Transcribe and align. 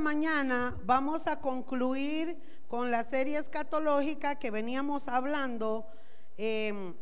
mañana 0.00 0.76
vamos 0.84 1.26
a 1.26 1.40
concluir 1.40 2.36
con 2.68 2.90
la 2.90 3.02
serie 3.02 3.38
escatológica 3.38 4.36
que 4.36 4.50
veníamos 4.50 5.08
hablando 5.08 5.86
em, 6.36 6.94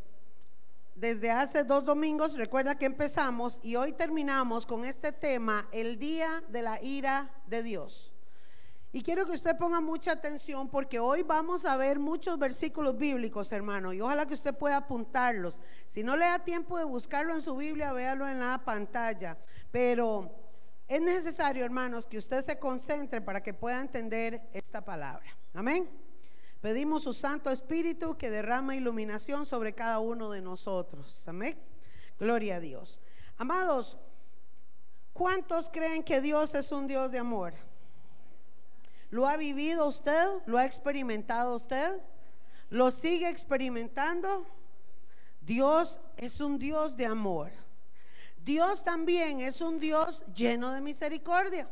desde 0.94 1.30
hace 1.30 1.64
dos 1.64 1.84
domingos. 1.84 2.36
Recuerda 2.36 2.76
que 2.76 2.86
empezamos 2.86 3.60
y 3.62 3.76
hoy 3.76 3.92
terminamos 3.92 4.66
con 4.66 4.84
este 4.84 5.12
tema, 5.12 5.68
el 5.72 5.98
día 5.98 6.42
de 6.48 6.62
la 6.62 6.82
ira 6.82 7.30
de 7.46 7.62
Dios. 7.62 8.12
Y 8.94 9.02
quiero 9.02 9.24
que 9.24 9.32
usted 9.32 9.56
ponga 9.56 9.80
mucha 9.80 10.12
atención 10.12 10.68
porque 10.68 10.98
hoy 10.98 11.22
vamos 11.22 11.64
a 11.64 11.78
ver 11.78 11.98
muchos 11.98 12.38
versículos 12.38 12.98
bíblicos, 12.98 13.50
hermano, 13.50 13.94
y 13.94 14.02
ojalá 14.02 14.26
que 14.26 14.34
usted 14.34 14.54
pueda 14.54 14.76
apuntarlos. 14.76 15.58
Si 15.86 16.02
no 16.02 16.14
le 16.14 16.26
da 16.26 16.40
tiempo 16.40 16.76
de 16.76 16.84
buscarlo 16.84 17.34
en 17.34 17.40
su 17.40 17.56
Biblia, 17.56 17.94
véalo 17.94 18.28
en 18.28 18.40
la 18.40 18.62
pantalla. 18.62 19.38
Pero 19.70 20.41
es 20.92 21.00
necesario, 21.00 21.64
hermanos, 21.64 22.04
que 22.04 22.18
usted 22.18 22.44
se 22.44 22.58
concentre 22.58 23.22
para 23.22 23.42
que 23.42 23.54
pueda 23.54 23.80
entender 23.80 24.42
esta 24.52 24.84
palabra. 24.84 25.24
Amén. 25.54 25.88
Pedimos 26.60 27.04
su 27.04 27.14
Santo 27.14 27.48
Espíritu 27.48 28.18
que 28.18 28.30
derrama 28.30 28.76
iluminación 28.76 29.46
sobre 29.46 29.72
cada 29.72 30.00
uno 30.00 30.30
de 30.30 30.42
nosotros. 30.42 31.26
Amén. 31.26 31.58
Gloria 32.18 32.56
a 32.56 32.60
Dios. 32.60 33.00
Amados, 33.38 33.96
¿cuántos 35.14 35.70
creen 35.70 36.02
que 36.02 36.20
Dios 36.20 36.54
es 36.54 36.70
un 36.70 36.86
Dios 36.86 37.10
de 37.10 37.20
amor? 37.20 37.54
¿Lo 39.08 39.26
ha 39.26 39.38
vivido 39.38 39.86
usted? 39.86 40.26
¿Lo 40.44 40.58
ha 40.58 40.66
experimentado 40.66 41.56
usted? 41.56 42.02
¿Lo 42.68 42.90
sigue 42.90 43.30
experimentando? 43.30 44.46
Dios 45.40 46.00
es 46.18 46.38
un 46.38 46.58
Dios 46.58 46.98
de 46.98 47.06
amor. 47.06 47.50
Dios 48.44 48.82
también 48.82 49.40
es 49.40 49.60
un 49.60 49.78
Dios 49.78 50.24
lleno 50.34 50.72
de 50.72 50.80
misericordia. 50.80 51.70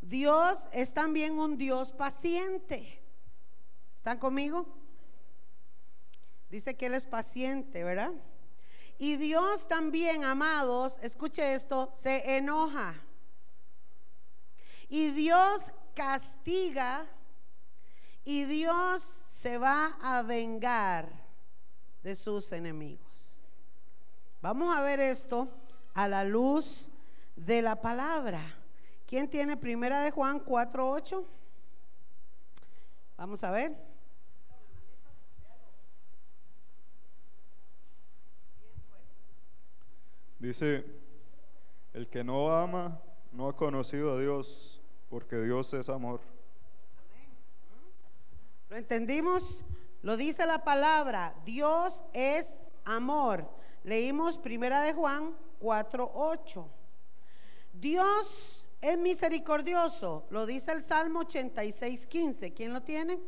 Dios 0.00 0.68
es 0.72 0.94
también 0.94 1.38
un 1.38 1.58
Dios 1.58 1.92
paciente. 1.92 3.02
¿Están 3.94 4.18
conmigo? 4.18 4.66
Dice 6.50 6.74
que 6.74 6.86
Él 6.86 6.94
es 6.94 7.06
paciente, 7.06 7.84
¿verdad? 7.84 8.12
Y 8.98 9.16
Dios 9.16 9.68
también, 9.68 10.24
amados, 10.24 10.98
escuche 11.02 11.54
esto, 11.54 11.92
se 11.94 12.36
enoja. 12.36 12.94
Y 14.88 15.10
Dios 15.10 15.70
castiga 15.94 17.06
y 18.24 18.44
Dios 18.44 19.02
se 19.28 19.58
va 19.58 19.98
a 20.00 20.22
vengar 20.22 21.08
de 22.02 22.14
sus 22.14 22.52
enemigos. 22.52 23.11
Vamos 24.42 24.74
a 24.74 24.82
ver 24.82 24.98
esto 24.98 25.48
a 25.94 26.08
la 26.08 26.24
luz 26.24 26.90
de 27.36 27.62
la 27.62 27.80
palabra. 27.80 28.42
¿Quién 29.06 29.30
tiene 29.30 29.56
primera 29.56 30.02
de 30.02 30.10
Juan 30.10 30.44
4:8? 30.44 31.24
Vamos 33.16 33.44
a 33.44 33.52
ver. 33.52 33.76
Dice, 40.40 40.84
el 41.92 42.08
que 42.08 42.24
no 42.24 42.50
ama 42.50 43.00
no 43.30 43.48
ha 43.48 43.56
conocido 43.56 44.16
a 44.16 44.18
Dios, 44.18 44.80
porque 45.08 45.36
Dios 45.36 45.72
es 45.72 45.88
amor. 45.88 46.20
¿Lo 48.68 48.76
entendimos? 48.76 49.64
Lo 50.02 50.16
dice 50.16 50.46
la 50.46 50.64
palabra, 50.64 51.36
Dios 51.44 52.02
es 52.12 52.64
amor. 52.84 53.61
Leímos 53.84 54.38
primera 54.38 54.82
de 54.82 54.92
Juan 54.92 55.36
4:8. 55.60 56.68
Dios 57.72 58.68
es 58.80 58.98
misericordioso, 58.98 60.26
lo 60.30 60.46
dice 60.46 60.72
el 60.72 60.80
Salmo 60.80 61.20
86:15. 61.20 62.52
¿Quién 62.52 62.72
lo 62.72 62.82
tiene? 62.82 63.20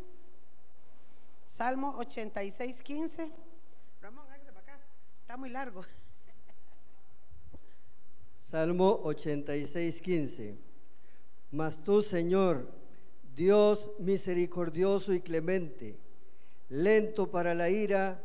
Salmo 1.46 1.96
86:15. 1.98 3.32
Ramón, 4.00 4.26
hágase 4.30 4.52
para 4.52 4.60
acá. 4.60 4.80
Está 5.20 5.36
muy 5.36 5.50
largo. 5.50 5.82
Salmo 8.50 9.02
86:15. 9.04 10.56
Mas 11.50 11.82
tú, 11.82 12.02
Señor, 12.02 12.68
Dios 13.34 13.90
misericordioso 13.98 15.12
y 15.12 15.20
clemente, 15.20 15.98
lento 16.68 17.30
para 17.30 17.54
la 17.54 17.70
ira 17.70 18.22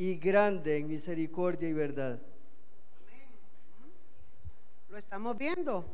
y 0.00 0.16
grande 0.16 0.78
en 0.78 0.88
misericordia 0.88 1.68
y 1.68 1.74
verdad. 1.74 2.18
Lo 4.88 4.96
estamos 4.96 5.36
viendo. 5.36 5.84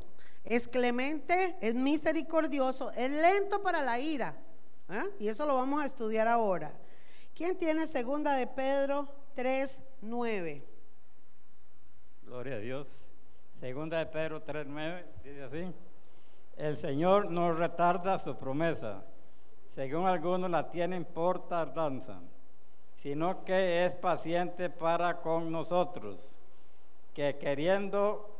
Es 0.44 0.68
clemente, 0.68 1.56
es 1.60 1.74
misericordioso, 1.74 2.92
es 2.92 3.10
lento 3.10 3.64
para 3.64 3.82
la 3.82 3.98
ira. 3.98 4.36
¿eh? 4.90 5.02
Y 5.18 5.26
eso 5.26 5.44
lo 5.44 5.56
vamos 5.56 5.82
a 5.82 5.86
estudiar 5.86 6.28
ahora. 6.28 6.72
¿Quién 7.34 7.58
tiene 7.58 7.88
segunda 7.88 8.36
de 8.36 8.46
Pedro 8.46 9.08
3, 9.34 9.82
9? 10.02 10.62
Gloria 12.26 12.54
a 12.54 12.58
Dios. 12.58 12.86
Segunda 13.58 13.98
de 13.98 14.06
Pedro 14.06 14.40
3, 14.40 14.66
9, 14.68 15.06
dice 15.24 15.42
así. 15.42 15.74
El 16.56 16.76
Señor 16.76 17.28
no 17.28 17.52
retarda 17.54 18.20
su 18.20 18.36
promesa, 18.36 19.04
según 19.74 20.06
algunos 20.06 20.48
la 20.48 20.70
tienen 20.70 21.04
por 21.04 21.48
tardanza 21.48 22.20
sino 23.02 23.44
que 23.44 23.86
es 23.86 23.94
paciente 23.94 24.70
para 24.70 25.20
con 25.20 25.50
nosotros, 25.52 26.38
que 27.14 27.36
queriendo 27.36 28.36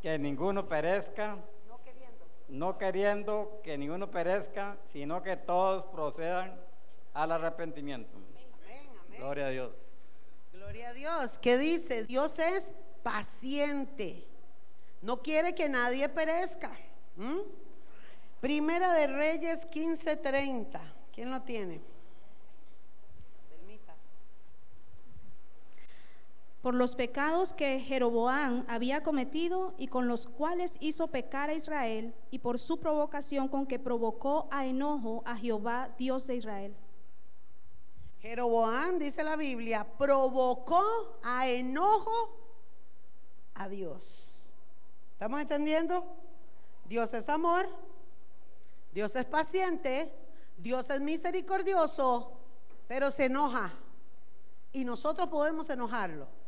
que 0.00 0.18
ninguno 0.18 0.66
perezca, 0.66 1.36
no 2.48 2.78
queriendo, 2.78 3.60
que 3.62 3.78
ninguno 3.78 4.10
perezca, 4.10 4.76
sino 4.86 5.22
que 5.22 5.36
todos 5.36 5.86
procedan 5.86 6.60
al 7.14 7.32
arrepentimiento. 7.32 8.16
Gloria 9.16 9.46
a 9.46 9.50
Dios. 9.50 9.72
Gloria 10.52 10.88
a 10.88 10.92
Dios. 10.92 11.38
¿Qué 11.38 11.58
dice? 11.58 12.04
Dios 12.06 12.38
es 12.38 12.72
paciente. 13.02 14.26
No 15.02 15.22
quiere 15.22 15.54
que 15.54 15.68
nadie 15.68 16.08
perezca. 16.08 16.70
Primera 18.40 18.94
de 18.94 19.06
Reyes 19.06 19.66
15:30. 19.66 20.80
¿Quién 21.12 21.30
lo 21.30 21.42
tiene? 21.42 21.80
Por 26.70 26.76
los 26.76 26.94
pecados 26.94 27.52
que 27.52 27.80
Jeroboam 27.80 28.64
había 28.68 29.02
cometido 29.02 29.74
y 29.76 29.88
con 29.88 30.06
los 30.06 30.28
cuales 30.28 30.76
hizo 30.78 31.08
pecar 31.08 31.50
a 31.50 31.54
Israel, 31.54 32.14
y 32.30 32.38
por 32.38 32.60
su 32.60 32.78
provocación 32.78 33.48
con 33.48 33.66
que 33.66 33.80
provocó 33.80 34.46
a 34.52 34.66
enojo 34.66 35.24
a 35.26 35.34
Jehová, 35.36 35.92
Dios 35.98 36.28
de 36.28 36.36
Israel. 36.36 36.76
Jeroboam, 38.20 39.00
dice 39.00 39.24
la 39.24 39.34
Biblia, 39.34 39.84
provocó 39.98 40.80
a 41.24 41.48
enojo 41.48 42.38
a 43.54 43.68
Dios. 43.68 44.48
¿Estamos 45.14 45.40
entendiendo? 45.40 46.04
Dios 46.84 47.12
es 47.14 47.28
amor, 47.28 47.68
Dios 48.92 49.16
es 49.16 49.24
paciente, 49.24 50.14
Dios 50.56 50.88
es 50.90 51.00
misericordioso, 51.00 52.30
pero 52.86 53.10
se 53.10 53.24
enoja. 53.24 53.72
Y 54.72 54.84
nosotros 54.84 55.26
podemos 55.30 55.68
enojarlo. 55.68 56.38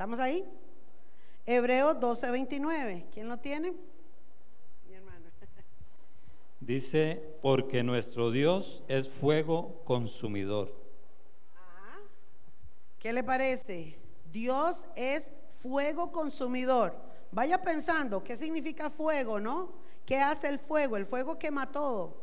¿Estamos 0.00 0.18
ahí? 0.18 0.48
Hebreos 1.44 2.00
12:29. 2.00 3.04
¿Quién 3.12 3.28
lo 3.28 3.36
tiene? 3.36 3.74
Mi 4.88 4.94
hermano. 4.94 5.26
Dice, 6.60 7.22
porque 7.42 7.82
nuestro 7.82 8.30
Dios 8.30 8.82
es 8.88 9.10
fuego 9.10 9.82
consumidor. 9.84 10.74
¿Qué 12.98 13.12
le 13.12 13.22
parece? 13.22 13.98
Dios 14.32 14.86
es 14.96 15.32
fuego 15.58 16.10
consumidor. 16.12 16.96
Vaya 17.30 17.60
pensando, 17.60 18.24
¿qué 18.24 18.38
significa 18.38 18.88
fuego, 18.88 19.38
no? 19.38 19.74
¿Qué 20.06 20.16
hace 20.18 20.48
el 20.48 20.58
fuego? 20.58 20.96
El 20.96 21.04
fuego 21.04 21.38
quema 21.38 21.70
todo. 21.70 22.22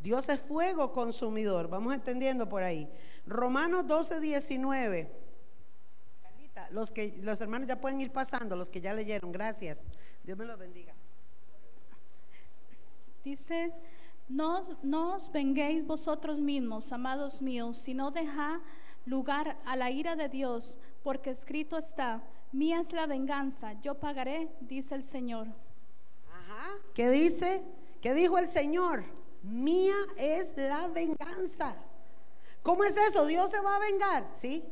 Dios 0.00 0.30
es 0.30 0.40
fuego 0.40 0.94
consumidor. 0.94 1.68
Vamos 1.68 1.94
entendiendo 1.94 2.48
por 2.48 2.62
ahí. 2.62 2.88
Romanos 3.26 3.86
12, 3.86 4.18
19 4.18 5.21
los, 6.70 6.92
que, 6.92 7.18
los 7.22 7.40
hermanos 7.40 7.68
ya 7.68 7.80
pueden 7.80 8.00
ir 8.00 8.12
pasando, 8.12 8.56
los 8.56 8.68
que 8.68 8.80
ya 8.80 8.92
leyeron. 8.92 9.32
Gracias. 9.32 9.78
Dios 10.24 10.38
me 10.38 10.44
los 10.44 10.58
bendiga. 10.58 10.94
Dice, 13.24 13.72
no, 14.28 14.62
no 14.82 15.14
os 15.14 15.30
venguéis 15.30 15.86
vosotros 15.86 16.40
mismos, 16.40 16.92
amados 16.92 17.40
míos, 17.40 17.76
sino 17.76 18.10
deja 18.10 18.60
lugar 19.06 19.58
a 19.64 19.76
la 19.76 19.90
ira 19.90 20.16
de 20.16 20.28
Dios, 20.28 20.78
porque 21.02 21.30
escrito 21.30 21.76
está, 21.76 22.22
mía 22.52 22.80
es 22.80 22.92
la 22.92 23.06
venganza, 23.06 23.74
yo 23.80 23.94
pagaré, 23.94 24.48
dice 24.60 24.94
el 24.94 25.04
Señor. 25.04 25.48
Ajá. 26.32 26.70
¿Qué 26.94 27.10
dice? 27.10 27.62
¿Qué 28.00 28.14
dijo 28.14 28.38
el 28.38 28.48
Señor? 28.48 29.04
Mía 29.42 29.96
es 30.16 30.56
la 30.56 30.88
venganza. 30.88 31.76
¿Cómo 32.62 32.84
es 32.84 32.96
eso? 32.96 33.26
¿Dios 33.26 33.50
se 33.50 33.60
va 33.60 33.76
a 33.76 33.80
vengar? 33.80 34.30
Sí. 34.34 34.64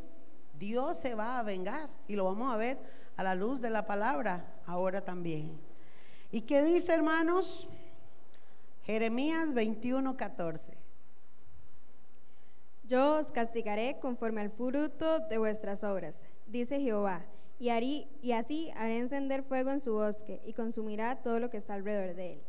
Dios 0.60 0.98
se 0.98 1.14
va 1.16 1.38
a 1.40 1.42
vengar 1.42 1.88
y 2.06 2.14
lo 2.14 2.24
vamos 2.26 2.52
a 2.54 2.56
ver 2.56 2.78
a 3.16 3.24
la 3.24 3.34
luz 3.34 3.60
de 3.60 3.70
la 3.70 3.86
palabra 3.86 4.44
ahora 4.66 5.00
también. 5.04 5.58
¿Y 6.30 6.42
qué 6.42 6.62
dice, 6.62 6.92
hermanos? 6.94 7.66
Jeremías 8.84 9.52
21, 9.54 10.16
14. 10.16 10.78
Yo 12.84 13.16
os 13.18 13.32
castigaré 13.32 13.98
conforme 14.00 14.40
al 14.42 14.50
fruto 14.50 15.20
de 15.20 15.38
vuestras 15.38 15.82
obras, 15.82 16.24
dice 16.46 16.78
Jehová, 16.80 17.24
y, 17.58 17.68
harí- 17.68 18.08
y 18.20 18.32
así 18.32 18.70
haré 18.76 18.98
encender 18.98 19.42
fuego 19.42 19.70
en 19.70 19.80
su 19.80 19.92
bosque 19.94 20.40
y 20.44 20.52
consumirá 20.52 21.16
todo 21.22 21.38
lo 21.38 21.50
que 21.50 21.56
está 21.56 21.74
alrededor 21.74 22.14
de 22.16 22.32
él. 22.34 22.42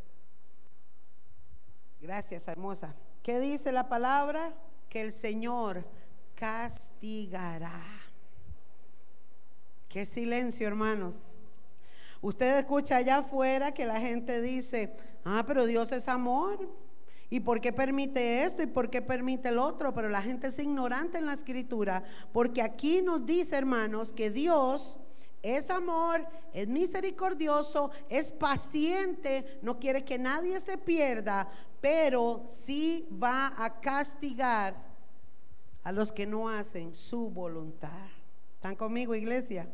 Gracias, 2.02 2.48
hermosa. 2.48 2.94
¿Qué 3.24 3.40
dice 3.40 3.72
la 3.72 3.88
palabra? 3.88 4.54
Que 4.90 5.02
el 5.02 5.12
Señor 5.12 5.86
castigará. 6.36 7.84
Qué 9.92 10.06
silencio, 10.06 10.68
hermanos. 10.68 11.36
Usted 12.22 12.60
escucha 12.60 12.96
allá 12.96 13.18
afuera 13.18 13.74
que 13.74 13.86
la 13.86 14.00
gente 14.00 14.42
dice, 14.42 14.96
ah, 15.26 15.44
pero 15.46 15.66
Dios 15.66 15.92
es 15.92 16.08
amor. 16.08 16.70
¿Y 17.30 17.42
por 17.42 17.60
qué 17.60 17.74
permite 17.74 18.46
esto? 18.46 18.64
¿Y 18.64 18.68
por 18.68 18.90
qué 18.90 19.02
permite 19.02 19.50
el 19.50 19.58
otro? 19.58 19.94
Pero 19.94 20.08
la 20.08 20.22
gente 20.22 20.48
es 20.48 20.58
ignorante 20.60 21.18
en 21.18 21.26
la 21.26 21.34
escritura, 21.34 22.06
porque 22.32 22.62
aquí 22.62 23.02
nos 23.02 23.26
dice, 23.26 23.58
hermanos, 23.58 24.14
que 24.14 24.30
Dios 24.30 24.98
es 25.42 25.70
amor, 25.70 26.26
es 26.54 26.70
misericordioso, 26.70 27.92
es 28.08 28.32
paciente, 28.32 29.60
no 29.62 29.78
quiere 29.78 30.06
que 30.06 30.18
nadie 30.18 30.62
se 30.62 30.78
pierda, 30.78 31.50
pero 31.82 32.44
sí 32.46 33.10
va 33.22 33.54
a 33.58 33.82
castigar 33.82 34.74
a 35.84 35.92
los 35.92 36.14
que 36.14 36.26
no 36.26 36.48
hacen 36.48 36.94
su 36.94 37.30
voluntad. 37.30 38.08
¿Están 38.56 38.76
conmigo, 38.76 39.16
iglesia? 39.16 39.68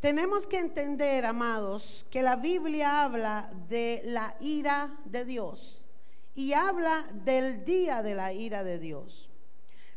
Tenemos 0.00 0.46
que 0.46 0.58
entender, 0.58 1.26
amados, 1.26 2.06
que 2.10 2.22
la 2.22 2.36
Biblia 2.36 3.04
habla 3.04 3.52
de 3.68 4.00
la 4.06 4.34
ira 4.40 4.98
de 5.04 5.26
Dios 5.26 5.82
y 6.34 6.54
habla 6.54 7.06
del 7.22 7.66
día 7.66 8.02
de 8.02 8.14
la 8.14 8.32
ira 8.32 8.64
de 8.64 8.78
Dios. 8.78 9.28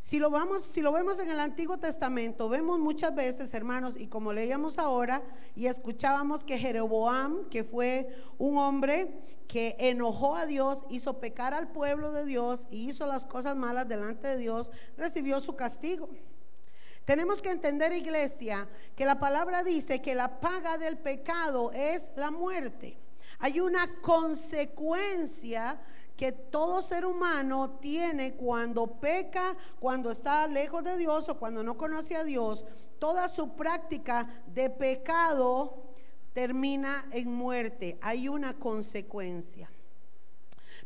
Si 0.02 0.20
lo, 0.20 0.30
vamos, 0.30 0.64
si 0.64 0.82
lo 0.82 0.92
vemos 0.92 1.20
en 1.20 1.30
el 1.30 1.40
Antiguo 1.40 1.78
Testamento, 1.78 2.50
vemos 2.50 2.78
muchas 2.80 3.16
veces, 3.16 3.54
hermanos, 3.54 3.96
y 3.98 4.08
como 4.08 4.34
leíamos 4.34 4.78
ahora 4.78 5.24
y 5.56 5.68
escuchábamos 5.68 6.44
que 6.44 6.60
Jeroboam, 6.60 7.48
que 7.48 7.64
fue 7.64 8.14
un 8.38 8.58
hombre 8.58 9.22
que 9.48 9.78
enojó 9.80 10.36
a 10.36 10.46
Dios, 10.46 10.86
hizo 10.90 11.22
pecar 11.22 11.54
al 11.54 11.72
pueblo 11.72 12.12
de 12.12 12.26
Dios 12.26 12.68
y 12.70 12.90
hizo 12.90 13.08
las 13.08 13.26
cosas 13.26 13.56
malas 13.56 13.88
delante 13.88 14.28
de 14.28 14.36
Dios, 14.36 14.70
recibió 14.98 15.40
su 15.40 15.56
castigo. 15.56 16.10
Tenemos 17.06 17.42
que 17.42 17.50
entender, 17.50 17.92
iglesia, 17.92 18.68
que 18.96 19.06
la 19.06 19.20
palabra 19.20 19.64
dice 19.64 20.02
que 20.02 20.16
la 20.16 20.40
paga 20.40 20.78
del 20.78 20.98
pecado 20.98 21.72
es 21.74 22.12
la 22.16 22.32
muerte. 22.32 22.98
Hay 23.40 23.60
una 23.60 24.00
consecuencia 24.02 25.80
que 26.16 26.32
todo 26.32 26.82
ser 26.82 27.06
humano 27.06 27.72
tiene 27.82 28.36
cuando 28.36 28.88
peca, 29.00 29.58
cuando 29.80 30.12
está 30.12 30.48
lejos 30.48 30.84
de 30.84 30.98
Dios 30.98 31.28
o 31.28 31.38
cuando 31.38 31.64
no 31.64 31.78
conoce 31.78 32.16
a 32.16 32.24
Dios. 32.24 32.66
Toda 33.00 33.28
su 33.28 33.56
práctica 33.56 34.44
de 34.48 34.70
pecado 34.70 35.84
termina 36.34 37.06
en 37.12 37.34
muerte. 37.34 37.98
Hay 38.02 38.30
una 38.30 38.54
consecuencia. 38.54 39.70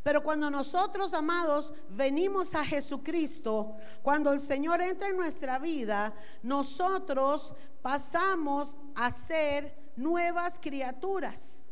Pero 0.07 0.23
cuando 0.23 0.49
nosotros, 0.49 1.13
amados, 1.13 1.73
venimos 1.89 2.55
a 2.55 2.63
Jesucristo, 2.63 3.75
cuando 4.01 4.31
el 4.31 4.39
Señor 4.39 4.79
entra 4.79 5.09
en 5.09 5.17
nuestra 5.17 5.59
vida, 5.59 6.13
nosotros 6.43 7.53
pasamos 7.81 8.77
a 8.95 9.11
ser 9.11 9.77
nuevas 9.97 10.59
criaturas. 10.61 11.65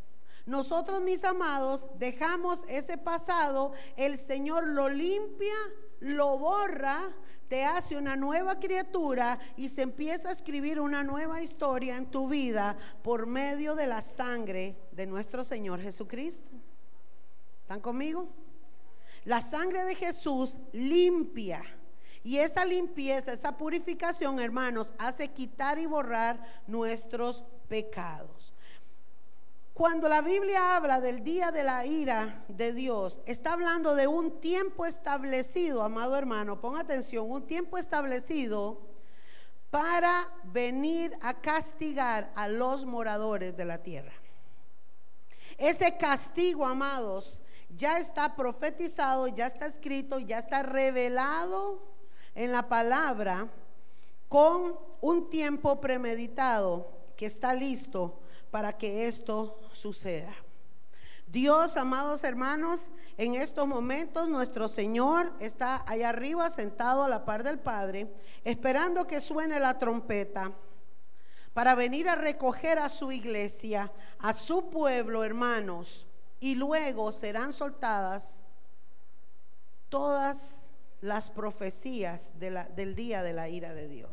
Nosotros, 0.46 1.02
mis 1.02 1.24
amados, 1.24 1.88
dejamos 1.98 2.66
ese 2.68 2.98
pasado, 2.98 3.72
el 3.96 4.18
Señor 4.18 4.68
lo 4.68 4.90
limpia, 4.90 5.56
lo 6.02 6.38
borra, 6.38 7.16
te 7.48 7.64
hace 7.64 7.96
una 7.96 8.18
nueva 8.18 8.60
criatura 8.60 9.40
y 9.56 9.70
se 9.70 9.84
empieza 9.84 10.28
a 10.28 10.34
escribir 10.34 10.82
una 10.82 11.06
nueva 11.06 11.42
historia 11.42 11.96
en 11.96 12.12
tu 12.12 12.28
vida 12.28 12.76
por 13.02 13.28
medio 13.28 13.76
de 13.76 13.88
la 13.88 14.02
sangre 14.02 14.76
de 14.92 15.06
nuestro 15.06 15.46
Señor 15.46 15.80
Jesucristo. 15.80 16.52
¿Están 17.66 17.80
conmigo? 17.80 18.28
La 19.24 19.42
sangre 19.42 19.86
de 19.86 19.96
Jesús 19.96 20.60
limpia. 20.72 21.64
Y 22.24 22.38
esa 22.38 22.64
limpieza, 22.64 23.34
esa 23.34 23.58
purificación, 23.58 24.40
hermanos, 24.40 24.94
hace 25.00 25.30
quitar 25.30 25.80
y 25.80 25.88
borrar 25.88 26.62
nuestros 26.68 27.44
pecados. 27.68 28.54
Cuando 29.74 30.08
la 30.08 30.22
Biblia 30.22 30.76
habla 30.76 31.02
del 31.02 31.24
día 31.24 31.52
de 31.52 31.64
la 31.64 31.88
ira 31.88 32.46
de 32.50 32.72
Dios, 32.72 33.20
está 33.26 33.54
hablando 33.54 33.96
de 33.96 34.06
un 34.06 34.40
tiempo 34.40 34.86
establecido, 34.86 35.82
amado 35.82 36.16
hermano, 36.16 36.62
ponga 36.62 36.82
atención, 36.82 37.32
un 37.32 37.48
tiempo 37.48 37.80
establecido 37.80 38.80
para 39.72 40.32
venir 40.44 41.18
a 41.20 41.34
castigar 41.42 42.32
a 42.36 42.48
los 42.48 42.86
moradores 42.86 43.58
de 43.58 43.66
la 43.66 43.82
tierra. 43.82 44.14
Ese 45.58 45.98
castigo, 45.98 46.64
amados, 46.64 47.42
ya 47.76 48.00
está 48.00 48.36
profetizado, 48.36 49.28
ya 49.28 49.48
está 49.48 49.66
escrito, 49.66 50.20
ya 50.20 50.40
está 50.40 50.64
revelado 50.64 51.82
en 52.34 52.52
la 52.52 52.68
palabra 52.70 53.48
con 54.30 54.78
un 55.02 55.30
tiempo 55.30 55.80
premeditado 55.82 56.92
que 57.16 57.26
está 57.26 57.54
listo 57.54 58.20
para 58.52 58.78
que 58.78 59.08
esto 59.08 59.60
suceda. 59.72 60.34
Dios, 61.28 61.76
amados 61.76 62.24
hermanos, 62.24 62.92
en 63.18 63.34
estos 63.34 63.68
momentos 63.68 64.30
nuestro 64.30 64.68
Señor 64.68 65.34
está 65.40 65.84
allá 65.88 66.10
arriba 66.10 66.50
sentado 66.50 67.04
a 67.04 67.10
la 67.10 67.26
par 67.26 67.44
del 67.44 67.60
Padre, 67.60 68.14
esperando 68.44 69.08
que 69.08 69.22
suene 69.22 69.60
la 69.60 69.78
trompeta 69.78 70.52
para 71.54 71.76
venir 71.76 72.08
a 72.10 72.16
recoger 72.16 72.80
a 72.80 72.90
su 72.90 73.12
iglesia, 73.12 73.92
a 74.20 74.34
su 74.34 74.70
pueblo, 74.70 75.24
hermanos, 75.24 76.08
y 76.46 76.54
luego 76.54 77.12
serán 77.12 77.52
soltadas 77.54 78.44
todas 79.90 80.70
las 81.02 81.32
profecías 81.32 82.38
del 82.38 82.94
día 82.94 83.24
de 83.24 83.34
la 83.34 83.50
ira 83.50 83.74
de 83.74 83.88
Dios. 83.88 84.12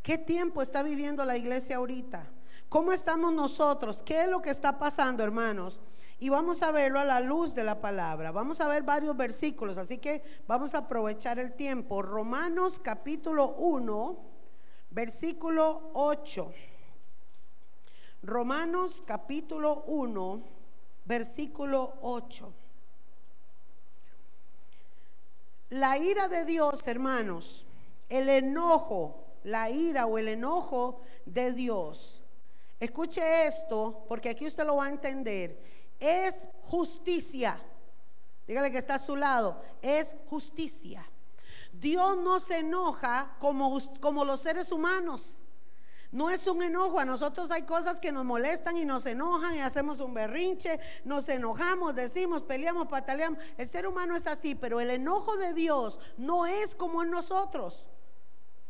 ¿Qué 0.00 0.16
tiempo 0.16 0.62
está 0.62 0.84
viviendo 0.84 1.24
la 1.24 1.36
iglesia 1.36 1.78
ahorita? 1.78 2.30
¿Cómo 2.68 2.92
estamos 2.92 3.32
nosotros? 3.32 4.00
¿Qué 4.04 4.22
es 4.22 4.28
lo 4.28 4.40
que 4.42 4.50
está 4.50 4.78
pasando, 4.78 5.24
hermanos? 5.24 5.80
Y 6.20 6.28
vamos 6.28 6.62
a 6.62 6.70
verlo 6.70 7.00
a 7.00 7.04
la 7.04 7.18
luz 7.18 7.52
de 7.56 7.64
la 7.64 7.80
palabra. 7.80 8.30
Vamos 8.30 8.60
a 8.60 8.68
ver 8.68 8.84
varios 8.84 9.16
versículos, 9.16 9.78
así 9.78 9.98
que 9.98 10.22
vamos 10.46 10.72
a 10.76 10.78
aprovechar 10.86 11.40
el 11.40 11.54
tiempo. 11.54 12.00
Romanos 12.02 12.78
capítulo 12.78 13.56
1, 13.56 14.20
versículo 14.90 15.90
8. 15.94 16.52
Romanos 18.22 19.02
capítulo 19.04 19.82
1, 19.88 20.61
versículo 21.04 21.94
8. 22.02 22.52
La 25.70 25.96
ira 25.96 26.28
de 26.28 26.44
Dios, 26.44 26.86
hermanos, 26.86 27.64
el 28.08 28.28
enojo, 28.28 29.24
la 29.44 29.70
ira 29.70 30.06
o 30.06 30.18
el 30.18 30.28
enojo 30.28 31.00
de 31.24 31.52
Dios. 31.52 32.22
Escuche 32.78 33.46
esto, 33.46 34.04
porque 34.08 34.30
aquí 34.30 34.46
usted 34.46 34.66
lo 34.66 34.76
va 34.76 34.86
a 34.86 34.90
entender. 34.90 35.62
Es 35.98 36.46
justicia. 36.64 37.58
Dígale 38.46 38.70
que 38.70 38.78
está 38.78 38.96
a 38.96 38.98
su 38.98 39.16
lado. 39.16 39.62
Es 39.80 40.16
justicia. 40.28 41.08
Dios 41.72 42.18
no 42.18 42.38
se 42.40 42.58
enoja 42.58 43.36
como, 43.38 43.78
como 44.00 44.24
los 44.24 44.40
seres 44.40 44.72
humanos. 44.72 45.41
No 46.12 46.28
es 46.28 46.46
un 46.46 46.62
enojo, 46.62 47.00
a 47.00 47.06
nosotros 47.06 47.50
hay 47.50 47.62
cosas 47.62 47.98
que 47.98 48.12
nos 48.12 48.24
molestan 48.26 48.76
y 48.76 48.84
nos 48.84 49.06
enojan 49.06 49.56
y 49.56 49.60
hacemos 49.60 49.98
un 50.00 50.12
berrinche, 50.12 50.78
nos 51.04 51.26
enojamos, 51.30 51.94
decimos, 51.94 52.42
peleamos, 52.42 52.86
pataleamos. 52.86 53.38
El 53.56 53.66
ser 53.66 53.86
humano 53.86 54.14
es 54.14 54.26
así, 54.26 54.54
pero 54.54 54.78
el 54.78 54.90
enojo 54.90 55.38
de 55.38 55.54
Dios 55.54 55.98
no 56.18 56.44
es 56.44 56.74
como 56.74 57.02
en 57.02 57.10
nosotros. 57.10 57.88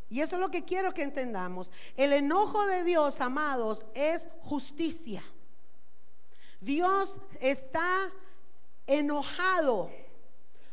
Y 0.09 0.21
eso 0.21 0.37
es 0.37 0.41
lo 0.41 0.51
que 0.51 0.65
quiero 0.65 0.95
que 0.95 1.03
entendamos. 1.03 1.73
El 1.97 2.13
enojo 2.13 2.65
de 2.67 2.85
Dios, 2.85 3.21
amados, 3.21 3.87
es 3.95 4.29
justicia. 4.43 5.23
Dios 6.61 7.21
está 7.41 8.13
enojado 8.87 9.91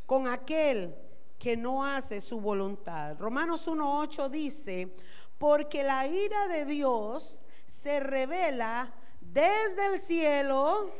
con 0.06 0.28
aquel 0.28 0.96
que 1.40 1.56
no 1.58 1.84
hace 1.84 2.22
su 2.22 2.40
voluntad. 2.40 3.18
Romanos 3.18 3.68
1.8 3.68 4.30
dice, 4.30 4.94
porque 5.40 5.84
la 5.84 6.06
ira 6.06 6.48
de 6.48 6.66
Dios 6.66 7.42
se 7.66 8.00
revela 8.00 8.94
desde 9.22 9.86
el 9.88 10.00
cielo 10.00 10.92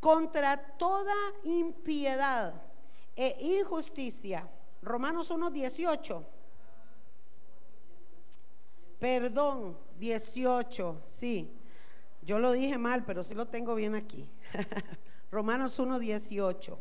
contra 0.00 0.76
toda 0.76 1.14
impiedad 1.44 2.60
e 3.16 3.36
injusticia. 3.40 4.46
Romanos 4.82 5.30
1.18. 5.30 6.26
Perdón, 8.98 9.78
18, 9.98 11.02
sí. 11.06 11.50
Yo 12.22 12.38
lo 12.38 12.52
dije 12.52 12.78
mal, 12.78 13.04
pero 13.04 13.22
sí 13.22 13.34
lo 13.34 13.46
tengo 13.46 13.74
bien 13.74 13.94
aquí. 13.94 14.30
Romanos 15.30 15.78
1:18. 15.78 16.78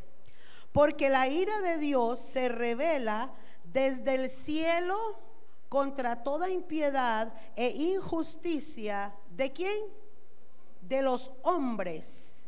Porque 0.71 1.09
la 1.09 1.27
ira 1.27 1.59
de 1.61 1.77
Dios 1.77 2.19
se 2.19 2.49
revela 2.49 3.33
desde 3.65 4.15
el 4.15 4.29
cielo 4.29 5.19
contra 5.73 6.21
toda 6.21 6.51
impiedad 6.51 7.33
e 7.55 7.67
injusticia. 7.69 9.11
¿De 9.31 9.51
quién? 9.51 9.85
De 10.81 11.01
los 11.01 11.31
hombres. 11.41 12.45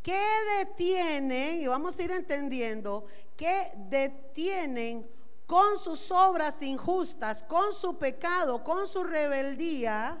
¿Qué 0.00 0.24
detienen? 0.58 1.56
Y 1.56 1.66
vamos 1.66 1.98
a 1.98 2.02
ir 2.04 2.12
entendiendo. 2.12 3.06
¿Qué 3.36 3.72
detienen 3.88 5.10
con 5.44 5.76
sus 5.76 6.12
obras 6.12 6.62
injustas, 6.62 7.42
con 7.42 7.72
su 7.74 7.98
pecado, 7.98 8.62
con 8.62 8.86
su 8.86 9.02
rebeldía? 9.02 10.20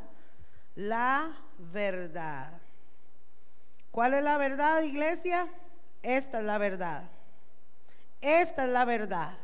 La 0.74 1.38
verdad. 1.58 2.60
¿Cuál 3.92 4.14
es 4.14 4.24
la 4.24 4.36
verdad, 4.36 4.82
iglesia? 4.82 5.48
Esta 6.02 6.40
es 6.40 6.44
la 6.44 6.58
verdad. 6.58 7.08
Esta 8.20 8.64
es 8.64 8.70
la 8.70 8.84
verdad. 8.84 9.38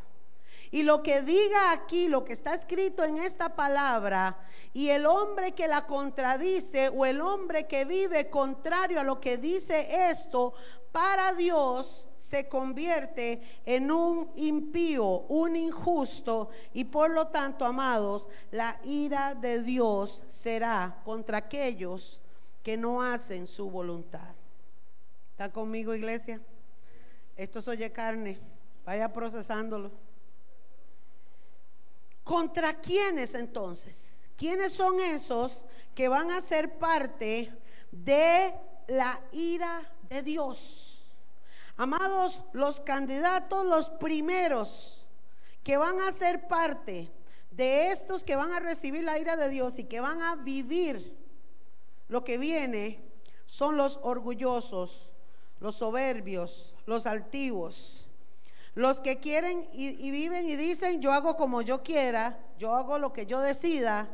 Y 0.70 0.82
lo 0.82 1.02
que 1.02 1.22
diga 1.22 1.72
aquí, 1.72 2.08
lo 2.08 2.24
que 2.24 2.32
está 2.32 2.54
escrito 2.54 3.04
en 3.04 3.18
esta 3.18 3.56
palabra, 3.56 4.38
y 4.72 4.90
el 4.90 5.06
hombre 5.06 5.52
que 5.52 5.66
la 5.66 5.86
contradice 5.86 6.88
o 6.88 7.06
el 7.06 7.20
hombre 7.20 7.66
que 7.66 7.84
vive 7.84 8.30
contrario 8.30 9.00
a 9.00 9.04
lo 9.04 9.20
que 9.20 9.38
dice 9.38 10.08
esto, 10.10 10.54
para 10.92 11.32
Dios 11.32 12.08
se 12.14 12.48
convierte 12.48 13.42
en 13.64 13.90
un 13.90 14.30
impío, 14.36 15.04
un 15.28 15.56
injusto, 15.56 16.50
y 16.72 16.84
por 16.84 17.10
lo 17.10 17.28
tanto, 17.28 17.64
amados, 17.64 18.28
la 18.50 18.78
ira 18.84 19.34
de 19.34 19.62
Dios 19.62 20.24
será 20.26 21.00
contra 21.04 21.38
aquellos 21.38 22.20
que 22.62 22.76
no 22.76 23.02
hacen 23.02 23.46
su 23.46 23.70
voluntad. 23.70 24.34
¿Está 25.30 25.52
conmigo, 25.52 25.94
iglesia? 25.94 26.40
Esto 27.36 27.60
es 27.60 27.68
oye 27.68 27.92
carne. 27.92 28.38
Vaya 28.84 29.12
procesándolo. 29.12 29.92
¿Contra 32.28 32.78
quiénes 32.78 33.32
entonces? 33.32 34.28
¿Quiénes 34.36 34.74
son 34.74 35.00
esos 35.00 35.64
que 35.94 36.08
van 36.08 36.30
a 36.30 36.42
ser 36.42 36.78
parte 36.78 37.50
de 37.90 38.54
la 38.86 39.18
ira 39.32 39.90
de 40.10 40.22
Dios? 40.22 41.16
Amados, 41.78 42.42
los 42.52 42.82
candidatos, 42.82 43.64
los 43.64 43.88
primeros 43.88 45.06
que 45.64 45.78
van 45.78 46.02
a 46.02 46.12
ser 46.12 46.46
parte 46.46 47.10
de 47.50 47.88
estos 47.88 48.24
que 48.24 48.36
van 48.36 48.52
a 48.52 48.60
recibir 48.60 49.04
la 49.04 49.18
ira 49.18 49.34
de 49.38 49.48
Dios 49.48 49.78
y 49.78 49.84
que 49.84 50.00
van 50.00 50.20
a 50.20 50.36
vivir 50.36 51.16
lo 52.08 52.24
que 52.24 52.36
viene, 52.36 53.02
son 53.46 53.78
los 53.78 54.00
orgullosos, 54.02 55.12
los 55.60 55.76
soberbios, 55.76 56.74
los 56.84 57.06
altivos 57.06 58.07
los 58.78 59.00
que 59.00 59.18
quieren 59.18 59.68
y, 59.72 60.08
viven 60.12 60.48
y 60.48 60.54
dicen, 60.54 61.02
yo 61.02 61.12
hago 61.12 61.34
como 61.34 61.62
yo 61.62 61.82
quiera, 61.82 62.38
yo 62.60 62.76
hago 62.76 63.00
lo 63.00 63.12
que 63.12 63.26
yo 63.26 63.40
decida, 63.40 64.08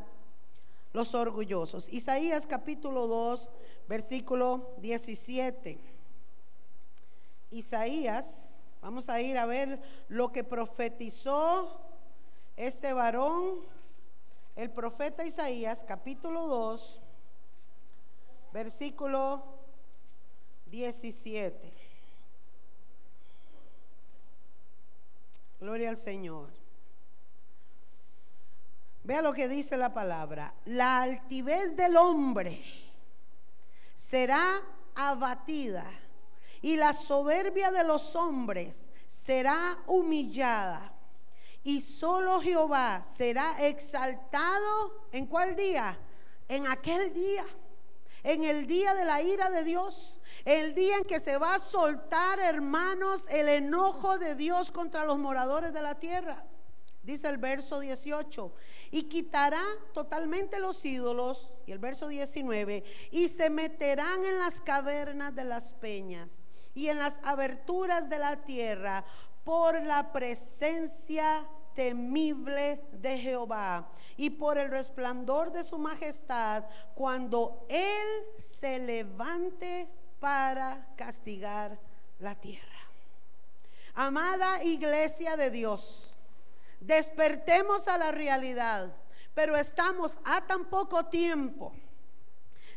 los 0.95 1.15
orgullosos. 1.15 1.93
Isaías 1.93 2.47
capítulo 2.47 3.07
2, 3.07 3.51
versículo 3.89 4.71
17. 4.79 5.79
Isaías, 7.51 8.55
vamos 8.81 9.11
a 9.11 9.21
ir 9.21 9.37
a 9.37 9.45
ver 9.45 9.83
lo 10.09 10.33
que 10.33 10.45
profetizó 10.45 11.79
este 12.57 12.95
varón, 12.95 13.67
el 14.57 14.71
profeta 14.71 15.27
Isaías, 15.27 15.85
capítulo 15.87 16.47
2, 16.47 17.01
versículo 18.51 19.45
17. 20.71 21.84
Gloria 25.65 25.89
al 25.89 25.97
Señor. 25.97 26.51
Vea 29.03 29.23
lo 29.23 29.33
que 29.33 29.49
dice 29.49 29.79
la 29.79 29.95
palabra. 29.95 30.53
La 30.67 31.01
altivez 31.01 31.75
del 31.75 31.97
hombre 31.97 32.63
será 33.95 34.61
abatida 34.95 35.87
y 36.61 36.77
la 36.77 36.93
soberbia 36.93 37.71
de 37.71 37.83
los 37.83 38.15
hombres 38.15 38.91
será 39.07 39.79
humillada. 39.87 40.93
Y 41.63 41.81
solo 41.81 42.43
Jehová 42.43 43.03
será 43.03 43.67
exaltado 43.67 45.07
en 45.13 45.25
cuál 45.25 45.57
día? 45.57 45.99
En 46.47 46.67
aquel 46.67 47.15
día, 47.15 47.47
en 48.23 48.45
el 48.45 48.67
día 48.67 48.93
de 48.93 49.07
la 49.07 49.23
ira 49.23 49.49
de 49.49 49.65
Dios. 49.65 50.21
El 50.45 50.75
día 50.75 50.99
en 50.99 51.05
que 51.05 51.21
se 51.21 51.39
va 51.39 51.55
a 51.55 51.59
soltar, 51.59 52.39
hermanos, 52.39 53.27
el 53.31 53.49
enojo 53.49 54.19
de 54.19 54.35
Dios 54.35 54.71
contra 54.71 55.05
los 55.05 55.19
moradores 55.19 55.73
de 55.73 55.81
la 55.81 55.99
tierra. 55.99 56.45
Dice 57.03 57.29
el 57.29 57.39
verso 57.39 57.81
18. 57.81 58.53
Y 58.91 59.05
quitará 59.05 59.63
totalmente 59.93 60.61
los 60.61 60.85
ídolos. 60.85 61.51
Y 61.67 61.73
el 61.73 61.79
verso 61.79 62.09
19. 62.09 62.85
Y 63.11 63.29
se 63.29 63.49
meterán 63.49 64.23
en 64.25 64.39
las 64.39 64.61
cavernas 64.61 65.35
de 65.35 65.45
las 65.45 65.73
peñas 65.75 66.41
y 66.75 66.89
en 66.89 66.99
las 66.99 67.21
aberturas 67.23 68.11
de 68.11 68.19
la 68.19 68.45
tierra 68.45 69.05
por 69.45 69.81
la 69.83 70.13
presencia 70.13 71.47
temible 71.75 72.85
de 72.93 73.19
Jehová 73.19 73.91
y 74.17 74.31
por 74.31 74.59
el 74.59 74.71
resplandor 74.71 75.53
de 75.53 75.65
su 75.65 75.79
majestad 75.79 76.65
cuando 76.95 77.67
Él 77.69 78.09
se 78.39 78.79
levante 78.79 79.89
para 80.25 80.87
castigar 80.97 81.79
la 82.19 82.35
tierra. 82.35 82.81
Amada 83.93 84.65
iglesia 84.65 85.37
de 85.37 85.51
Dios, 85.51 86.17
despertemos 86.81 87.89
a 87.89 87.99
la 87.99 88.11
realidad, 88.11 88.97
pero 89.35 89.55
estamos 89.55 90.19
a 90.25 90.47
tan 90.47 90.71
poco 90.71 91.05
tiempo 91.11 91.75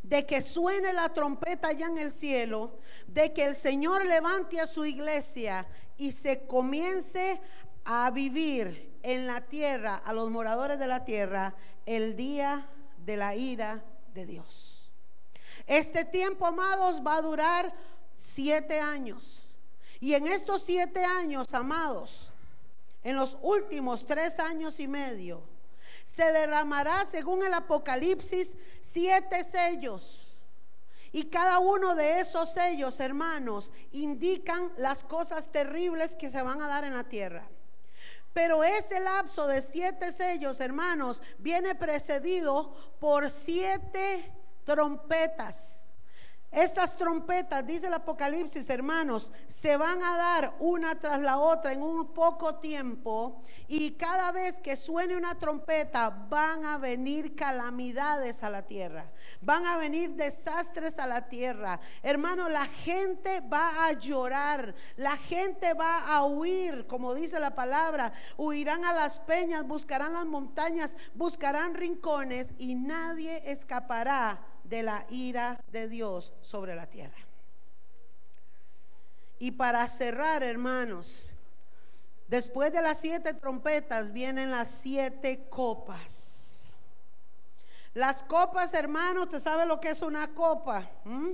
de 0.03 0.25
que 0.25 0.41
suene 0.41 0.91
la 0.91 1.07
trompeta 1.13 1.71
ya 1.71 1.85
en 1.85 1.99
el 1.99 2.11
cielo, 2.11 2.79
de 3.07 3.31
que 3.31 3.45
el 3.45 3.55
Señor 3.55 4.05
levante 4.05 4.59
a 4.59 4.67
su 4.67 4.83
iglesia 4.83 5.65
y 5.95 6.11
se 6.11 6.47
comience 6.47 7.39
a 7.85 8.11
vivir 8.11 8.99
en 9.03 9.25
la 9.25 9.39
tierra, 9.39 9.95
a 9.95 10.11
los 10.11 10.29
moradores 10.29 10.79
de 10.79 10.87
la 10.87 11.05
tierra, 11.05 11.55
el 11.85 12.17
día 12.17 12.69
de 13.05 13.15
la 13.15 13.35
ira 13.35 13.85
de 14.13 14.25
Dios. 14.25 14.86
Este 15.67 16.05
tiempo, 16.05 16.47
amados, 16.47 17.01
va 17.05 17.17
a 17.17 17.21
durar 17.21 17.73
siete 18.17 18.79
años. 18.79 19.53
Y 19.99 20.13
en 20.13 20.25
estos 20.27 20.63
siete 20.63 21.03
años, 21.03 21.53
amados, 21.53 22.31
en 23.03 23.15
los 23.15 23.37
últimos 23.41 24.05
tres 24.05 24.39
años 24.39 24.79
y 24.79 24.87
medio, 24.87 25.43
se 26.05 26.31
derramará, 26.31 27.03
según 27.05 27.45
el 27.45 27.53
Apocalipsis, 27.53 28.55
siete 28.79 29.43
sellos. 29.43 30.37
Y 31.11 31.25
cada 31.25 31.59
uno 31.59 31.95
de 31.95 32.19
esos 32.19 32.53
sellos, 32.53 32.99
hermanos, 32.99 33.71
indican 33.91 34.71
las 34.77 35.03
cosas 35.03 35.51
terribles 35.51 36.15
que 36.15 36.29
se 36.29 36.41
van 36.41 36.61
a 36.61 36.67
dar 36.67 36.85
en 36.85 36.95
la 36.95 37.03
tierra. 37.03 37.47
Pero 38.33 38.63
ese 38.63 38.99
lapso 38.99 39.47
de 39.47 39.61
siete 39.61 40.11
sellos, 40.11 40.59
hermanos, 40.59 41.21
viene 41.39 41.75
precedido 41.75 42.73
por 42.99 43.29
siete 43.29 44.31
trompetas. 44.67 45.87
Estas 46.49 46.97
trompetas, 46.97 47.67
dice 47.67 47.87
el 47.87 47.93
Apocalipsis, 47.93 48.69
hermanos, 48.69 49.33
se 49.47 49.75
van 49.75 50.01
a 50.01 50.15
dar 50.15 50.55
una 50.59 50.95
tras 50.95 51.19
la 51.19 51.39
otra 51.39 51.73
en 51.73 51.83
un 51.83 52.13
poco 52.13 52.55
tiempo 52.55 53.43
y 53.67 53.91
cada 53.91 54.31
vez 54.31 54.61
que 54.61 54.77
suene 54.77 55.17
una 55.17 55.35
trompeta 55.35 56.09
van 56.09 56.63
a 56.63 56.77
venir 56.77 57.35
calamidades 57.35 58.43
a 58.43 58.49
la 58.49 58.61
tierra, 58.61 59.11
van 59.41 59.65
a 59.65 59.75
venir 59.75 60.11
desastres 60.11 60.99
a 60.99 61.05
la 61.05 61.27
tierra. 61.27 61.81
Hermano, 62.01 62.47
la 62.47 62.65
gente 62.65 63.41
va 63.41 63.85
a 63.85 63.91
llorar, 63.91 64.73
la 64.95 65.17
gente 65.17 65.73
va 65.73 65.99
a 66.15 66.23
huir, 66.23 66.87
como 66.87 67.13
dice 67.13 67.41
la 67.41 67.55
palabra, 67.55 68.13
huirán 68.37 68.85
a 68.85 68.93
las 68.93 69.19
peñas, 69.19 69.67
buscarán 69.67 70.13
las 70.13 70.25
montañas, 70.25 70.95
buscarán 71.13 71.75
rincones 71.75 72.53
y 72.57 72.75
nadie 72.75 73.43
escapará 73.51 74.39
de 74.67 74.83
la 74.83 75.05
ira 75.09 75.63
de 75.71 75.87
Dios 75.87 76.33
sobre 76.41 76.75
la 76.75 76.87
tierra. 76.87 77.17
Y 79.39 79.51
para 79.51 79.87
cerrar, 79.87 80.43
hermanos, 80.43 81.29
después 82.27 82.71
de 82.73 82.81
las 82.81 82.99
siete 82.99 83.33
trompetas 83.33 84.11
vienen 84.11 84.51
las 84.51 84.67
siete 84.67 85.47
copas. 85.49 86.75
Las 87.93 88.23
copas, 88.23 88.73
hermanos, 88.73 89.25
¿usted 89.25 89.39
sabe 89.39 89.65
lo 89.65 89.79
que 89.79 89.89
es 89.89 90.01
una 90.01 90.33
copa? 90.33 90.89
¿Mm? 91.03 91.31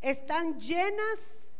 Están 0.00 0.58
llenas 0.58 1.52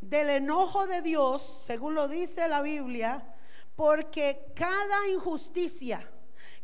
del 0.00 0.30
enojo 0.30 0.86
de 0.86 1.02
Dios, 1.02 1.64
según 1.66 1.94
lo 1.94 2.08
dice 2.08 2.48
la 2.48 2.62
Biblia, 2.62 3.34
porque 3.74 4.52
cada 4.54 5.08
injusticia, 5.08 6.08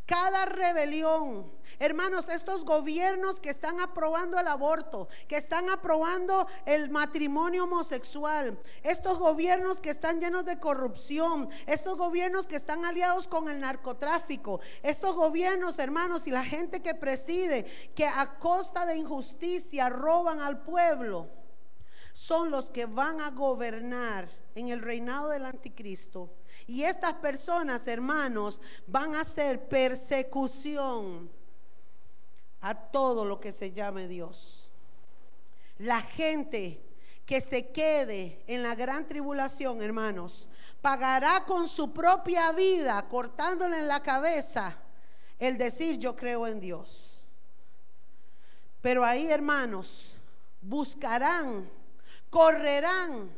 cada 0.07 0.47
rebelión, 0.47 1.53
Hermanos, 1.83 2.29
estos 2.29 2.65
gobiernos 2.65 3.41
que 3.41 3.51
están 3.51 3.81
aprobando 3.81 4.39
el 4.39 4.47
aborto, 4.47 5.09
que 5.27 5.37
están 5.37 5.69
aprobando 5.69 6.47
el 6.65 6.91
matrimonio 6.91 7.65
homosexual, 7.65 8.57
estos 8.85 9.19
gobiernos 9.19 9.81
que 9.81 9.91
están 9.91 10.21
llenos 10.21 10.45
de 10.45 10.61
corrupción, 10.61 11.49
estos 11.67 11.97
gobiernos 11.97 12.47
que 12.47 12.55
están 12.55 12.85
aliados 12.85 13.27
con 13.27 13.49
el 13.49 13.59
narcotráfico, 13.59 14.61
estos 14.85 15.17
gobiernos, 15.17 15.81
hermanos, 15.81 16.29
y 16.29 16.31
la 16.31 16.45
gente 16.45 16.81
que 16.81 16.95
preside, 16.95 17.65
que 17.97 18.07
a 18.07 18.39
costa 18.39 18.87
de 18.87 18.97
injusticia 18.99 19.89
roban 19.89 20.41
al 20.41 20.63
pueblo, 20.63 21.31
son 22.13 22.53
los 22.53 22.71
que 22.71 22.87
van 22.87 23.21
a 23.21 23.33
gobernar 23.33 24.31
en 24.55 24.69
el 24.69 24.83
reinado 24.83 25.31
del 25.31 25.47
anticristo. 25.47 26.33
Y 26.69 26.85
estas 26.85 27.15
personas, 27.15 27.89
hermanos, 27.89 28.61
van 28.87 29.17
a 29.17 29.23
hacer 29.23 29.69
persecución 29.69 31.42
a 32.63 32.75
todo 32.75 33.25
lo 33.25 33.41
que 33.41 33.53
se 33.53 33.73
llame 33.73 34.09
Dios. 34.09 34.71
La 35.79 36.01
gente 36.01 36.81
que 37.27 37.41
se 37.41 37.71
quede 37.71 38.43
en 38.47 38.63
la 38.63 38.75
gran 38.75 39.07
tribulación, 39.07 39.83
hermanos, 39.83 40.49
pagará 40.81 41.45
con 41.45 41.69
su 41.69 41.93
propia 41.93 42.53
vida, 42.53 43.09
cortándole 43.09 43.79
en 43.79 43.89
la 43.89 44.03
cabeza, 44.03 44.77
el 45.39 45.59
decir 45.59 45.99
yo 45.99 46.17
creo 46.17 46.47
en 46.47 46.61
Dios. 46.61 47.25
Pero 48.81 49.05
ahí, 49.05 49.29
hermanos, 49.29 50.17
buscarán, 50.61 51.69
correrán 52.31 53.31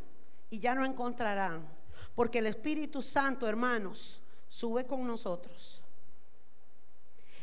y 0.51 0.59
ya 0.59 0.75
no 0.75 0.85
encontrarán. 0.85 1.67
Porque 2.15 2.39
el 2.39 2.47
Espíritu 2.47 3.03
Santo, 3.03 3.47
hermanos, 3.47 4.23
sube 4.49 4.87
con 4.87 5.07
nosotros. 5.07 5.84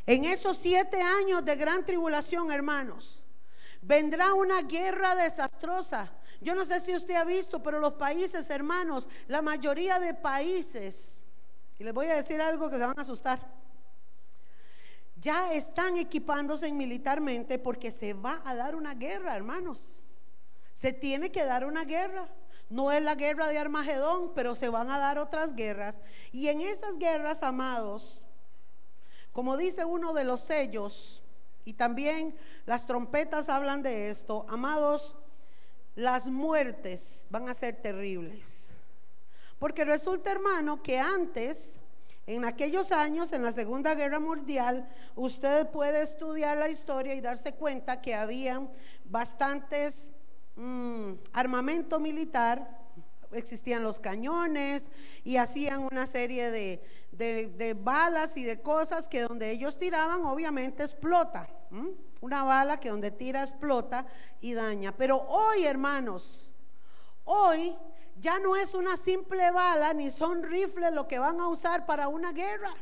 En 0.05 0.25
esos 0.25 0.57
siete 0.57 1.01
años 1.01 1.45
de 1.45 1.55
gran 1.55 1.85
tribulación, 1.85 2.51
hermanos, 2.51 3.21
vendrá 3.81 4.33
una 4.33 4.61
guerra 4.63 5.15
desastrosa. 5.15 6.11
Yo 6.39 6.55
no 6.55 6.65
sé 6.65 6.79
si 6.79 6.95
usted 6.95 7.15
ha 7.15 7.23
visto, 7.23 7.61
pero 7.61 7.79
los 7.79 7.93
países, 7.93 8.49
hermanos, 8.49 9.07
la 9.27 9.41
mayoría 9.41 9.99
de 9.99 10.13
países, 10.13 11.23
y 11.77 11.83
les 11.83 11.93
voy 11.93 12.07
a 12.07 12.15
decir 12.15 12.41
algo 12.41 12.69
que 12.69 12.77
se 12.77 12.85
van 12.85 12.97
a 12.97 13.03
asustar, 13.03 13.39
ya 15.17 15.53
están 15.53 15.97
equipándose 15.97 16.71
militarmente 16.71 17.59
porque 17.59 17.91
se 17.91 18.13
va 18.13 18.41
a 18.43 18.55
dar 18.55 18.75
una 18.75 18.95
guerra, 18.95 19.35
hermanos. 19.35 20.01
Se 20.73 20.93
tiene 20.93 21.31
que 21.31 21.45
dar 21.45 21.63
una 21.63 21.85
guerra. 21.85 22.27
No 22.71 22.91
es 22.91 23.03
la 23.03 23.13
guerra 23.13 23.47
de 23.49 23.59
Armagedón, 23.59 24.33
pero 24.33 24.55
se 24.55 24.69
van 24.69 24.89
a 24.89 24.97
dar 24.97 25.19
otras 25.19 25.53
guerras. 25.53 26.01
Y 26.31 26.47
en 26.47 26.61
esas 26.61 26.97
guerras, 26.97 27.43
amados, 27.43 28.25
como 29.31 29.57
dice 29.57 29.85
uno 29.85 30.13
de 30.13 30.23
los 30.23 30.41
sellos, 30.41 31.21
y 31.63 31.73
también 31.73 32.35
las 32.65 32.85
trompetas 32.85 33.49
hablan 33.49 33.83
de 33.83 34.07
esto, 34.07 34.45
amados, 34.49 35.15
las 35.95 36.27
muertes 36.27 37.27
van 37.29 37.49
a 37.49 37.53
ser 37.53 37.81
terribles. 37.81 38.77
Porque 39.59 39.85
resulta, 39.85 40.31
hermano, 40.31 40.81
que 40.81 40.99
antes, 40.99 41.79
en 42.25 42.45
aquellos 42.45 42.91
años, 42.91 43.31
en 43.31 43.43
la 43.43 43.51
Segunda 43.51 43.93
Guerra 43.93 44.19
Mundial, 44.19 44.89
usted 45.15 45.67
puede 45.69 46.01
estudiar 46.01 46.57
la 46.57 46.69
historia 46.69 47.13
y 47.13 47.21
darse 47.21 47.53
cuenta 47.53 48.01
que 48.01 48.15
habían 48.15 48.69
bastantes 49.05 50.11
mm, 50.55 51.11
armamento 51.33 51.99
militar, 51.99 52.80
existían 53.33 53.83
los 53.83 53.99
cañones 53.99 54.91
y 55.23 55.37
hacían 55.37 55.87
una 55.91 56.07
serie 56.07 56.51
de, 56.51 56.81
de, 57.11 57.73
balas 57.73 58.37
y 58.37 58.43
de 58.43 58.61
cosas 58.61 59.07
que 59.07 59.21
donde 59.21 59.51
ellos 59.51 59.77
tiraban 59.77 60.25
obviamente 60.25 60.83
explota. 60.83 61.49
Una 62.19 62.43
bala 62.43 62.79
que 62.79 62.89
donde 62.89 63.11
tira 63.11 63.41
explota 63.41 64.05
y 64.41 64.53
daña. 64.53 64.95
Pero 64.95 65.17
hoy, 65.17 65.65
hermanos, 65.65 66.49
hoy 67.23 67.75
ya 68.17 68.39
no 68.39 68.55
es 68.55 68.73
una 68.73 68.97
simple 68.97 69.51
bala 69.51 69.93
ni 69.93 70.11
son 70.11 70.43
rifles 70.43 70.91
lo 70.93 71.07
que 71.07 71.19
van 71.19 71.39
a 71.39 71.47
usar 71.47 71.85
para 71.85 72.07
una 72.07 72.31
guerra. 72.31 72.73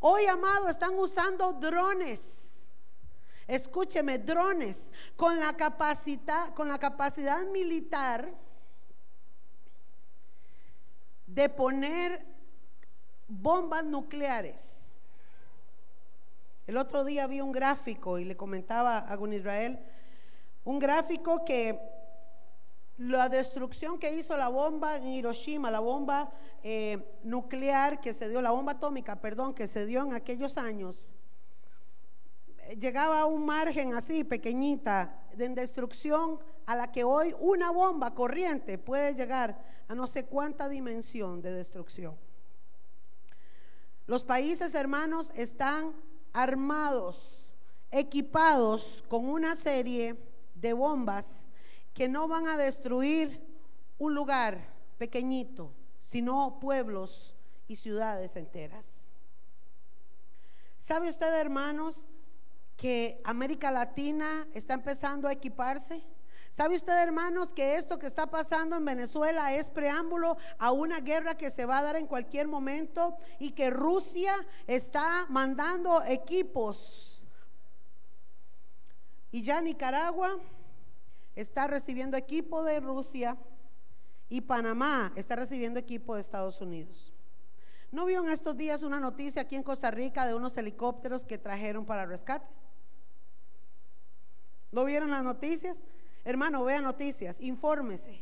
Hoy, 0.00 0.26
amado, 0.26 0.68
están 0.68 0.98
usando 0.98 1.52
drones. 1.54 2.66
Escúcheme, 3.46 4.18
drones 4.18 4.90
con 5.16 5.38
la 5.40 5.56
capacidad, 5.56 6.52
con 6.54 6.68
la 6.68 6.78
capacidad 6.78 7.44
militar 7.46 8.45
de 11.36 11.50
poner 11.50 12.24
bombas 13.28 13.84
nucleares. 13.84 14.88
El 16.66 16.78
otro 16.78 17.04
día 17.04 17.26
vi 17.26 17.42
un 17.42 17.52
gráfico 17.52 18.18
y 18.18 18.24
le 18.24 18.38
comentaba 18.38 18.98
a 18.98 19.14
Gun 19.16 19.34
Israel, 19.34 19.78
un 20.64 20.78
gráfico 20.78 21.44
que 21.44 21.78
la 22.96 23.28
destrucción 23.28 23.98
que 23.98 24.14
hizo 24.14 24.34
la 24.38 24.48
bomba 24.48 24.96
en 24.96 25.08
Hiroshima, 25.08 25.70
la 25.70 25.80
bomba 25.80 26.32
eh, 26.62 27.18
nuclear 27.22 28.00
que 28.00 28.14
se 28.14 28.30
dio, 28.30 28.40
la 28.40 28.52
bomba 28.52 28.72
atómica, 28.72 29.20
perdón, 29.20 29.52
que 29.52 29.66
se 29.66 29.84
dio 29.84 30.02
en 30.04 30.14
aquellos 30.14 30.56
años, 30.56 31.12
llegaba 32.78 33.20
a 33.20 33.26
un 33.26 33.46
margen 33.46 33.94
así, 33.94 34.24
pequeñita, 34.24 35.22
de 35.36 35.48
destrucción 35.50 36.38
a 36.66 36.74
la 36.74 36.90
que 36.90 37.04
hoy 37.04 37.34
una 37.38 37.70
bomba 37.70 38.14
corriente 38.14 38.78
puede 38.78 39.14
llegar 39.14 39.62
a 39.88 39.94
no 39.94 40.06
sé 40.06 40.24
cuánta 40.24 40.68
dimensión 40.68 41.40
de 41.42 41.52
destrucción. 41.52 42.16
Los 44.06 44.24
países 44.24 44.74
hermanos 44.74 45.32
están 45.34 45.92
armados, 46.32 47.46
equipados 47.90 49.04
con 49.08 49.28
una 49.28 49.56
serie 49.56 50.16
de 50.54 50.72
bombas 50.72 51.50
que 51.94 52.08
no 52.08 52.28
van 52.28 52.46
a 52.46 52.56
destruir 52.56 53.40
un 53.98 54.14
lugar 54.14 54.58
pequeñito, 54.98 55.72
sino 56.00 56.58
pueblos 56.60 57.34
y 57.68 57.76
ciudades 57.76 58.36
enteras. 58.36 59.06
¿Sabe 60.78 61.08
usted, 61.08 61.32
hermanos, 61.34 62.06
que 62.76 63.20
América 63.24 63.70
Latina 63.70 64.46
está 64.52 64.74
empezando 64.74 65.28
a 65.28 65.32
equiparse? 65.32 66.02
¿Sabe 66.50 66.76
usted, 66.76 67.02
hermanos, 67.02 67.52
que 67.52 67.76
esto 67.76 67.98
que 67.98 68.06
está 68.06 68.30
pasando 68.30 68.76
en 68.76 68.84
Venezuela 68.84 69.52
es 69.52 69.68
preámbulo 69.68 70.36
a 70.58 70.72
una 70.72 71.00
guerra 71.00 71.36
que 71.36 71.50
se 71.50 71.66
va 71.66 71.78
a 71.78 71.82
dar 71.82 71.96
en 71.96 72.06
cualquier 72.06 72.48
momento 72.48 73.16
y 73.38 73.50
que 73.50 73.70
Rusia 73.70 74.34
está 74.66 75.26
mandando 75.28 76.02
equipos? 76.04 77.26
Y 79.30 79.42
ya 79.42 79.60
Nicaragua 79.60 80.38
está 81.34 81.66
recibiendo 81.66 82.16
equipo 82.16 82.62
de 82.62 82.80
Rusia 82.80 83.36
y 84.28 84.40
Panamá 84.40 85.12
está 85.14 85.36
recibiendo 85.36 85.78
equipo 85.78 86.14
de 86.14 86.22
Estados 86.22 86.60
Unidos. 86.60 87.12
¿No 87.92 88.06
vio 88.06 88.24
en 88.24 88.30
estos 88.30 88.56
días 88.56 88.82
una 88.82 88.98
noticia 88.98 89.42
aquí 89.42 89.56
en 89.56 89.62
Costa 89.62 89.90
Rica 89.90 90.26
de 90.26 90.34
unos 90.34 90.56
helicópteros 90.56 91.24
que 91.24 91.38
trajeron 91.38 91.84
para 91.84 92.06
rescate? 92.06 92.46
¿No 94.76 94.84
vieron 94.84 95.10
las 95.10 95.24
noticias? 95.24 95.82
Hermano, 96.22 96.62
vea 96.62 96.82
noticias, 96.82 97.40
infórmese. 97.40 98.20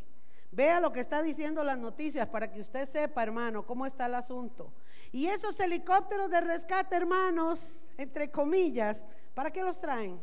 Vea 0.53 0.79
lo 0.79 0.93
que 0.93 1.01
está 1.01 1.21
diciendo 1.21 1.65
las 1.65 1.79
noticias 1.79 2.29
para 2.29 2.53
que 2.53 2.61
usted 2.61 2.89
sepa, 2.89 3.25
hermano, 3.25 3.67
cómo 3.67 3.87
está 3.87 4.07
el 4.07 4.15
asunto. 4.15 4.73
Y 5.11 5.27
esos 5.27 5.59
helicópteros 5.59 6.31
de 6.31 6.41
rescate, 6.41 6.95
hermanos, 6.95 7.81
entre 7.99 8.31
comillas, 8.31 9.05
¿para 9.35 9.51
qué 9.51 9.65
los 9.65 9.81
traen? 9.81 10.23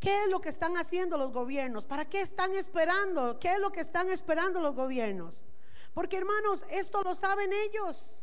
¿Qué 0.00 0.22
es 0.22 0.28
lo 0.30 0.40
que 0.40 0.48
están 0.48 0.78
haciendo 0.78 1.18
los 1.18 1.32
gobiernos? 1.32 1.84
¿Para 1.84 2.06
qué 2.06 2.22
están 2.22 2.54
esperando? 2.54 3.38
¿Qué 3.38 3.52
es 3.52 3.58
lo 3.58 3.70
que 3.70 3.80
están 3.80 4.08
esperando 4.08 4.58
los 4.58 4.74
gobiernos? 4.74 5.44
Porque 5.92 6.16
hermanos, 6.16 6.64
esto 6.70 7.02
lo 7.02 7.14
saben 7.14 7.50
ellos. 7.52 8.18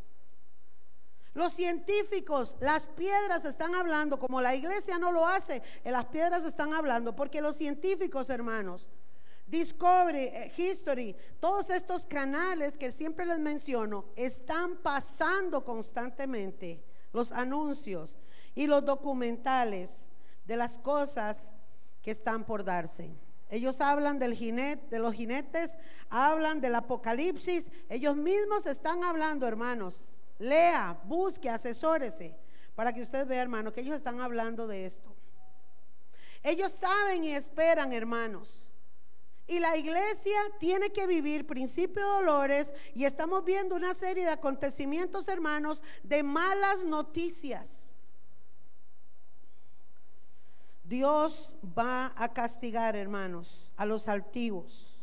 Los 1.36 1.52
científicos, 1.52 2.56
las 2.62 2.88
piedras 2.88 3.44
están 3.44 3.76
hablando, 3.76 4.18
como 4.18 4.40
la 4.40 4.56
iglesia 4.56 4.98
no 4.98 5.12
lo 5.12 5.28
hace, 5.28 5.62
eh, 5.84 5.92
las 5.92 6.06
piedras 6.06 6.46
están 6.46 6.74
hablando, 6.74 7.14
porque 7.14 7.42
los 7.42 7.58
científicos, 7.58 8.30
hermanos, 8.30 8.90
Discovery, 9.46 10.18
eh, 10.18 10.52
History, 10.56 11.14
todos 11.42 11.70
estos 11.70 12.06
canales 12.06 12.78
que 12.78 12.94
siempre 12.94 13.26
les 13.26 13.40
menciono, 13.40 14.06
están 14.16 14.78
pasando 14.78 15.66
constantemente 15.66 16.82
los 17.12 17.34
anuncios 17.34 18.18
y 18.56 18.68
los 18.68 18.86
documentales 18.86 20.08
de 20.46 20.56
las 20.56 20.78
cosas 20.78 21.52
que 22.02 22.12
están 22.12 22.46
por 22.46 22.64
darse. 22.64 23.14
Ellos 23.50 23.82
hablan 23.82 24.20
del 24.20 24.36
jinete, 24.36 24.88
de 24.90 25.00
los 25.00 25.14
jinetes, 25.14 25.78
hablan 26.10 26.62
del 26.62 26.76
apocalipsis, 26.76 27.70
ellos 27.90 28.16
mismos 28.16 28.66
están 28.66 29.04
hablando, 29.04 29.46
hermanos, 29.46 30.15
Lea, 30.40 31.00
busque, 31.06 31.50
asesórese, 31.50 32.36
para 32.76 32.94
que 32.94 33.02
usted 33.02 33.26
vea, 33.28 33.42
hermano, 33.42 33.72
que 33.72 33.82
ellos 33.82 33.96
están 33.96 34.20
hablando 34.20 34.68
de 34.68 34.86
esto. 34.86 35.16
Ellos 36.44 36.72
saben 36.72 37.24
y 37.24 37.32
esperan, 37.32 37.94
hermanos. 37.94 38.70
Y 39.48 39.60
la 39.60 39.78
iglesia 39.78 40.38
tiene 40.60 40.92
que 40.92 41.08
vivir 41.08 41.46
principio 41.46 42.04
de 42.04 42.10
dolores 42.10 42.74
y 42.94 43.06
estamos 43.06 43.46
viendo 43.46 43.76
una 43.76 43.94
serie 43.94 44.26
de 44.26 44.32
acontecimientos, 44.32 45.28
hermanos, 45.28 45.84
de 46.04 46.24
malas 46.24 46.84
noticias. 46.84 47.92
Dios 50.84 51.54
va 51.78 52.12
a 52.16 52.34
castigar, 52.34 52.96
hermanos, 52.96 53.72
a 53.76 53.86
los 53.86 54.08
altivos. 54.08 55.00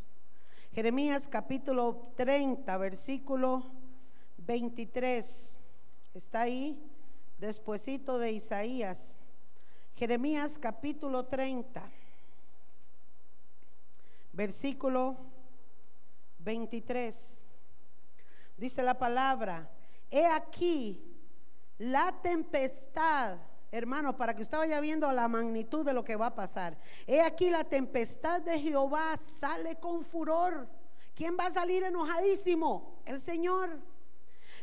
Jeremías 0.73 1.29
capítulo 1.29 2.13
30, 2.17 2.77
versículo 2.79 3.82
23. 4.47 5.59
Está 6.15 6.43
ahí, 6.43 6.79
despuesito 7.39 8.19
de 8.19 8.33
Isaías. 8.33 9.21
Jeremías 9.95 10.59
capítulo 10.59 11.27
30, 11.27 11.83
versículo 14.33 15.17
23. 16.39 17.45
Dice 18.57 18.83
la 18.83 18.99
palabra, 18.99 19.71
he 20.11 20.27
aquí 20.27 21.03
la 21.79 22.21
tempestad, 22.23 23.39
hermano, 23.71 24.17
para 24.17 24.35
que 24.35 24.43
usted 24.43 24.59
vaya 24.59 24.81
viendo 24.81 25.11
la 25.13 25.29
magnitud 25.29 25.85
de 25.85 25.95
lo 25.95 26.05
que 26.05 26.17
va 26.17 26.27
a 26.27 26.35
pasar. 26.35 26.79
He 27.07 27.21
aquí 27.21 27.51
la 27.51 27.65
tempestad 27.65 28.43
de 28.43 28.59
Jehová 28.59 29.17
sale 29.17 29.77
con 29.77 30.05
furor. 30.05 30.69
¿Quién 31.15 31.37
va 31.39 31.47
a 31.47 31.51
salir 31.51 31.83
enojadísimo? 31.85 33.03
El 33.05 33.21
Señor. 33.21 33.92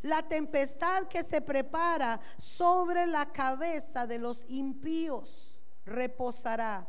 La 0.02 0.28
tempestad 0.28 1.08
que 1.08 1.24
se 1.24 1.42
prepara 1.42 2.20
sobre 2.38 3.06
la 3.06 3.32
cabeza 3.32 4.08
de 4.08 4.20
los 4.20 4.46
impíos 4.48 5.58
reposará. 5.86 6.88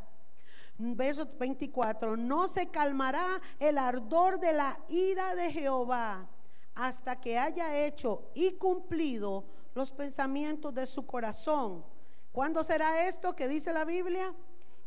Verso 0.77 1.29
24, 1.37 2.17
no 2.17 2.47
se 2.47 2.67
calmará 2.67 3.39
el 3.59 3.77
ardor 3.77 4.39
de 4.39 4.53
la 4.53 4.79
ira 4.89 5.35
de 5.35 5.51
Jehová 5.51 6.27
hasta 6.73 7.19
que 7.19 7.37
haya 7.37 7.85
hecho 7.85 8.31
y 8.33 8.53
cumplido 8.53 9.45
los 9.75 9.91
pensamientos 9.91 10.73
de 10.73 10.87
su 10.87 11.05
corazón. 11.05 11.85
¿Cuándo 12.31 12.63
será 12.63 13.07
esto 13.07 13.35
que 13.35 13.47
dice 13.47 13.73
la 13.73 13.85
Biblia? 13.85 14.33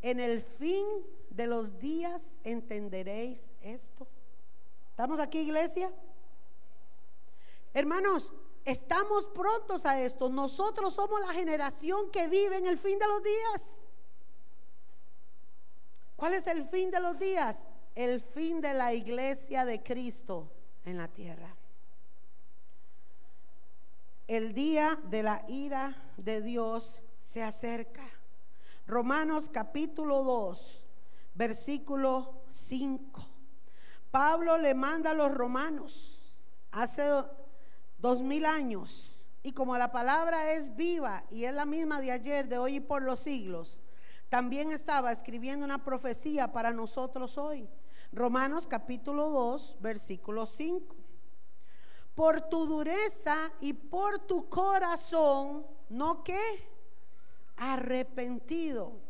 En 0.00 0.18
el 0.18 0.40
fin 0.40 0.86
de 1.30 1.46
los 1.46 1.78
días 1.78 2.40
entenderéis 2.42 3.52
esto. 3.60 4.06
¿Estamos 4.90 5.18
aquí, 5.18 5.40
iglesia? 5.40 5.92
Hermanos, 7.74 8.32
estamos 8.64 9.26
prontos 9.26 9.84
a 9.84 10.00
esto. 10.00 10.30
Nosotros 10.30 10.94
somos 10.94 11.20
la 11.20 11.32
generación 11.32 12.08
que 12.12 12.28
vive 12.28 12.56
en 12.56 12.66
el 12.66 12.78
fin 12.78 13.00
de 13.00 13.08
los 13.08 13.22
días. 13.22 13.82
¿Cuál 16.14 16.34
es 16.34 16.46
el 16.46 16.68
fin 16.68 16.92
de 16.92 17.00
los 17.00 17.18
días? 17.18 17.66
El 17.96 18.20
fin 18.20 18.60
de 18.60 18.74
la 18.74 18.94
iglesia 18.94 19.64
de 19.64 19.82
Cristo 19.82 20.52
en 20.84 20.98
la 20.98 21.08
tierra. 21.08 21.52
El 24.28 24.54
día 24.54 24.98
de 25.10 25.24
la 25.24 25.44
ira 25.48 26.12
de 26.16 26.40
Dios 26.42 27.02
se 27.20 27.42
acerca. 27.42 28.08
Romanos 28.86 29.50
capítulo 29.52 30.22
2, 30.22 30.86
versículo 31.34 32.44
5. 32.50 33.26
Pablo 34.12 34.58
le 34.58 34.74
manda 34.74 35.10
a 35.10 35.14
los 35.14 35.34
romanos 35.34 36.20
hace 36.70 37.02
dos 38.04 38.20
mil 38.20 38.44
años. 38.44 39.24
Y 39.42 39.52
como 39.52 39.78
la 39.78 39.90
palabra 39.90 40.52
es 40.52 40.76
viva 40.76 41.24
y 41.30 41.44
es 41.44 41.54
la 41.54 41.64
misma 41.64 42.02
de 42.02 42.12
ayer, 42.12 42.48
de 42.48 42.58
hoy 42.58 42.76
y 42.76 42.80
por 42.80 43.00
los 43.00 43.20
siglos, 43.20 43.80
también 44.28 44.70
estaba 44.72 45.10
escribiendo 45.10 45.64
una 45.64 45.82
profecía 45.86 46.52
para 46.52 46.70
nosotros 46.70 47.38
hoy. 47.38 47.66
Romanos 48.12 48.66
capítulo 48.66 49.30
2, 49.30 49.78
versículo 49.80 50.44
5. 50.44 50.94
Por 52.14 52.42
tu 52.42 52.66
dureza 52.66 53.36
y 53.60 53.72
por 53.72 54.18
tu 54.18 54.50
corazón, 54.50 55.66
¿no 55.88 56.22
qué? 56.22 56.68
Arrepentido. 57.56 59.00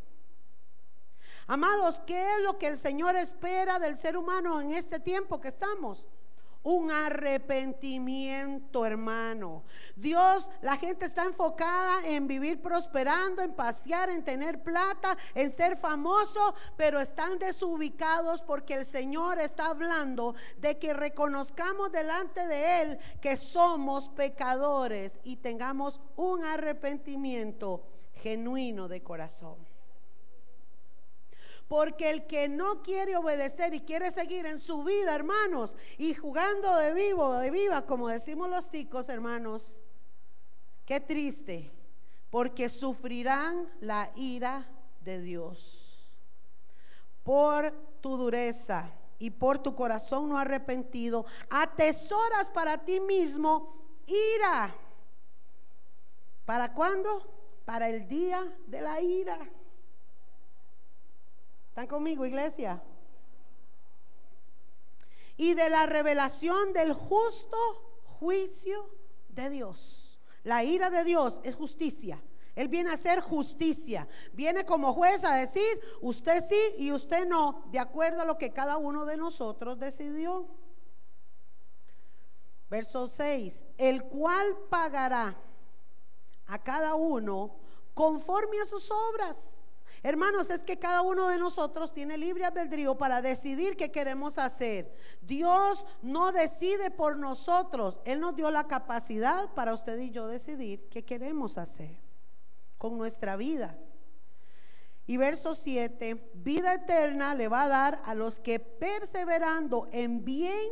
Amados, 1.49 2.01
¿qué 2.07 2.37
es 2.37 2.43
lo 2.45 2.59
que 2.59 2.69
el 2.69 2.77
Señor 2.77 3.17
espera 3.17 3.81
del 3.81 3.97
ser 3.97 4.17
humano 4.17 4.61
en 4.61 4.71
este 4.71 5.01
tiempo 5.01 5.41
que 5.41 5.49
estamos? 5.49 6.07
Un 6.65 6.91
arrepentimiento, 6.91 8.85
hermano. 8.85 9.63
Dios, 9.95 10.51
la 10.63 10.77
gente 10.77 11.05
está 11.05 11.25
enfocada 11.25 12.07
en 12.07 12.27
vivir 12.27 12.61
prosperando, 12.61 13.43
en 13.43 13.55
pasear, 13.55 14.09
en 14.11 14.25
tener 14.25 14.63
plata, 14.63 15.17
en 15.35 15.51
ser 15.51 15.77
famoso, 15.77 16.55
pero 16.77 16.99
están 16.99 17.39
desubicados 17.39 18.43
porque 18.43 18.75
el 18.75 18.85
Señor 18.85 19.39
está 19.39 19.69
hablando 19.69 20.35
de 20.57 20.79
que 20.79 20.95
reconozcamos 20.95 21.93
delante 21.93 22.47
de 22.47 22.83
Él 22.83 22.99
que 23.21 23.37
somos 23.37 24.09
pecadores 24.09 25.21
y 25.23 25.37
tengamos 25.37 26.01
un 26.17 26.45
arrepentimiento 26.45 27.83
genuino 28.15 28.89
de 28.89 29.03
corazón. 29.03 29.74
Porque 31.69 32.11
el 32.11 32.27
que 32.27 32.49
no 32.49 32.83
quiere 32.83 33.17
obedecer 33.17 33.75
y 33.75 33.81
quiere 33.81 34.11
seguir 34.11 34.47
en 34.47 34.61
su 34.61 34.85
vida, 34.85 35.15
hermanos, 35.15 35.77
y 35.97 36.15
jugando 36.15 36.77
de 36.77 36.93
vivo, 36.93 37.33
de 37.35 37.51
viva, 37.51 37.87
como 37.87 38.09
decimos 38.09 38.51
los 38.51 38.71
ticos, 38.71 39.09
hermanos, 39.09 39.81
qué 40.85 41.01
triste, 41.01 41.73
porque 42.31 42.69
sufrirán 42.69 43.73
la 43.81 44.13
ira 44.15 44.69
de 45.01 45.21
Dios. 45.21 46.11
Por 47.23 47.73
tu 48.01 48.19
dureza 48.19 48.93
y 49.19 49.31
por 49.31 49.59
tu 49.59 49.75
corazón 49.75 50.29
no 50.29 50.39
arrepentido, 50.39 51.25
atesoras 51.49 52.51
para 52.51 52.85
ti 52.85 53.01
mismo 53.01 53.75
ira. 54.07 54.75
¿Para 56.45 56.75
cuándo? 56.75 57.27
Para 57.65 57.89
el 57.89 58.07
día 58.07 58.55
de 58.67 58.81
la 58.83 59.01
ira. 59.01 59.39
¿Están 61.75 61.89
conmigo, 61.89 62.25
iglesia? 62.25 62.81
Y 65.37 65.55
de 65.55 65.69
la 65.69 65.87
revelación 65.87 66.73
del 66.73 66.93
justo 66.93 67.57
juicio 68.21 68.89
de 69.31 69.51
Dios. 69.51 70.21
La 70.45 70.63
ira 70.63 70.89
de 70.89 71.03
Dios 71.03 71.41
es 71.43 71.57
justicia. 71.57 72.23
Él 72.55 72.69
viene 72.69 72.91
a 72.91 72.93
hacer 72.93 73.21
justicia. 73.23 74.07
Viene 74.35 74.65
como 74.65 74.95
juez 74.95 75.25
a 75.25 75.35
decir, 75.35 75.81
usted 76.01 76.41
sí 76.49 76.61
y 76.79 76.93
usted 76.93 77.27
no, 77.27 77.65
de 77.73 77.81
acuerdo 77.81 78.23
a 78.23 78.25
lo 78.25 78.39
que 78.39 78.53
cada 78.53 78.77
uno 78.77 79.05
de 79.05 79.17
nosotros 79.17 79.77
decidió. 79.77 80.47
Verso 82.71 83.09
6, 83.09 83.67
el 83.79 84.05
cual 84.05 84.57
pagará 84.71 85.37
a 86.47 86.63
cada 86.63 86.95
uno 86.95 87.57
conforme 87.95 88.61
a 88.61 88.65
sus 88.65 88.93
obras. 88.93 89.64
Hermanos, 90.07 90.51
es 90.51 90.63
que 90.63 90.79
cada 90.79 91.01
uno 91.01 91.29
de 91.29 91.39
nosotros 91.39 91.95
tiene 91.95 92.19
libre 92.19 92.45
albedrío 92.45 92.95
para 92.95 93.23
decidir 93.23 93.75
qué 93.75 93.91
queremos 93.91 94.37
hacer. 94.37 94.95
Dios 95.23 95.87
no 96.03 96.31
decide 96.31 96.91
por 96.91 97.17
nosotros. 97.17 97.99
Él 98.05 98.21
nos 98.21 98.37
dio 98.37 98.51
la 98.51 98.67
capacidad 98.67 99.49
para 99.55 99.73
usted 99.73 99.99
y 99.99 100.11
yo 100.11 100.27
decidir 100.27 100.91
qué 100.91 101.07
queremos 101.07 101.57
hacer 101.57 101.97
con 102.77 102.99
nuestra 102.99 103.37
vida. 103.37 103.79
Y 105.07 105.17
verso 105.17 105.55
7, 105.55 106.33
vida 106.35 106.75
eterna 106.75 107.35
le 107.35 107.49
va 107.49 107.63
a 107.63 107.69
dar 107.69 108.03
a 108.05 108.15
los 108.15 108.41
que 108.41 108.61
perseverando 108.61 109.89
en 109.91 110.23
bien 110.23 110.71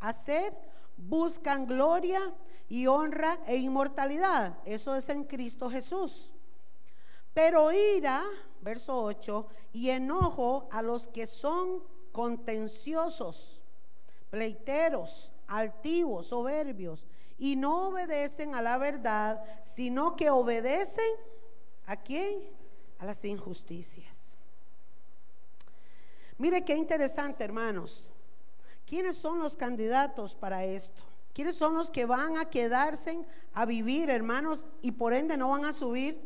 hacer, 0.00 0.52
buscan 0.96 1.66
gloria 1.66 2.34
y 2.68 2.88
honra 2.88 3.38
e 3.46 3.58
inmortalidad. 3.58 4.58
Eso 4.64 4.96
es 4.96 5.08
en 5.08 5.22
Cristo 5.22 5.70
Jesús. 5.70 6.32
Pero 7.36 7.70
ira 7.70 8.24
verso 8.66 9.00
8, 9.00 9.46
y 9.74 9.90
enojo 9.90 10.68
a 10.72 10.82
los 10.82 11.06
que 11.06 11.24
son 11.28 11.84
contenciosos, 12.10 13.60
pleiteros, 14.28 15.30
altivos, 15.46 16.26
soberbios, 16.26 17.06
y 17.38 17.54
no 17.54 17.90
obedecen 17.90 18.56
a 18.56 18.62
la 18.62 18.76
verdad, 18.76 19.40
sino 19.62 20.16
que 20.16 20.30
obedecen 20.30 21.08
a 21.86 21.94
quién? 21.94 22.40
A 22.98 23.06
las 23.06 23.24
injusticias. 23.24 24.36
Mire 26.36 26.64
qué 26.64 26.74
interesante, 26.74 27.44
hermanos. 27.44 28.10
¿Quiénes 28.84 29.14
son 29.14 29.38
los 29.38 29.56
candidatos 29.56 30.34
para 30.34 30.64
esto? 30.64 31.04
¿Quiénes 31.32 31.54
son 31.54 31.74
los 31.74 31.88
que 31.88 32.04
van 32.04 32.36
a 32.36 32.50
quedarse 32.50 33.24
a 33.54 33.64
vivir, 33.64 34.10
hermanos, 34.10 34.66
y 34.82 34.90
por 34.90 35.12
ende 35.12 35.36
no 35.36 35.50
van 35.50 35.64
a 35.64 35.72
subir? 35.72 36.20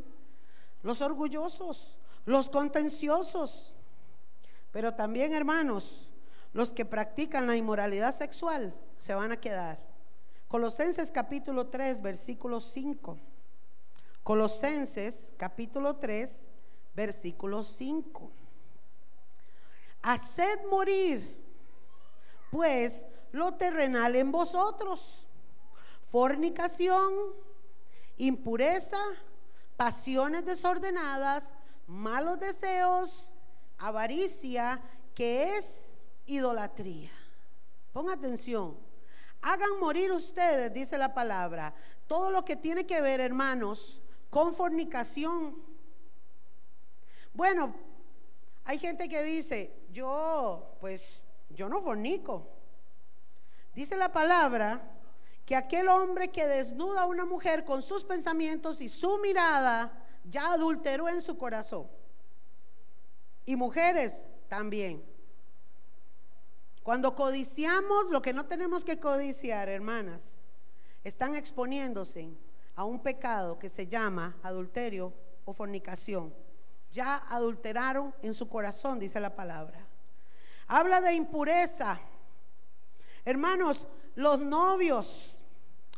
Los 0.83 1.03
orgullosos 1.03 2.00
los 2.31 2.49
contenciosos, 2.49 3.75
pero 4.71 4.95
también 4.95 5.33
hermanos, 5.33 6.09
los 6.53 6.73
que 6.73 6.85
practican 6.85 7.49
la 7.49 7.57
inmoralidad 7.57 8.13
sexual 8.15 8.73
se 8.99 9.15
van 9.15 9.33
a 9.33 9.41
quedar. 9.41 9.81
Colosenses 10.47 11.11
capítulo 11.11 11.67
3, 11.67 12.01
versículo 12.03 12.61
5. 12.61 13.19
Colosenses 14.23 15.35
capítulo 15.37 15.97
3, 15.97 16.47
versículo 16.95 17.65
5. 17.65 18.31
Haced 20.03 20.67
morir, 20.71 21.37
pues, 22.53 23.07
lo 23.33 23.55
terrenal 23.55 24.15
en 24.15 24.31
vosotros. 24.31 25.27
Fornicación, 26.09 27.13
impureza, 28.19 29.01
pasiones 29.77 30.45
desordenadas, 30.45 31.55
malos 31.91 32.39
deseos, 32.39 33.33
avaricia, 33.79 34.81
que 35.15 35.57
es 35.57 35.91
idolatría. 36.27 37.11
Ponga 37.93 38.15
atención. 38.15 38.79
Hagan 39.43 39.81
morir 39.81 40.13
ustedes, 40.13 40.73
dice 40.73 40.97
la 40.97 41.13
palabra, 41.13 41.75
todo 42.07 42.31
lo 42.31 42.45
que 42.45 42.57
tiene 42.57 42.87
que 42.87 43.01
ver, 43.01 43.21
hermanos, 43.21 44.01
con 44.29 44.55
fornicación. 44.55 45.57
Bueno, 47.35 47.75
hay 48.65 48.79
gente 48.79 49.09
que 49.09 49.23
dice, 49.25 49.75
yo, 49.91 50.77
pues, 50.81 51.25
yo 51.49 51.69
no 51.69 51.81
fornico. 51.81 52.47
Dice 53.75 53.97
la 53.97 54.13
palabra 54.13 54.81
que 55.45 55.57
aquel 55.57 55.89
hombre 55.89 56.29
que 56.29 56.47
desnuda 56.47 57.03
a 57.03 57.07
una 57.07 57.25
mujer 57.25 57.65
con 57.65 57.83
sus 57.83 58.05
pensamientos 58.05 58.81
y 58.81 58.89
su 58.89 59.19
mirada, 59.19 60.00
ya 60.25 60.53
adulteró 60.53 61.09
en 61.09 61.23
su 61.23 61.37
corazón. 61.37 61.89
Y 63.47 63.57
mujeres 63.57 64.29
también. 64.49 65.05
Cuando 66.83 67.15
codiciamos 67.15 68.11
lo 68.11 68.23
que 68.23 68.33
no 68.33 68.47
tenemos 68.47 68.85
que 68.85 68.99
codiciar, 68.99 69.69
hermanas, 69.69 70.41
están 71.05 71.35
exponiéndose 71.35 72.31
a 72.75 72.85
un 72.85 73.03
pecado 73.03 73.59
que 73.59 73.69
se 73.69 73.87
llama 73.87 74.37
adulterio 74.43 75.13
o 75.45 75.53
fornicación. 75.53 76.35
Ya 76.91 77.17
adulteraron 77.29 78.15
en 78.23 78.35
su 78.35 78.49
corazón, 78.49 78.99
dice 78.99 79.21
la 79.21 79.35
palabra. 79.35 79.87
Habla 80.67 81.01
de 81.01 81.15
impureza. 81.15 82.01
Hermanos, 83.25 83.87
los 84.15 84.41
novios, 84.41 85.43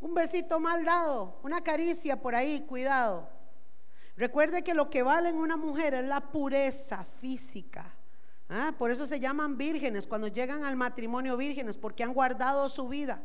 un 0.01 0.15
besito 0.15 0.59
mal 0.59 0.85
dado, 0.85 1.39
una 1.43 1.63
caricia 1.63 2.21
por 2.21 2.35
ahí, 2.35 2.61
cuidado. 2.63 3.29
Recuerde 4.17 4.63
que 4.63 4.75
lo 4.75 4.91
que 4.91 5.03
vale 5.03 5.31
en 5.31 5.37
una 5.37 5.57
mujer 5.57 5.95
es 5.95 6.07
la 6.07 6.21
pureza 6.21 7.05
física. 7.21 7.95
Ah, 8.49 8.73
por 8.77 8.91
eso 8.91 9.07
se 9.07 9.19
llaman 9.19 9.57
vírgenes 9.57 10.07
cuando 10.07 10.29
llegan 10.29 10.65
al 10.65 10.77
matrimonio 10.77 11.37
vírgenes, 11.37 11.79
porque 11.79 12.05
han 12.05 12.13
guardado 12.13 12.69
su 12.69 12.89
vida. 12.89 13.23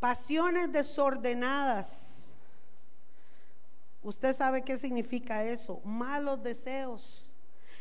Pasiones 0.00 0.72
desordenadas. 0.72 2.34
Usted 4.02 4.34
sabe 4.34 4.62
qué 4.62 4.78
significa 4.78 5.44
eso. 5.44 5.80
Malos 5.84 6.42
deseos. 6.42 7.30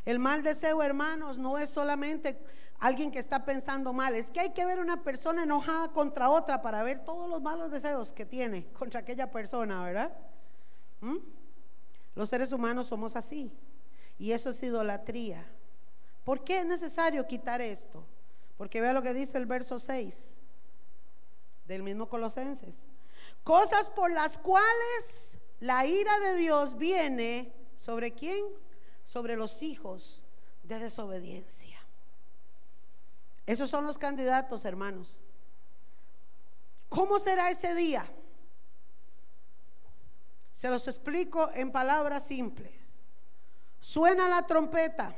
El 0.05 0.19
mal 0.19 0.43
deseo, 0.43 0.83
hermanos, 0.83 1.37
no 1.37 1.57
es 1.57 1.69
solamente 1.69 2.37
alguien 2.79 3.11
que 3.11 3.19
está 3.19 3.45
pensando 3.45 3.93
mal. 3.93 4.15
Es 4.15 4.29
que 4.29 4.41
hay 4.41 4.49
que 4.49 4.65
ver 4.65 4.79
una 4.79 5.03
persona 5.03 5.43
enojada 5.43 5.89
contra 5.89 6.29
otra 6.29 6.61
para 6.61 6.83
ver 6.83 6.99
todos 6.99 7.29
los 7.29 7.41
malos 7.41 7.71
deseos 7.71 8.11
que 8.11 8.25
tiene 8.25 8.65
contra 8.73 8.99
aquella 8.99 9.31
persona, 9.31 9.81
¿verdad? 9.83 10.11
¿Mm? 11.03 11.17
Los 12.15 12.29
seres 12.29 12.53
humanos 12.53 12.87
somos 12.87 13.17
así. 13.17 13.51
Y 14.17 14.31
eso 14.31 14.51
es 14.51 14.63
idolatría. 14.63 15.45
¿Por 16.23 16.45
qué 16.45 16.59
es 16.59 16.65
necesario 16.65 17.27
quitar 17.27 17.59
esto? 17.59 18.05
Porque 18.57 18.79
vea 18.79 18.93
lo 18.93 19.01
que 19.01 19.13
dice 19.13 19.37
el 19.37 19.45
verso 19.45 19.79
6 19.79 20.35
del 21.67 21.83
mismo 21.83 22.07
Colosenses. 22.07 22.85
Cosas 23.43 23.89
por 23.89 24.11
las 24.11 24.37
cuales 24.37 25.37
la 25.59 25.85
ira 25.85 26.17
de 26.19 26.35
Dios 26.35 26.77
viene 26.77 27.53
sobre 27.75 28.13
quién? 28.13 28.45
Sobre 29.03 29.35
los 29.35 29.61
hijos 29.61 30.23
de 30.63 30.79
desobediencia. 30.79 31.79
Esos 33.45 33.69
son 33.69 33.85
los 33.85 33.97
candidatos, 33.97 34.63
hermanos. 34.63 35.19
¿Cómo 36.87 37.19
será 37.19 37.49
ese 37.49 37.75
día? 37.75 38.05
Se 40.53 40.69
los 40.69 40.87
explico 40.87 41.49
en 41.53 41.71
palabras 41.71 42.25
simples. 42.27 42.99
Suena 43.79 44.29
la 44.29 44.47
trompeta. 44.47 45.13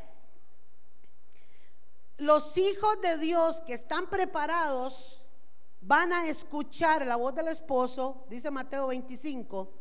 Los 2.17 2.57
hijos 2.57 2.99
de 3.01 3.17
Dios 3.17 3.61
que 3.61 3.73
están 3.73 4.09
preparados 4.09 5.21
van 5.81 6.13
a 6.13 6.27
escuchar 6.27 7.05
la 7.05 7.17
voz 7.17 7.35
del 7.35 7.49
esposo, 7.49 8.25
dice 8.29 8.49
Mateo 8.49 8.87
25, 8.87 9.71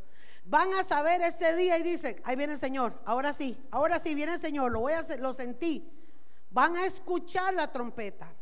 van 0.45 0.75
a 0.75 0.85
saber 0.85 1.23
ese 1.23 1.57
día 1.57 1.79
y 1.79 1.83
dicen, 1.83 2.21
ahí 2.25 2.37
viene 2.37 2.55
el 2.55 2.59
Señor, 2.59 3.01
ahora 3.07 3.33
sí, 3.33 3.57
ahora 3.71 3.99
sí 3.99 4.15
viene 4.15 4.35
el 4.35 4.41
Señor, 4.41 4.73
lo 4.73 4.81
voy 4.81 4.93
a 4.93 4.99
hacer, 4.99 5.21
lo 5.21 5.33
sentí. 5.33 5.91
Van 6.51 6.77
a 6.77 6.85
escuchar 6.85 7.55
la 7.55 7.73
trompeta. 7.73 8.33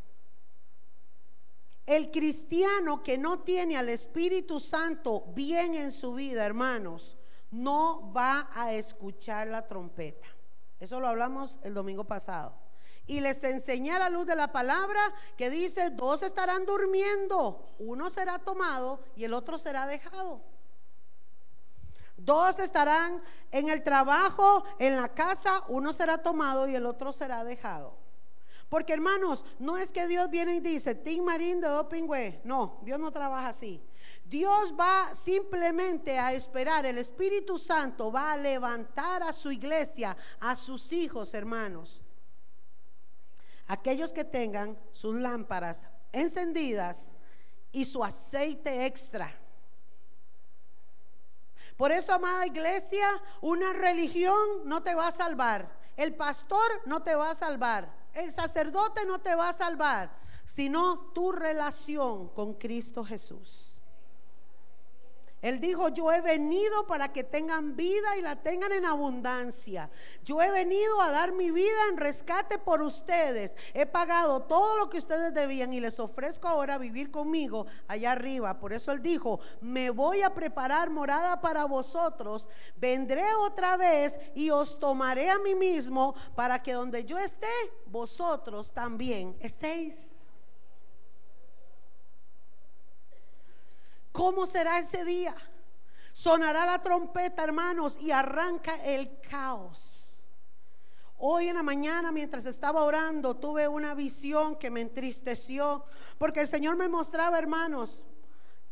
El 1.86 2.10
cristiano 2.10 3.02
que 3.02 3.18
no 3.18 3.40
tiene 3.40 3.76
al 3.76 3.88
Espíritu 3.88 4.60
Santo 4.60 5.24
bien 5.34 5.74
en 5.74 5.90
su 5.90 6.14
vida, 6.14 6.44
hermanos, 6.44 7.16
no 7.50 8.12
va 8.12 8.48
a 8.54 8.72
escuchar 8.72 9.48
la 9.48 9.66
trompeta. 9.66 10.28
Eso 10.78 11.00
lo 11.00 11.08
hablamos 11.08 11.58
el 11.62 11.74
domingo 11.74 12.04
pasado. 12.04 12.54
Y 13.06 13.20
les 13.20 13.42
enseñé 13.42 13.92
a 13.92 13.98
la 13.98 14.10
luz 14.10 14.26
de 14.26 14.36
la 14.36 14.52
palabra 14.52 15.00
que 15.36 15.50
dice, 15.50 15.90
dos 15.90 16.22
estarán 16.22 16.64
durmiendo, 16.66 17.64
uno 17.80 18.10
será 18.10 18.38
tomado 18.38 19.02
y 19.16 19.24
el 19.24 19.34
otro 19.34 19.58
será 19.58 19.86
dejado. 19.86 20.40
Dos 22.16 22.60
estarán 22.60 23.20
en 23.50 23.68
el 23.68 23.82
trabajo, 23.82 24.64
en 24.78 24.96
la 24.96 25.08
casa, 25.08 25.64
uno 25.66 25.92
será 25.92 26.18
tomado 26.18 26.68
y 26.68 26.76
el 26.76 26.86
otro 26.86 27.12
será 27.12 27.42
dejado. 27.42 28.01
Porque 28.72 28.94
hermanos, 28.94 29.44
no 29.58 29.76
es 29.76 29.92
que 29.92 30.06
Dios 30.06 30.30
viene 30.30 30.54
y 30.54 30.60
dice, 30.60 30.94
Tim 30.94 31.24
Marín 31.24 31.60
de 31.60 31.68
Dopingüe. 31.68 32.40
No, 32.42 32.80
Dios 32.80 32.98
no 32.98 33.10
trabaja 33.10 33.48
así. 33.48 33.86
Dios 34.24 34.72
va 34.80 35.14
simplemente 35.14 36.18
a 36.18 36.32
esperar, 36.32 36.86
el 36.86 36.96
Espíritu 36.96 37.58
Santo 37.58 38.10
va 38.10 38.32
a 38.32 38.38
levantar 38.38 39.24
a 39.24 39.34
su 39.34 39.52
iglesia, 39.52 40.16
a 40.40 40.54
sus 40.54 40.90
hijos, 40.94 41.34
hermanos. 41.34 42.00
Aquellos 43.66 44.10
que 44.10 44.24
tengan 44.24 44.78
sus 44.92 45.16
lámparas 45.16 45.86
encendidas 46.10 47.12
y 47.72 47.84
su 47.84 48.02
aceite 48.02 48.86
extra. 48.86 49.38
Por 51.76 51.92
eso, 51.92 52.14
amada 52.14 52.46
iglesia, 52.46 53.06
una 53.42 53.74
religión 53.74 54.62
no 54.64 54.82
te 54.82 54.94
va 54.94 55.08
a 55.08 55.12
salvar. 55.12 55.78
El 55.94 56.14
pastor 56.14 56.80
no 56.86 57.02
te 57.02 57.14
va 57.14 57.32
a 57.32 57.34
salvar. 57.34 58.00
El 58.14 58.30
sacerdote 58.32 59.06
no 59.06 59.20
te 59.20 59.34
va 59.34 59.48
a 59.48 59.54
salvar, 59.54 60.10
sino 60.44 61.12
tu 61.12 61.32
relación 61.32 62.28
con 62.28 62.54
Cristo 62.54 63.04
Jesús. 63.04 63.71
Él 65.42 65.58
dijo, 65.58 65.88
yo 65.88 66.12
he 66.12 66.20
venido 66.20 66.86
para 66.86 67.12
que 67.12 67.24
tengan 67.24 67.74
vida 67.74 68.16
y 68.16 68.22
la 68.22 68.36
tengan 68.36 68.70
en 68.70 68.86
abundancia. 68.86 69.90
Yo 70.24 70.40
he 70.40 70.52
venido 70.52 71.00
a 71.02 71.10
dar 71.10 71.32
mi 71.32 71.50
vida 71.50 71.88
en 71.90 71.96
rescate 71.96 72.58
por 72.58 72.80
ustedes. 72.80 73.54
He 73.74 73.84
pagado 73.84 74.44
todo 74.44 74.76
lo 74.76 74.88
que 74.88 74.98
ustedes 74.98 75.34
debían 75.34 75.72
y 75.72 75.80
les 75.80 75.98
ofrezco 75.98 76.46
ahora 76.46 76.78
vivir 76.78 77.10
conmigo 77.10 77.66
allá 77.88 78.12
arriba. 78.12 78.60
Por 78.60 78.72
eso 78.72 78.92
Él 78.92 79.02
dijo, 79.02 79.40
me 79.60 79.90
voy 79.90 80.22
a 80.22 80.32
preparar 80.32 80.90
morada 80.90 81.40
para 81.40 81.64
vosotros. 81.64 82.48
Vendré 82.76 83.34
otra 83.34 83.76
vez 83.76 84.20
y 84.36 84.50
os 84.50 84.78
tomaré 84.78 85.28
a 85.28 85.40
mí 85.40 85.56
mismo 85.56 86.14
para 86.36 86.62
que 86.62 86.72
donde 86.72 87.04
yo 87.04 87.18
esté, 87.18 87.48
vosotros 87.86 88.72
también 88.72 89.36
estéis. 89.40 90.11
¿Cómo 94.12 94.46
será 94.46 94.78
ese 94.78 95.04
día? 95.04 95.34
Sonará 96.12 96.66
la 96.66 96.82
trompeta, 96.82 97.42
hermanos, 97.42 97.96
y 97.98 98.10
arranca 98.10 98.76
el 98.84 99.18
caos. 99.20 100.10
Hoy 101.16 101.48
en 101.48 101.54
la 101.54 101.62
mañana, 101.62 102.12
mientras 102.12 102.44
estaba 102.44 102.84
orando, 102.84 103.36
tuve 103.36 103.68
una 103.68 103.94
visión 103.94 104.56
que 104.56 104.70
me 104.70 104.82
entristeció, 104.82 105.84
porque 106.18 106.40
el 106.40 106.48
Señor 106.48 106.76
me 106.76 106.88
mostraba, 106.88 107.38
hermanos, 107.38 108.04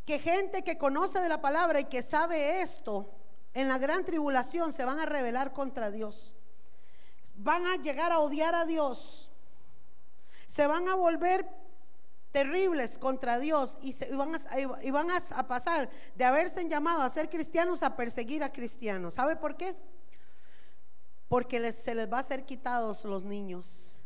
que 0.04 0.18
gente 0.18 0.62
que 0.62 0.76
conoce 0.76 1.20
de 1.20 1.28
la 1.28 1.40
palabra 1.40 1.80
y 1.80 1.84
que 1.84 2.02
sabe 2.02 2.60
esto, 2.60 3.14
en 3.54 3.68
la 3.68 3.78
gran 3.78 4.04
tribulación 4.04 4.72
se 4.72 4.84
van 4.84 4.98
a 4.98 5.06
rebelar 5.06 5.52
contra 5.52 5.90
Dios. 5.90 6.36
Van 7.36 7.64
a 7.66 7.76
llegar 7.76 8.12
a 8.12 8.18
odiar 8.18 8.54
a 8.54 8.66
Dios. 8.66 9.30
Se 10.46 10.66
van 10.66 10.88
a 10.88 10.94
volver 10.94 11.48
terribles 12.30 12.98
contra 12.98 13.38
Dios 13.38 13.78
y, 13.82 13.94
van, 14.14 15.10
a, 15.10 15.16
a, 15.36 15.48
pasar 15.48 15.90
de 16.14 16.24
haberse 16.24 16.66
llamado 16.68 17.02
a 17.02 17.08
ser 17.08 17.28
cristianos 17.28 17.82
a 17.82 17.96
perseguir 17.96 18.44
a 18.44 18.52
cristianos. 18.52 19.14
¿Sabe 19.14 19.36
por 19.36 19.56
qué? 19.56 19.74
Porque 21.28 21.72
se 21.72 21.94
les 21.94 22.12
va 22.12 22.18
a 22.18 22.22
ser 22.22 22.44
quitados 22.44 23.04
los 23.04 23.24
niños. 23.24 24.02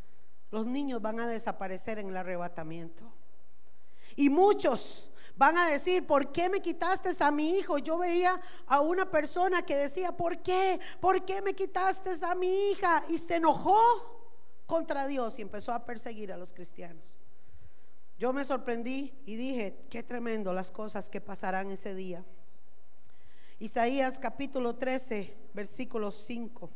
Los 0.51 0.65
niños 0.65 1.01
van 1.01 1.19
a 1.19 1.27
desaparecer 1.27 1.99
en 1.99 2.09
el 2.09 2.17
arrebatamiento. 2.17 3.11
Y 4.15 4.29
muchos 4.29 5.11
van 5.35 5.57
a 5.57 5.67
decir, 5.67 6.07
¿por 6.07 6.31
qué 6.31 6.49
me 6.49 6.61
quitaste 6.61 7.11
a 7.19 7.31
mi 7.31 7.57
hijo? 7.57 7.77
Yo 7.77 7.97
veía 7.97 8.39
a 8.67 8.81
una 8.81 9.09
persona 9.09 9.63
que 9.63 9.75
decía, 9.75 10.15
¿por 10.15 10.41
qué? 10.41 10.79
¿Por 10.99 11.25
qué 11.25 11.41
me 11.41 11.53
quitaste 11.53 12.11
a 12.25 12.35
mi 12.35 12.71
hija? 12.71 13.03
Y 13.09 13.17
se 13.17 13.35
enojó 13.35 13.77
contra 14.65 15.07
Dios 15.07 15.37
y 15.37 15.41
empezó 15.41 15.73
a 15.73 15.85
perseguir 15.85 16.31
a 16.31 16.37
los 16.37 16.53
cristianos. 16.53 17.19
Yo 18.17 18.31
me 18.31 18.45
sorprendí 18.45 19.13
y 19.25 19.35
dije, 19.35 19.75
qué 19.89 20.01
tremendo 20.01 20.53
las 20.53 20.71
cosas 20.71 21.09
que 21.09 21.19
pasarán 21.19 21.69
ese 21.69 21.93
día. 21.93 22.23
Isaías 23.59 24.19
capítulo 24.19 24.75
13, 24.75 25.35
versículo 25.53 26.11
5. 26.11 26.69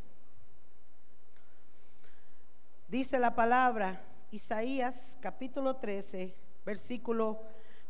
Dice 2.90 3.20
la 3.20 3.36
palabra, 3.36 4.02
Isaías 4.32 5.18
capítulo 5.22 5.78
13, 5.78 6.36
versículo 6.66 7.42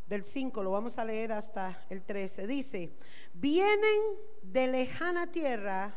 del 0.06 0.22
5, 0.22 0.62
lo 0.62 0.70
vamos 0.70 0.98
a 0.98 1.04
leer 1.04 1.32
hasta 1.32 1.84
el 1.90 2.02
13. 2.02 2.46
Dice, 2.46 2.92
vienen 3.32 4.00
de 4.42 4.68
lejana 4.68 5.32
tierra, 5.32 5.94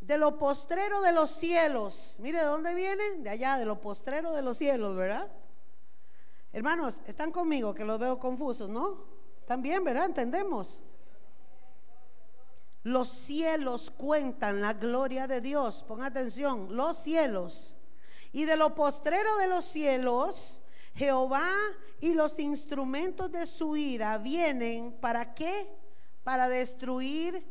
de 0.00 0.18
lo 0.18 0.38
postrero 0.38 1.00
de 1.02 1.12
los 1.12 1.30
cielos. 1.30 2.16
Mire, 2.20 2.38
¿de 2.38 2.44
dónde 2.44 2.74
vienen? 2.74 3.24
De 3.24 3.30
allá, 3.30 3.58
de 3.58 3.64
lo 3.64 3.80
postrero 3.80 4.32
de 4.32 4.42
los 4.42 4.58
cielos, 4.58 4.94
¿verdad? 4.94 5.28
Hermanos, 6.54 7.02
¿están 7.08 7.32
conmigo 7.32 7.74
que 7.74 7.84
los 7.84 7.98
veo 7.98 8.20
confusos, 8.20 8.68
no? 8.68 8.96
¿Están 9.40 9.60
bien, 9.60 9.82
verdad? 9.82 10.04
¿Entendemos? 10.04 10.84
Los 12.84 13.08
cielos 13.08 13.90
cuentan 13.90 14.60
la 14.60 14.72
gloria 14.74 15.26
de 15.26 15.40
Dios. 15.40 15.82
Ponga 15.82 16.06
atención, 16.06 16.76
los 16.76 16.96
cielos. 16.96 17.76
Y 18.30 18.44
de 18.44 18.56
lo 18.56 18.72
postrero 18.76 19.36
de 19.38 19.48
los 19.48 19.64
cielos, 19.64 20.60
Jehová 20.94 21.50
y 21.98 22.14
los 22.14 22.38
instrumentos 22.38 23.32
de 23.32 23.46
su 23.46 23.74
ira 23.74 24.18
vienen 24.18 24.96
para 25.00 25.34
qué? 25.34 25.68
Para 26.22 26.48
destruir 26.48 27.44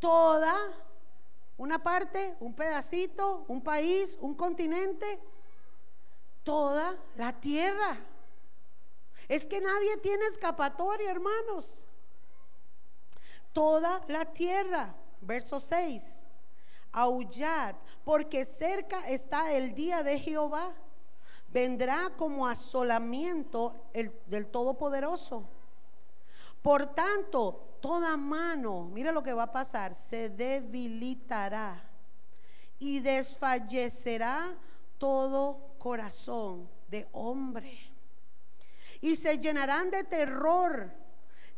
toda 0.00 0.52
una 1.58 1.80
parte, 1.80 2.34
un 2.40 2.54
pedacito, 2.54 3.44
un 3.46 3.62
país, 3.62 4.18
un 4.20 4.34
continente, 4.34 5.20
toda 6.42 6.96
la 7.14 7.38
tierra. 7.38 8.08
Es 9.32 9.46
que 9.46 9.62
nadie 9.62 9.96
tiene 10.02 10.26
escapatoria, 10.26 11.10
hermanos. 11.10 11.86
Toda 13.54 14.02
la 14.08 14.26
tierra. 14.26 14.94
Verso 15.22 15.58
6. 15.58 16.22
Aullad, 16.92 17.74
porque 18.04 18.44
cerca 18.44 19.08
está 19.08 19.52
el 19.52 19.74
día 19.74 20.02
de 20.02 20.18
Jehová 20.18 20.74
vendrá 21.48 22.10
como 22.16 22.46
asolamiento 22.46 23.88
el, 23.94 24.12
del 24.26 24.48
Todopoderoso. 24.48 25.48
Por 26.60 26.94
tanto, 26.94 27.78
toda 27.80 28.16
mano, 28.18 28.84
mire 28.84 29.12
lo 29.12 29.22
que 29.22 29.32
va 29.32 29.44
a 29.44 29.52
pasar, 29.52 29.94
se 29.94 30.28
debilitará 30.28 31.82
y 32.78 33.00
desfallecerá 33.00 34.54
todo 34.98 35.74
corazón 35.78 36.68
de 36.88 37.08
hombre. 37.12 37.91
Y 39.02 39.16
se 39.16 39.38
llenarán 39.38 39.90
de 39.90 40.04
terror, 40.04 40.90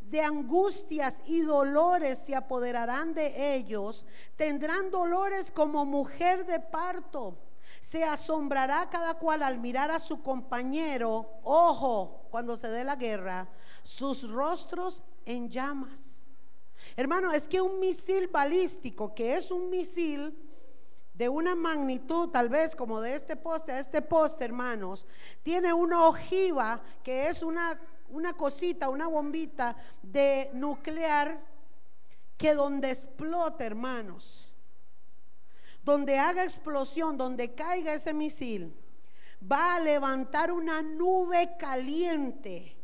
de 0.00 0.20
angustias 0.20 1.22
y 1.26 1.42
dolores 1.42 2.18
se 2.18 2.34
apoderarán 2.34 3.14
de 3.14 3.54
ellos. 3.54 4.04
Tendrán 4.34 4.90
dolores 4.90 5.52
como 5.52 5.84
mujer 5.84 6.44
de 6.44 6.58
parto 6.58 7.38
se 7.84 8.02
asombrará 8.02 8.88
cada 8.88 9.12
cual 9.12 9.42
al 9.42 9.58
mirar 9.58 9.90
a 9.90 9.98
su 9.98 10.22
compañero, 10.22 11.38
ojo, 11.42 12.26
cuando 12.30 12.56
se 12.56 12.68
dé 12.68 12.82
la 12.82 12.96
guerra, 12.96 13.46
sus 13.82 14.30
rostros 14.30 15.02
en 15.26 15.50
llamas. 15.50 16.24
Hermano, 16.96 17.30
es 17.30 17.46
que 17.46 17.60
un 17.60 17.78
misil 17.80 18.28
balístico, 18.28 19.14
que 19.14 19.36
es 19.36 19.50
un 19.50 19.68
misil 19.68 20.34
de 21.14 21.28
una 21.28 21.54
magnitud 21.54 22.28
tal 22.28 22.48
vez 22.48 22.74
como 22.74 23.00
de 23.00 23.14
este 23.14 23.36
poste 23.36 23.72
a 23.72 23.78
este 23.78 24.02
poste, 24.02 24.44
hermanos, 24.44 25.06
tiene 25.42 25.72
una 25.72 26.06
ojiva 26.08 26.82
que 27.02 27.28
es 27.28 27.42
una, 27.42 27.80
una 28.10 28.36
cosita, 28.36 28.88
una 28.88 29.06
bombita 29.06 29.76
de 30.02 30.50
nuclear 30.52 31.40
que 32.36 32.54
donde 32.54 32.90
explota, 32.90 33.64
hermanos, 33.64 34.52
donde 35.84 36.18
haga 36.18 36.42
explosión, 36.42 37.16
donde 37.16 37.54
caiga 37.54 37.94
ese 37.94 38.12
misil, 38.12 38.74
va 39.40 39.76
a 39.76 39.80
levantar 39.80 40.50
una 40.50 40.82
nube 40.82 41.56
caliente 41.58 42.76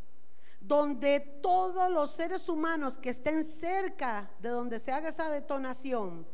donde 0.61 1.21
todos 1.43 1.91
los 1.91 2.11
seres 2.11 2.49
humanos 2.49 2.99
que 2.99 3.11
estén 3.11 3.45
cerca 3.45 4.31
de 4.41 4.51
donde 4.51 4.79
se 4.79 4.93
haga 4.93 5.09
esa 5.09 5.31
detonación, 5.31 6.27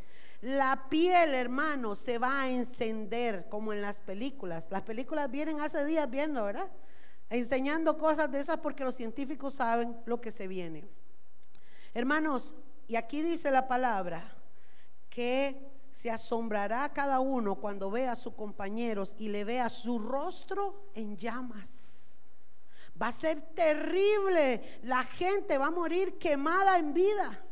la 0.47 0.89
piel, 0.89 1.35
hermano, 1.35 1.97
se 1.97 2.19
va 2.19 2.43
a 2.43 2.49
encender 2.49 3.49
como 3.49 3.73
en 3.73 3.83
las 3.83 3.99
películas. 3.99 4.69
Las 4.71 4.83
películas 4.83 5.29
vienen 5.29 5.61
hace 5.61 5.85
días 5.85 6.09
viendo, 6.09 6.45
¿verdad? 6.45 6.71
Enseñando 7.29 7.99
cosas 7.99 8.31
de 8.31 8.39
esas 8.39 8.59
porque 8.59 8.85
los 8.85 8.95
científicos 8.95 9.55
saben 9.55 9.97
lo 10.07 10.21
que 10.21 10.31
se 10.31 10.47
viene. 10.47 10.87
Hermanos, 11.95 12.55
y 12.87 12.95
aquí 12.95 13.23
dice 13.23 13.51
la 13.51 13.67
palabra 13.67 14.23
que 15.11 15.69
se 15.91 16.13
asombrará 16.13 16.93
cada 16.93 17.19
uno 17.19 17.57
cuando 17.57 17.91
vea 17.91 18.13
a 18.13 18.17
sus 18.17 18.35
compañeros 18.35 19.17
y 19.19 19.31
le 19.31 19.43
vea 19.43 19.69
su 19.69 19.99
rostro 19.99 20.91
en 20.95 21.17
llamas. 21.17 22.21
Va 23.03 23.09
a 23.09 23.13
ser 23.13 23.41
terrible. 23.41 24.79
La 24.85 25.03
gente 25.03 25.59
va 25.59 25.67
a 25.67 25.71
morir 25.73 26.19
quemada 26.19 26.79
en 26.79 26.95
vida. 26.95 27.43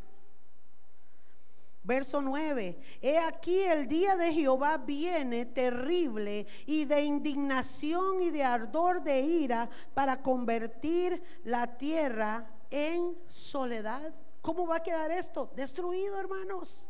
Verso 1.85 2.20
9. 2.20 2.79
He 3.01 3.18
aquí 3.18 3.61
el 3.61 3.87
día 3.87 4.16
de 4.16 4.33
Jehová 4.33 4.79
viene 4.79 5.47
terrible 5.47 6.47
y 6.66 6.87
de 6.87 7.03
indignación 7.03 8.20
y 8.20 8.31
de 8.31 8.42
ardor 8.42 9.03
de 9.03 9.20
ira 9.20 9.70
para 9.92 10.23
convertir 10.23 11.23
la 11.44 11.77
tierra 11.77 12.51
en 12.70 13.16
soledad. 13.29 14.12
¿Cómo 14.40 14.66
va 14.66 14.77
a 14.77 14.83
quedar 14.83 15.11
esto? 15.11 15.53
Destruido, 15.55 16.18
hermanos 16.18 16.87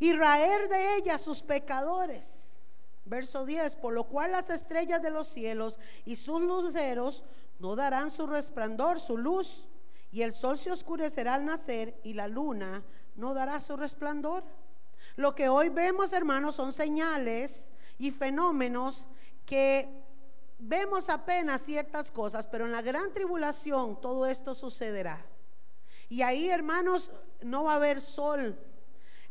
y 0.00 0.14
raer 0.14 0.68
de 0.68 0.96
ella 0.96 1.18
sus 1.18 1.42
pecadores. 1.42 2.58
Verso 3.04 3.44
10, 3.44 3.76
por 3.76 3.92
lo 3.92 4.04
cual 4.04 4.32
las 4.32 4.50
estrellas 4.50 5.02
de 5.02 5.10
los 5.10 5.28
cielos 5.28 5.78
y 6.04 6.16
sus 6.16 6.40
luceros 6.40 7.22
no 7.58 7.76
darán 7.76 8.10
su 8.10 8.26
resplandor, 8.26 8.98
su 8.98 9.18
luz, 9.18 9.66
y 10.10 10.22
el 10.22 10.32
sol 10.32 10.58
se 10.58 10.72
oscurecerá 10.72 11.34
al 11.34 11.44
nacer 11.44 12.00
y 12.02 12.14
la 12.14 12.26
luna 12.26 12.82
no 13.16 13.34
dará 13.34 13.60
su 13.60 13.76
resplandor. 13.76 14.44
Lo 15.16 15.34
que 15.34 15.48
hoy 15.48 15.68
vemos, 15.68 16.12
hermanos, 16.12 16.54
son 16.54 16.72
señales 16.72 17.70
y 17.98 18.10
fenómenos 18.10 19.08
que 19.44 19.88
vemos 20.58 21.08
apenas 21.08 21.62
ciertas 21.62 22.10
cosas, 22.10 22.46
pero 22.46 22.66
en 22.66 22.72
la 22.72 22.82
gran 22.82 23.12
tribulación 23.12 24.00
todo 24.00 24.26
esto 24.26 24.54
sucederá. 24.54 25.24
Y 26.08 26.22
ahí, 26.22 26.48
hermanos, 26.48 27.10
no 27.40 27.64
va 27.64 27.72
a 27.72 27.76
haber 27.76 28.00
sol, 28.00 28.58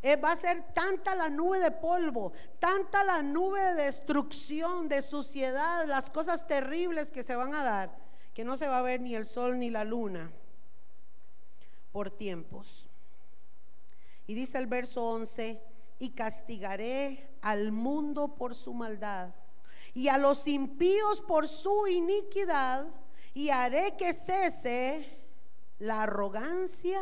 eh, 0.02 0.16
va 0.16 0.32
a 0.32 0.36
ser 0.36 0.72
tanta 0.72 1.14
la 1.14 1.28
nube 1.28 1.58
de 1.58 1.70
polvo, 1.70 2.32
tanta 2.58 3.04
la 3.04 3.22
nube 3.22 3.60
de 3.60 3.84
destrucción, 3.84 4.88
de 4.88 5.02
suciedad, 5.02 5.86
las 5.86 6.10
cosas 6.10 6.46
terribles 6.46 7.10
que 7.10 7.22
se 7.22 7.36
van 7.36 7.54
a 7.54 7.62
dar, 7.62 7.96
que 8.34 8.44
no 8.44 8.56
se 8.56 8.66
va 8.66 8.78
a 8.78 8.82
ver 8.82 9.00
ni 9.00 9.14
el 9.14 9.26
sol 9.26 9.58
ni 9.58 9.70
la 9.70 9.84
luna 9.84 10.32
por 11.92 12.10
tiempos. 12.10 12.89
Y 14.30 14.34
dice 14.34 14.58
el 14.58 14.68
verso 14.68 15.04
11, 15.08 15.60
y 15.98 16.10
castigaré 16.10 17.36
al 17.42 17.72
mundo 17.72 18.36
por 18.36 18.54
su 18.54 18.72
maldad 18.72 19.34
y 19.92 20.06
a 20.06 20.18
los 20.18 20.46
impíos 20.46 21.20
por 21.20 21.48
su 21.48 21.88
iniquidad 21.88 22.86
y 23.34 23.48
haré 23.48 23.96
que 23.96 24.12
cese 24.12 25.18
la 25.80 26.04
arrogancia 26.04 27.00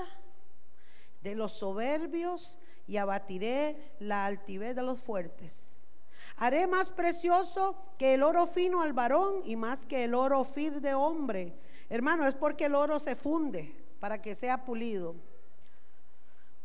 de 1.21 1.35
los 1.35 1.53
soberbios 1.53 2.59
y 2.87 2.97
abatiré 2.97 3.95
la 3.99 4.25
altivez 4.25 4.75
de 4.75 4.85
los 4.85 4.99
fuertes. 4.99 5.83
Haré 6.39 6.67
más 6.67 6.93
precioso 6.93 7.77
que 7.99 8.15
el 8.15 8.23
oro 8.23 8.47
fino 8.47 8.81
al 8.81 8.95
varón 8.95 9.43
y 9.45 9.55
más 9.57 9.85
que 9.85 10.05
el 10.05 10.15
oro 10.15 10.45
fir 10.45 10.81
de 10.81 10.95
hombre. 10.95 11.59
Hermano, 11.91 12.27
es 12.27 12.35
porque 12.35 12.65
el 12.65 12.75
oro 12.75 12.99
se 12.99 13.15
funde 13.17 13.77
para 14.01 14.23
que 14.23 14.35
sea 14.35 14.65
pulido. 14.65 15.28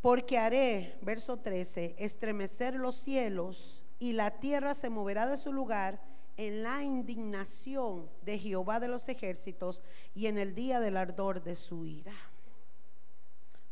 Porque 0.04 0.36
haré, 0.36 0.98
verso 1.00 1.38
13, 1.38 1.94
estremecer 1.96 2.74
los 2.74 2.94
cielos 2.94 3.82
y 3.98 4.12
la 4.12 4.32
tierra 4.32 4.74
se 4.74 4.90
moverá 4.90 5.26
de 5.26 5.38
su 5.38 5.50
lugar 5.50 5.98
en 6.36 6.62
la 6.62 6.82
indignación 6.82 8.10
de 8.20 8.38
Jehová 8.38 8.80
de 8.80 8.88
los 8.88 9.08
ejércitos 9.08 9.80
y 10.12 10.26
en 10.26 10.36
el 10.36 10.54
día 10.54 10.78
del 10.80 10.98
ardor 10.98 11.42
de 11.42 11.56
su 11.56 11.86
ira. 11.86 12.12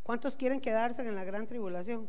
¿Cuántos 0.02 0.38
quieren 0.38 0.62
quedarse 0.62 1.06
en 1.06 1.14
la 1.14 1.24
gran 1.24 1.46
tribulación? 1.46 2.08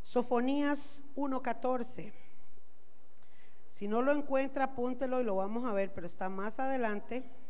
Sofonías 0.00 1.04
1.14. 1.14 2.10
Si 3.68 3.86
no 3.86 4.00
lo 4.00 4.12
encuentra, 4.12 4.64
apúntelo 4.64 5.20
y 5.20 5.24
lo 5.24 5.36
vamos 5.36 5.66
a 5.66 5.74
ver, 5.74 5.92
pero 5.92 6.06
está 6.06 6.30
más 6.30 6.58
adelante. 6.58 7.43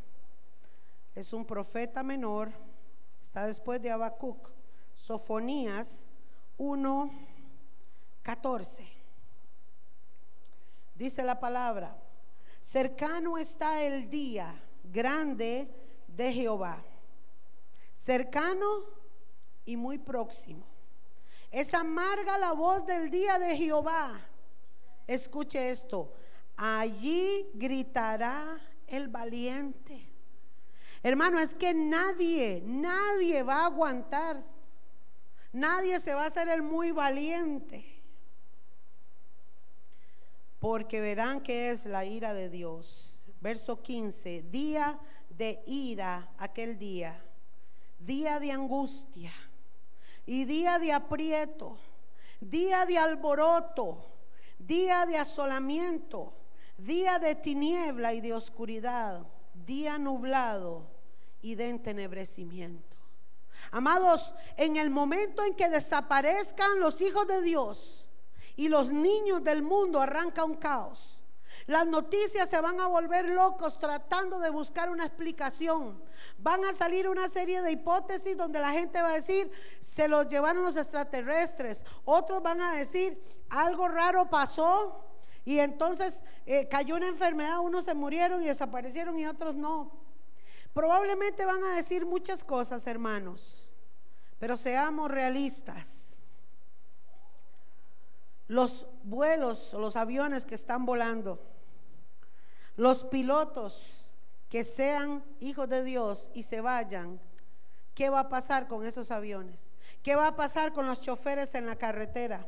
Es 1.15 1.33
un 1.33 1.45
profeta 1.45 2.03
menor, 2.03 2.51
está 3.23 3.47
después 3.47 3.81
de 3.81 3.93
Habacuc. 3.93 4.51
Sofonías 4.95 6.09
1.14. 6.59 8.89
Dice 10.95 11.23
la 11.23 11.39
palabra, 11.39 11.97
cercano 12.61 13.39
está 13.39 13.83
el 13.83 14.11
día, 14.11 14.61
grande 14.85 15.69
de 16.09 16.33
Jehová, 16.33 16.83
cercano 17.93 18.83
y 19.65 19.77
muy 19.77 19.99
próximo. 19.99 20.67
Es 21.51 21.75
amarga 21.75 22.39
la 22.39 22.53
voz 22.53 22.87
del 22.87 23.11
día 23.11 23.39
de 23.39 23.57
Jehová. 23.57 24.21
Escuche 25.07 25.71
esto. 25.71 26.12
Allí 26.57 27.51
gritará 27.55 28.59
el 28.87 29.09
valiente. 29.09 30.14
Hermano, 31.05 31.38
es 31.38 31.55
que 31.55 31.74
nadie, 31.74 32.62
nadie 32.64 33.42
va 33.42 33.57
a 33.57 33.66
aguantar. 33.66 34.42
Nadie 35.52 36.00
se 36.00 36.14
va 36.14 36.22
a 36.22 36.26
hacer 36.28 36.48
el 36.48 36.62
muy 36.62 36.92
valiente. 36.92 37.84
Porque 40.59 41.02
verán 41.02 41.42
que 41.42 41.68
es 41.68 41.84
la 41.84 42.07
ira 42.07 42.32
de 42.32 42.48
Dios. 42.48 43.26
Verso 43.42 43.82
15. 43.82 44.44
Día 44.50 44.98
de 45.28 45.62
ira 45.66 46.32
aquel 46.38 46.78
día. 46.78 47.22
Día 47.98 48.40
de 48.40 48.52
angustia. 48.52 49.34
Y 50.24 50.46
día 50.46 50.78
de 50.78 50.94
aprieto. 50.94 51.76
Día 52.40 52.86
de 52.86 52.96
alboroto. 52.96 54.07
Día 54.59 55.05
de 55.05 55.18
asolamiento. 55.18 56.32
Día 56.78 57.18
de 57.18 57.34
tiniebla 57.34 58.14
y 58.14 58.22
de 58.22 58.32
oscuridad. 58.32 59.26
Día 59.52 59.98
nublado 59.98 60.93
y 61.45 61.57
de 61.57 61.68
entenebrecimiento. 61.68 62.97
Amados, 63.70 64.34
en 64.57 64.76
el 64.76 64.88
momento 64.88 65.45
en 65.45 65.55
que 65.55 65.68
desaparezcan 65.68 66.80
los 66.80 67.03
hijos 67.03 67.26
de 67.26 67.42
Dios 67.42 68.09
y 68.57 68.68
los 68.68 68.92
niños 68.92 69.45
del 69.45 69.62
mundo, 69.62 70.01
arranca 70.01 70.42
un 70.42 70.57
caos. 70.57 71.20
Las 71.66 71.86
noticias 71.86 72.49
se 72.49 72.61
van 72.62 72.80
a 72.80 72.86
volver 72.86 73.28
locos 73.28 73.78
tratando 73.78 74.38
de 74.38 74.49
buscar 74.49 74.88
una 74.88 75.05
explicación. 75.05 76.03
Van 76.38 76.64
a 76.64 76.72
salir 76.72 77.11
una 77.11 77.28
serie 77.28 77.61
de 77.61 77.72
hipótesis 77.72 78.38
donde 78.38 78.61
la 78.61 78.72
gente 78.72 79.03
va 79.03 79.11
a 79.11 79.14
decir, 79.14 79.51
se 79.80 80.09
los 80.09 80.28
llevaron 80.28 80.64
los 80.64 80.76
extraterrestres. 80.76 81.84
Otros 82.07 82.42
van 82.42 82.62
a 82.62 82.72
decir, 82.72 83.22
algo 83.51 83.86
raro 83.88 84.30
pasó. 84.30 85.05
Y 85.45 85.59
entonces 85.59 86.24
eh, 86.47 86.68
cayó 86.68 86.97
una 86.97 87.09
enfermedad, 87.09 87.61
unos 87.61 87.84
se 87.84 87.92
murieron 87.92 88.42
y 88.42 88.47
desaparecieron 88.47 89.18
y 89.18 89.26
otros 89.26 89.57
no. 89.57 90.03
Probablemente 90.75 91.47
van 91.47 91.62
a 91.62 91.77
decir 91.77 92.05
muchas 92.05 92.43
cosas, 92.43 92.87
hermanos, 92.89 93.70
pero 94.41 94.57
seamos 94.57 95.09
realistas. 95.09 96.18
Los 98.49 98.87
vuelos 99.05 99.72
los 99.72 99.97
aviones 99.97 100.45
que 100.45 100.57
están 100.57 100.85
volando, 100.85 101.41
los 102.77 103.05
pilotos 103.05 104.12
que 104.51 104.64
sean 104.64 105.25
hijos 105.41 105.68
de 105.68 105.85
Dios 105.85 106.31
y 106.35 106.43
se 106.43 106.61
vayan, 106.61 107.20
¿qué 107.95 108.11
va 108.11 108.20
a 108.20 108.29
pasar 108.29 108.66
con 108.66 108.85
esos 108.85 109.12
aviones? 109.12 109.70
¿Qué 110.03 110.16
va 110.16 110.27
a 110.27 110.37
pasar 110.37 110.72
con 110.72 110.87
los 110.87 111.01
choferes 111.01 111.55
en 111.55 111.66
la 111.66 111.77
carretera? 111.77 112.47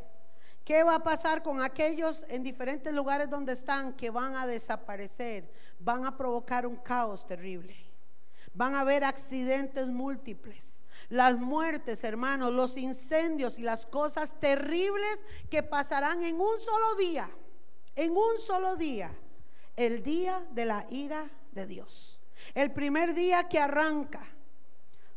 ¿Qué 0.65 0.83
va 0.83 0.97
a 0.97 1.05
pasar 1.05 1.45
con 1.45 1.63
aquellos 1.63 2.27
en 2.29 2.43
diferentes 2.43 2.93
lugares 2.93 3.31
donde 3.31 3.53
están 3.53 3.95
que 3.95 4.11
van 4.11 4.35
a 4.35 4.49
desaparecer? 4.49 5.49
Van 5.79 6.05
a 6.05 6.17
provocar 6.17 6.67
un 6.67 6.77
caos 6.77 7.25
terrible. 7.25 7.86
Van 8.57 8.75
a 8.75 8.81
haber 8.81 9.05
accidentes 9.05 9.87
múltiples. 9.87 10.83
Las 11.09 11.39
muertes, 11.39 12.03
hermanos, 12.03 12.53
los 12.53 12.77
incendios 12.77 13.59
y 13.59 13.63
las 13.63 13.87
cosas 13.87 14.41
terribles 14.41 15.25
que 15.49 15.63
pasarán 15.63 16.23
en 16.25 16.41
un 16.41 16.59
solo 16.59 16.97
día. 16.97 17.31
En 17.95 18.13
un 18.13 18.39
solo 18.39 18.77
día 18.77 19.15
el 19.77 20.03
día 20.03 20.47
de 20.53 20.65
la 20.65 20.87
ira 20.91 21.31
de 21.53 21.67
Dios. 21.67 22.19
El 22.55 22.73
primer 22.73 23.15
día 23.15 23.49
que 23.49 23.59
arranca 23.59 24.27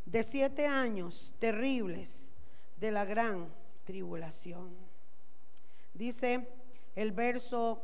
de 0.04 0.22
siete 0.22 0.66
años 0.66 1.34
terribles 1.38 2.32
de 2.78 2.90
la 2.90 3.04
gran 3.04 3.52
tribulación. 3.84 4.76
Dice 5.94 6.48
el 6.94 7.12
verso 7.12 7.80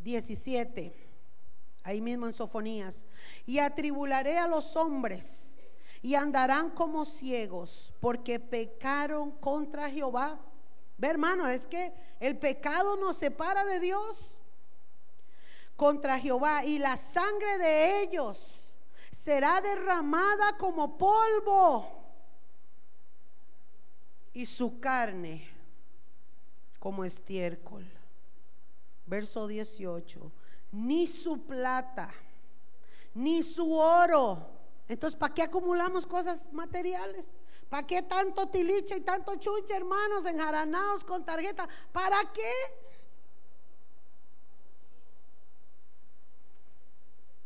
17, 0.00 1.07
ahí 1.88 2.02
mismo 2.02 2.26
en 2.26 2.34
Sofonías, 2.34 3.06
y 3.46 3.60
atribularé 3.60 4.36
a 4.36 4.46
los 4.46 4.76
hombres 4.76 5.56
y 6.02 6.16
andarán 6.16 6.68
como 6.68 7.06
ciegos 7.06 7.94
porque 7.98 8.38
pecaron 8.38 9.30
contra 9.30 9.90
Jehová. 9.90 10.38
Ve 10.98 11.08
hermano, 11.08 11.46
es 11.46 11.66
que 11.66 11.94
el 12.20 12.36
pecado 12.36 12.98
nos 12.98 13.16
separa 13.16 13.64
de 13.64 13.80
Dios 13.80 14.38
contra 15.76 16.18
Jehová 16.18 16.62
y 16.62 16.78
la 16.78 16.94
sangre 16.98 17.56
de 17.56 18.02
ellos 18.02 18.76
será 19.10 19.62
derramada 19.62 20.58
como 20.58 20.98
polvo 20.98 22.04
y 24.34 24.44
su 24.44 24.78
carne 24.78 25.48
como 26.78 27.02
estiércol. 27.02 27.90
Verso 29.06 29.46
18. 29.46 30.30
Ni 30.72 31.06
su 31.06 31.46
plata, 31.46 32.12
ni 33.14 33.42
su 33.42 33.72
oro. 33.72 34.50
Entonces, 34.88 35.18
¿para 35.18 35.34
qué 35.34 35.42
acumulamos 35.42 36.06
cosas 36.06 36.52
materiales? 36.52 37.30
¿Para 37.68 37.86
qué 37.86 38.02
tanto 38.02 38.48
tiliche 38.48 38.96
y 38.96 39.00
tanto 39.00 39.36
chunche, 39.36 39.74
hermanos, 39.74 40.24
enjaranados 40.24 41.04
con 41.04 41.24
tarjeta? 41.24 41.68
¿Para 41.92 42.18
qué? 42.32 42.52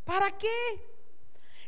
¿Para 0.05 0.37
qué? 0.37 0.93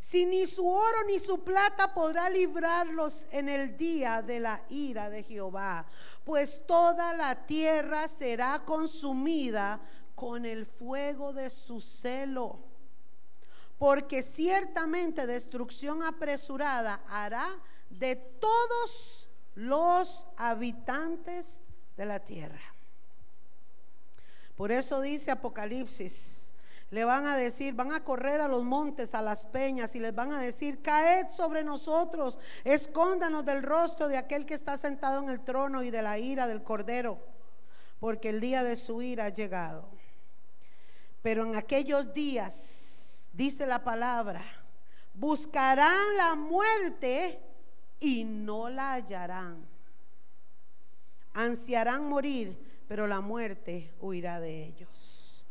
Si 0.01 0.27
ni 0.27 0.47
su 0.47 0.69
oro 0.69 0.99
ni 1.07 1.19
su 1.19 1.43
plata 1.43 1.95
podrá 1.95 2.29
librarlos 2.29 3.27
en 3.31 3.49
el 3.49 3.77
día 3.77 4.23
de 4.23 4.39
la 4.39 4.63
ira 4.69 5.09
de 5.09 5.23
Jehová, 5.23 5.87
pues 6.25 6.61
toda 6.67 7.15
la 7.15 7.47
tierra 7.47 8.07
será 8.07 8.65
consumida 8.65 9.81
con 10.25 10.47
el 10.47 10.65
fuego 10.65 11.35
de 11.35 11.51
su 11.51 11.83
celo. 11.83 12.59
Porque 13.77 14.23
ciertamente 14.23 15.27
destrucción 15.27 16.03
apresurada 16.03 17.03
hará 17.11 17.47
de 17.91 18.17
todos 18.17 19.29
los 19.55 20.27
habitantes 20.39 21.61
de 21.99 22.07
la 22.07 22.21
tierra. 22.21 22.63
Por 24.57 24.73
eso 24.73 25.03
dice 25.03 25.31
Apocalipsis 25.31 26.55
le 26.91 27.05
van 27.05 27.27
a 27.27 27.37
decir, 27.37 27.75
van 27.75 27.93
a 27.93 28.03
correr 28.03 28.41
a 28.41 28.49
los 28.49 28.65
montes, 28.65 29.15
a 29.15 29.21
las 29.21 29.45
peñas 29.45 29.95
y 29.95 30.01
les 30.01 30.15
van 30.15 30.33
a 30.33 30.41
decir, 30.41 30.81
caed 30.81 31.29
sobre 31.29 31.65
nosotros, 31.65 32.39
escóndanos 32.63 33.45
del 33.45 33.63
rostro 33.63 34.09
de 34.09 34.17
aquel 34.17 34.47
que 34.47 34.55
está 34.55 34.79
sentado 34.79 35.21
en 35.21 35.29
el 35.29 35.41
trono 35.41 35.83
y 35.83 35.91
de 35.91 36.01
la 36.01 36.19
ira 36.19 36.47
del 36.47 36.63
cordero, 36.63 37.19
porque 38.01 38.31
el 38.31 38.41
día 38.41 38.63
de 38.63 38.77
su 38.77 39.03
ira 39.03 39.27
ha 39.27 39.29
llegado. 39.31 39.94
Pero 41.25 41.47
en 41.47 41.57
aquellos 41.57 42.13
días, 42.13 43.31
dice 43.33 43.67
la 43.67 43.83
palabra, 43.83 44.45
buscarán 45.15 46.19
la 46.19 46.35
muerte 46.35 47.41
y 47.99 48.25
no 48.25 48.69
la 48.69 48.93
hallarán. 48.93 49.67
Ansiarán 51.33 52.11
morir, 52.11 52.85
pero 52.87 53.07
la 53.07 53.23
muerte 53.23 53.95
huirá 54.03 54.39
de 54.39 54.65
ellos. 54.65 55.47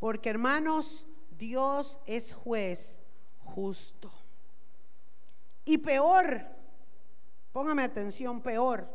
Porque 0.00 0.30
hermanos, 0.30 1.06
Dios 1.36 2.00
es 2.06 2.32
juez 2.32 3.02
justo. 3.44 4.10
Y 5.66 5.76
peor, 5.76 6.42
póngame 7.52 7.82
atención, 7.82 8.40
peor. 8.40 8.88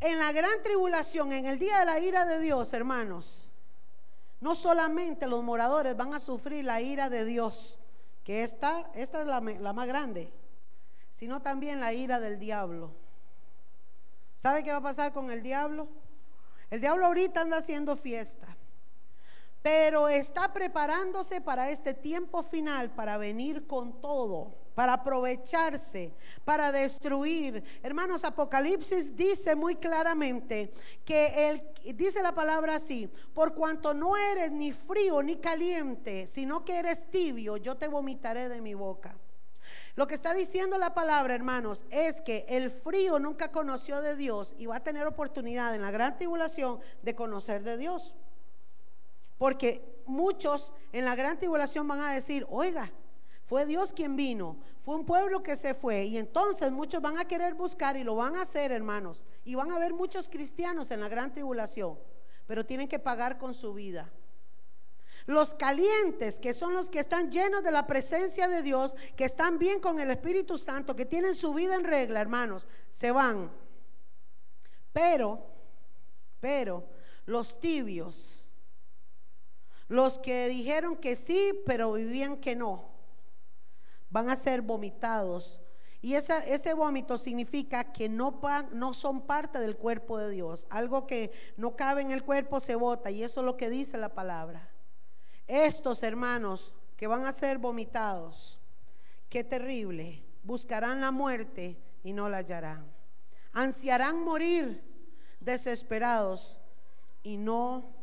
En 0.00 0.18
la 0.18 0.32
gran 0.32 0.60
tribulación, 0.64 1.32
en 1.32 1.46
el 1.46 1.60
día 1.60 1.78
de 1.78 1.84
la 1.84 2.00
ira 2.00 2.26
de 2.26 2.40
Dios, 2.40 2.74
hermanos, 2.74 3.48
no 4.44 4.54
solamente 4.54 5.26
los 5.26 5.42
moradores 5.42 5.96
van 5.96 6.12
a 6.12 6.20
sufrir 6.20 6.66
la 6.66 6.82
ira 6.82 7.08
de 7.08 7.24
Dios, 7.24 7.78
que 8.24 8.42
esta, 8.42 8.90
esta 8.94 9.22
es 9.22 9.26
la, 9.26 9.40
la 9.40 9.72
más 9.72 9.86
grande, 9.86 10.34
sino 11.08 11.40
también 11.40 11.80
la 11.80 11.94
ira 11.94 12.20
del 12.20 12.38
diablo. 12.38 12.92
¿Sabe 14.36 14.62
qué 14.62 14.70
va 14.70 14.76
a 14.76 14.82
pasar 14.82 15.14
con 15.14 15.30
el 15.30 15.42
diablo? 15.42 15.88
El 16.68 16.82
diablo 16.82 17.06
ahorita 17.06 17.40
anda 17.40 17.56
haciendo 17.56 17.96
fiesta, 17.96 18.54
pero 19.62 20.08
está 20.08 20.52
preparándose 20.52 21.40
para 21.40 21.70
este 21.70 21.94
tiempo 21.94 22.42
final, 22.42 22.90
para 22.90 23.16
venir 23.16 23.66
con 23.66 24.02
todo, 24.02 24.54
para 24.74 24.94
aprovecharse, 24.94 26.12
para 26.44 26.72
destruir. 26.72 27.62
Hermanos, 27.82 28.24
Apocalipsis 28.24 29.14
dice 29.14 29.54
muy 29.54 29.76
claramente 29.76 30.72
que 31.04 31.62
dice 31.94 32.22
la 32.22 32.34
palabra 32.34 32.76
así, 32.76 33.08
por 33.32 33.54
cuanto 33.54 33.94
no 33.94 34.16
eres 34.16 34.50
ni 34.52 34.72
frío 34.72 35.22
ni 35.22 35.36
caliente, 35.36 36.26
sino 36.26 36.64
que 36.64 36.78
eres 36.78 37.10
tibio, 37.10 37.56
yo 37.56 37.76
te 37.76 37.88
vomitaré 37.88 38.48
de 38.48 38.60
mi 38.60 38.74
boca. 38.74 39.16
Lo 39.96 40.08
que 40.08 40.16
está 40.16 40.34
diciendo 40.34 40.76
la 40.76 40.92
palabra, 40.92 41.34
hermanos, 41.34 41.84
es 41.90 42.20
que 42.20 42.44
el 42.48 42.68
frío 42.68 43.20
nunca 43.20 43.52
conoció 43.52 44.02
de 44.02 44.16
Dios 44.16 44.54
y 44.58 44.66
va 44.66 44.76
a 44.76 44.82
tener 44.82 45.06
oportunidad 45.06 45.72
en 45.74 45.82
la 45.82 45.92
gran 45.92 46.16
tribulación 46.16 46.80
de 47.02 47.14
conocer 47.14 47.62
de 47.62 47.76
Dios. 47.76 48.12
Porque 49.38 50.02
muchos 50.06 50.74
en 50.92 51.04
la 51.04 51.14
gran 51.14 51.38
tribulación 51.38 51.86
van 51.86 52.00
a 52.00 52.12
decir, 52.12 52.44
oiga, 52.50 52.92
Fue 53.46 53.66
Dios 53.66 53.92
quien 53.92 54.16
vino. 54.16 54.56
Fue 54.80 54.94
un 54.96 55.04
pueblo 55.04 55.42
que 55.42 55.56
se 55.56 55.74
fue. 55.74 56.04
Y 56.04 56.18
entonces 56.18 56.72
muchos 56.72 57.00
van 57.02 57.18
a 57.18 57.26
querer 57.26 57.54
buscar 57.54 57.96
y 57.96 58.04
lo 58.04 58.16
van 58.16 58.36
a 58.36 58.42
hacer, 58.42 58.72
hermanos. 58.72 59.24
Y 59.44 59.54
van 59.54 59.70
a 59.70 59.76
haber 59.76 59.92
muchos 59.92 60.28
cristianos 60.28 60.90
en 60.90 61.00
la 61.00 61.08
gran 61.08 61.32
tribulación. 61.32 61.98
Pero 62.46 62.64
tienen 62.64 62.88
que 62.88 62.98
pagar 62.98 63.38
con 63.38 63.54
su 63.54 63.74
vida. 63.74 64.10
Los 65.26 65.54
calientes, 65.54 66.38
que 66.38 66.52
son 66.52 66.74
los 66.74 66.90
que 66.90 66.98
están 66.98 67.30
llenos 67.30 67.62
de 67.62 67.70
la 67.70 67.86
presencia 67.86 68.46
de 68.46 68.62
Dios, 68.62 68.94
que 69.16 69.24
están 69.24 69.58
bien 69.58 69.80
con 69.80 69.98
el 69.98 70.10
Espíritu 70.10 70.58
Santo, 70.58 70.94
que 70.94 71.06
tienen 71.06 71.34
su 71.34 71.54
vida 71.54 71.76
en 71.76 71.84
regla, 71.84 72.20
hermanos, 72.20 72.66
se 72.90 73.10
van. 73.10 73.50
Pero, 74.92 75.46
pero, 76.40 76.86
los 77.24 77.58
tibios, 77.58 78.50
los 79.88 80.18
que 80.18 80.48
dijeron 80.48 80.96
que 80.96 81.16
sí, 81.16 81.58
pero 81.64 81.92
vivían 81.92 82.36
que 82.36 82.54
no, 82.54 82.93
van 84.14 84.30
a 84.30 84.36
ser 84.36 84.62
vomitados. 84.62 85.60
Y 86.00 86.14
ese 86.14 86.74
vómito 86.74 87.18
significa 87.18 87.92
que 87.92 88.08
no, 88.08 88.40
no 88.70 88.94
son 88.94 89.22
parte 89.22 89.58
del 89.58 89.76
cuerpo 89.76 90.18
de 90.18 90.30
Dios. 90.30 90.68
Algo 90.70 91.04
que 91.04 91.32
no 91.56 91.74
cabe 91.74 92.02
en 92.02 92.12
el 92.12 92.22
cuerpo 92.22 92.60
se 92.60 92.76
bota. 92.76 93.10
Y 93.10 93.24
eso 93.24 93.40
es 93.40 93.44
lo 93.44 93.56
que 93.56 93.70
dice 93.70 93.98
la 93.98 94.14
palabra. 94.14 94.70
Estos 95.48 96.04
hermanos 96.04 96.72
que 96.96 97.08
van 97.08 97.24
a 97.24 97.32
ser 97.32 97.58
vomitados, 97.58 98.60
qué 99.28 99.42
terrible, 99.42 100.22
buscarán 100.44 101.00
la 101.00 101.10
muerte 101.10 101.76
y 102.04 102.12
no 102.12 102.28
la 102.28 102.36
hallarán. 102.36 102.86
Ansiarán 103.52 104.22
morir 104.22 104.80
desesperados 105.40 106.60
y 107.24 107.36
no, 107.36 107.96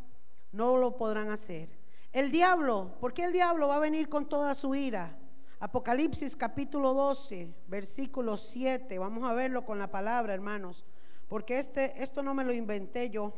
no 0.51 0.75
lo 0.75 0.97
podrán 0.97 1.29
hacer. 1.29 1.69
El 2.11 2.31
diablo, 2.31 2.97
¿por 2.99 3.13
qué 3.13 3.23
el 3.23 3.31
diablo 3.31 3.69
va 3.69 3.77
a 3.77 3.79
venir 3.79 4.09
con 4.09 4.27
toda 4.27 4.55
su 4.55 4.75
ira? 4.75 5.17
Apocalipsis 5.63 6.35
capítulo 6.35 6.91
12, 6.95 7.47
versículo 7.67 8.35
7. 8.35 8.97
Vamos 8.97 9.29
a 9.29 9.33
verlo 9.35 9.63
con 9.63 9.77
la 9.77 9.91
palabra, 9.91 10.33
hermanos, 10.33 10.83
porque 11.27 11.59
este, 11.59 12.01
esto 12.01 12.23
no 12.23 12.33
me 12.33 12.43
lo 12.43 12.51
inventé 12.51 13.11
yo. 13.11 13.31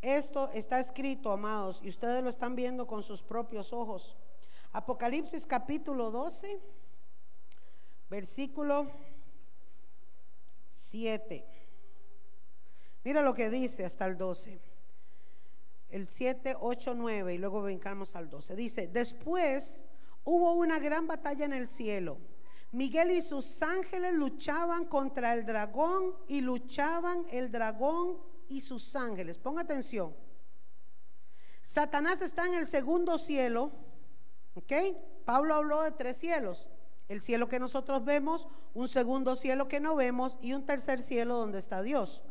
Esto 0.00 0.50
está 0.54 0.80
escrito, 0.80 1.30
amados, 1.30 1.80
y 1.82 1.90
ustedes 1.90 2.22
lo 2.22 2.30
están 2.30 2.56
viendo 2.56 2.86
con 2.86 3.02
sus 3.02 3.22
propios 3.22 3.74
ojos. 3.74 4.16
Apocalipsis 4.72 5.44
capítulo 5.44 6.10
12, 6.10 6.58
versículo 8.08 8.90
7. 10.70 11.44
Mira 13.04 13.20
lo 13.20 13.34
que 13.34 13.50
dice 13.50 13.84
hasta 13.84 14.06
el 14.06 14.16
12. 14.16 14.62
El 15.90 16.08
7, 16.08 16.56
8, 16.58 16.94
9 16.94 17.34
y 17.34 17.36
luego 17.36 17.60
brincamos 17.60 18.16
al 18.16 18.30
12. 18.30 18.56
Dice, 18.56 18.88
después 18.88 19.84
hubo 20.28 20.52
una 20.52 20.78
gran 20.78 21.06
batalla 21.06 21.46
en 21.46 21.54
el 21.54 21.66
cielo. 21.66 22.18
Miguel 22.70 23.12
y 23.12 23.22
sus 23.22 23.62
ángeles 23.62 24.12
luchaban 24.12 24.84
contra 24.84 25.32
el 25.32 25.46
dragón 25.46 26.14
y 26.28 26.42
luchaban 26.42 27.24
el 27.30 27.50
dragón 27.50 28.18
y 28.46 28.60
sus 28.60 28.94
ángeles. 28.94 29.38
Ponga 29.38 29.62
atención. 29.62 30.14
Satanás 31.62 32.20
está 32.20 32.46
en 32.46 32.54
el 32.54 32.66
segundo 32.66 33.16
cielo. 33.16 33.72
¿Ok? 34.52 34.72
Pablo 35.24 35.54
habló 35.54 35.80
de 35.80 35.92
tres 35.92 36.18
cielos. 36.18 36.68
El 37.08 37.22
cielo 37.22 37.48
que 37.48 37.58
nosotros 37.58 38.04
vemos, 38.04 38.48
un 38.74 38.86
segundo 38.86 39.34
cielo 39.34 39.66
que 39.66 39.80
no 39.80 39.96
vemos 39.96 40.36
y 40.42 40.52
un 40.52 40.66
tercer 40.66 41.00
cielo 41.00 41.38
donde 41.38 41.58
está 41.58 41.82
Dios. 41.82 42.22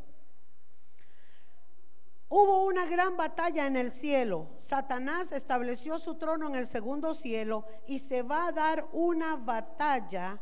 Hubo 2.30 2.66
una 2.66 2.86
gran 2.86 3.16
batalla 3.16 3.66
en 3.68 3.78
el 3.78 3.90
cielo. 3.90 4.50
Satanás 4.58 5.32
estableció 5.32 5.98
su 5.98 6.16
trono 6.16 6.48
en 6.48 6.56
el 6.56 6.68
segundo 6.68 7.14
cielo 7.14 7.66
y 7.88 8.00
se 8.00 8.22
va 8.22 8.48
a 8.48 8.52
dar 8.52 8.86
una 8.92 9.38
batalla 9.38 10.38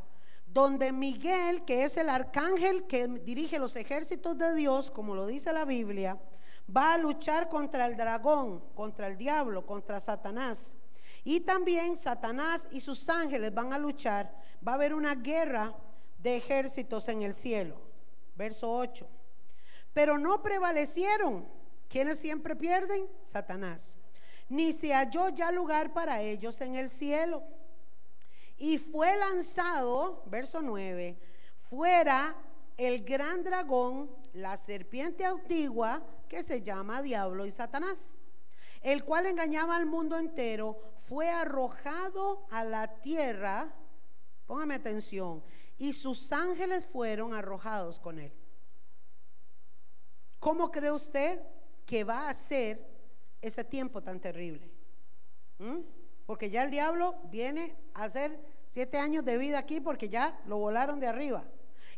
donde 0.47 0.91
Miguel, 0.91 1.63
que 1.63 1.83
es 1.83 1.97
el 1.97 2.09
arcángel 2.09 2.87
que 2.87 3.07
dirige 3.07 3.59
los 3.59 3.75
ejércitos 3.75 4.37
de 4.37 4.55
Dios, 4.55 4.89
como 4.89 5.13
lo 5.13 5.27
dice 5.27 5.53
la 5.53 5.65
Biblia, 5.65 6.19
va 6.75 6.93
a 6.93 6.97
luchar 6.97 7.49
contra 7.49 7.85
el 7.85 7.95
dragón, 7.95 8.63
contra 8.73 9.07
el 9.07 9.17
diablo, 9.17 9.65
contra 9.65 9.99
Satanás. 9.99 10.73
Y 11.23 11.41
también 11.41 11.95
Satanás 11.95 12.67
y 12.71 12.79
sus 12.79 13.09
ángeles 13.09 13.53
van 13.53 13.73
a 13.73 13.77
luchar. 13.77 14.33
Va 14.65 14.71
a 14.71 14.75
haber 14.75 14.93
una 14.93 15.13
guerra 15.15 15.75
de 16.17 16.37
ejércitos 16.37 17.09
en 17.09 17.21
el 17.21 17.33
cielo. 17.33 17.79
Verso 18.35 18.71
8. 18.75 19.07
Pero 19.93 20.17
no 20.17 20.41
prevalecieron. 20.41 21.54
¿Quiénes 21.87 22.19
siempre 22.19 22.55
pierden? 22.55 23.07
Satanás. 23.23 23.97
Ni 24.49 24.73
se 24.73 24.93
halló 24.93 25.29
ya 25.29 25.51
lugar 25.51 25.93
para 25.93 26.21
ellos 26.21 26.59
en 26.61 26.75
el 26.75 26.89
cielo. 26.89 27.43
Y 28.57 28.77
fue 28.77 29.15
lanzado, 29.17 30.23
verso 30.27 30.61
9, 30.61 31.17
fuera 31.69 32.35
el 32.77 33.03
gran 33.03 33.43
dragón, 33.43 34.09
la 34.33 34.55
serpiente 34.57 35.25
antigua, 35.25 36.05
que 36.27 36.43
se 36.43 36.61
llama 36.61 37.01
Diablo 37.01 37.45
y 37.45 37.51
Satanás, 37.51 38.17
el 38.81 39.03
cual 39.03 39.25
engañaba 39.25 39.75
al 39.75 39.85
mundo 39.85 40.17
entero, 40.17 40.79
fue 40.97 41.29
arrojado 41.29 42.47
a 42.49 42.63
la 42.63 43.01
tierra, 43.01 43.73
póngame 44.45 44.75
atención, 44.75 45.43
y 45.77 45.93
sus 45.93 46.31
ángeles 46.31 46.85
fueron 46.85 47.33
arrojados 47.33 47.99
con 47.99 48.19
él. 48.19 48.33
¿Cómo 50.39 50.71
cree 50.71 50.91
usted 50.91 51.41
que 51.85 52.03
va 52.03 52.27
a 52.27 52.33
ser 52.33 52.85
ese 53.41 53.63
tiempo 53.63 54.01
tan 54.01 54.19
terrible? 54.19 54.69
¿Mm? 55.59 55.79
Porque 56.25 56.49
ya 56.49 56.63
el 56.63 56.71
diablo 56.71 57.15
viene 57.29 57.75
a 57.93 58.03
hacer 58.03 58.39
siete 58.65 58.97
años 58.97 59.23
de 59.23 59.37
vida 59.37 59.59
aquí 59.59 59.79
porque 59.79 60.09
ya 60.09 60.39
lo 60.45 60.57
volaron 60.57 60.99
de 60.99 61.07
arriba. 61.07 61.45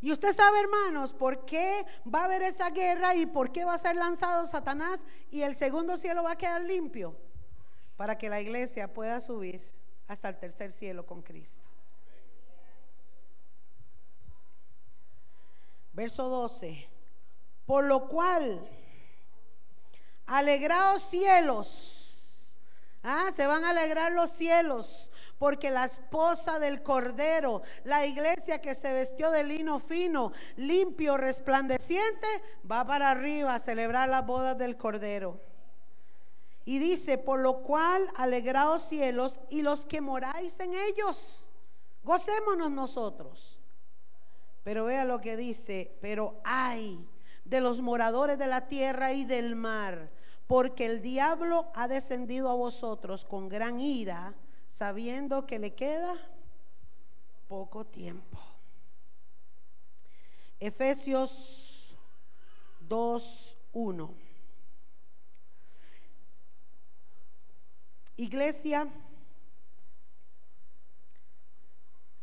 Y 0.00 0.12
usted 0.12 0.32
sabe, 0.32 0.60
hermanos, 0.60 1.12
por 1.12 1.44
qué 1.44 1.84
va 2.12 2.22
a 2.22 2.24
haber 2.26 2.42
esa 2.42 2.70
guerra 2.70 3.14
y 3.16 3.26
por 3.26 3.50
qué 3.50 3.64
va 3.64 3.74
a 3.74 3.78
ser 3.78 3.96
lanzado 3.96 4.46
Satanás 4.46 5.04
y 5.30 5.42
el 5.42 5.56
segundo 5.56 5.96
cielo 5.96 6.22
va 6.22 6.32
a 6.32 6.38
quedar 6.38 6.62
limpio 6.62 7.16
para 7.96 8.16
que 8.16 8.28
la 8.28 8.40
iglesia 8.40 8.92
pueda 8.92 9.18
subir 9.18 9.60
hasta 10.06 10.28
el 10.28 10.36
tercer 10.38 10.70
cielo 10.70 11.04
con 11.04 11.22
Cristo. 11.22 11.68
Verso 15.92 16.28
12. 16.28 16.88
Por 17.66 17.84
lo 17.84 18.08
cual, 18.08 18.68
alegrados 20.28 21.02
cielos, 21.02 21.98
Ah, 23.02 23.30
se 23.34 23.46
van 23.46 23.64
a 23.64 23.70
alegrar 23.70 24.12
los 24.12 24.30
cielos 24.30 25.10
porque 25.38 25.70
la 25.70 25.84
esposa 25.84 26.58
del 26.58 26.82
Cordero, 26.82 27.62
la 27.84 28.04
iglesia 28.04 28.60
que 28.60 28.74
se 28.74 28.92
vestió 28.92 29.30
de 29.30 29.44
lino 29.44 29.78
fino, 29.78 30.32
limpio, 30.56 31.16
resplandeciente, 31.16 32.26
va 32.70 32.84
para 32.84 33.12
arriba 33.12 33.54
a 33.54 33.58
celebrar 33.60 34.08
las 34.08 34.26
bodas 34.26 34.58
del 34.58 34.76
Cordero. 34.76 35.40
Y 36.64 36.80
dice, 36.80 37.18
por 37.18 37.38
lo 37.38 37.62
cual 37.62 38.08
alegraos 38.16 38.82
cielos 38.82 39.40
y 39.48 39.62
los 39.62 39.86
que 39.86 40.00
moráis 40.00 40.58
en 40.58 40.74
ellos, 40.74 41.48
gocémonos 42.02 42.72
nosotros. 42.72 43.60
Pero 44.64 44.86
vea 44.86 45.04
lo 45.04 45.20
que 45.20 45.36
dice, 45.36 45.96
pero 46.02 46.40
hay 46.44 47.08
de 47.44 47.60
los 47.60 47.80
moradores 47.80 48.38
de 48.38 48.48
la 48.48 48.66
tierra 48.66 49.12
y 49.12 49.24
del 49.24 49.54
mar 49.54 50.17
porque 50.48 50.86
el 50.86 51.02
diablo 51.02 51.70
ha 51.74 51.86
descendido 51.86 52.50
a 52.50 52.54
vosotros 52.54 53.26
con 53.26 53.50
gran 53.50 53.78
ira, 53.78 54.34
sabiendo 54.66 55.46
que 55.46 55.58
le 55.58 55.74
queda 55.74 56.16
poco 57.48 57.84
tiempo. 57.84 58.38
Efesios 60.58 61.94
2.1. 62.88 64.10
Iglesia, 68.16 68.88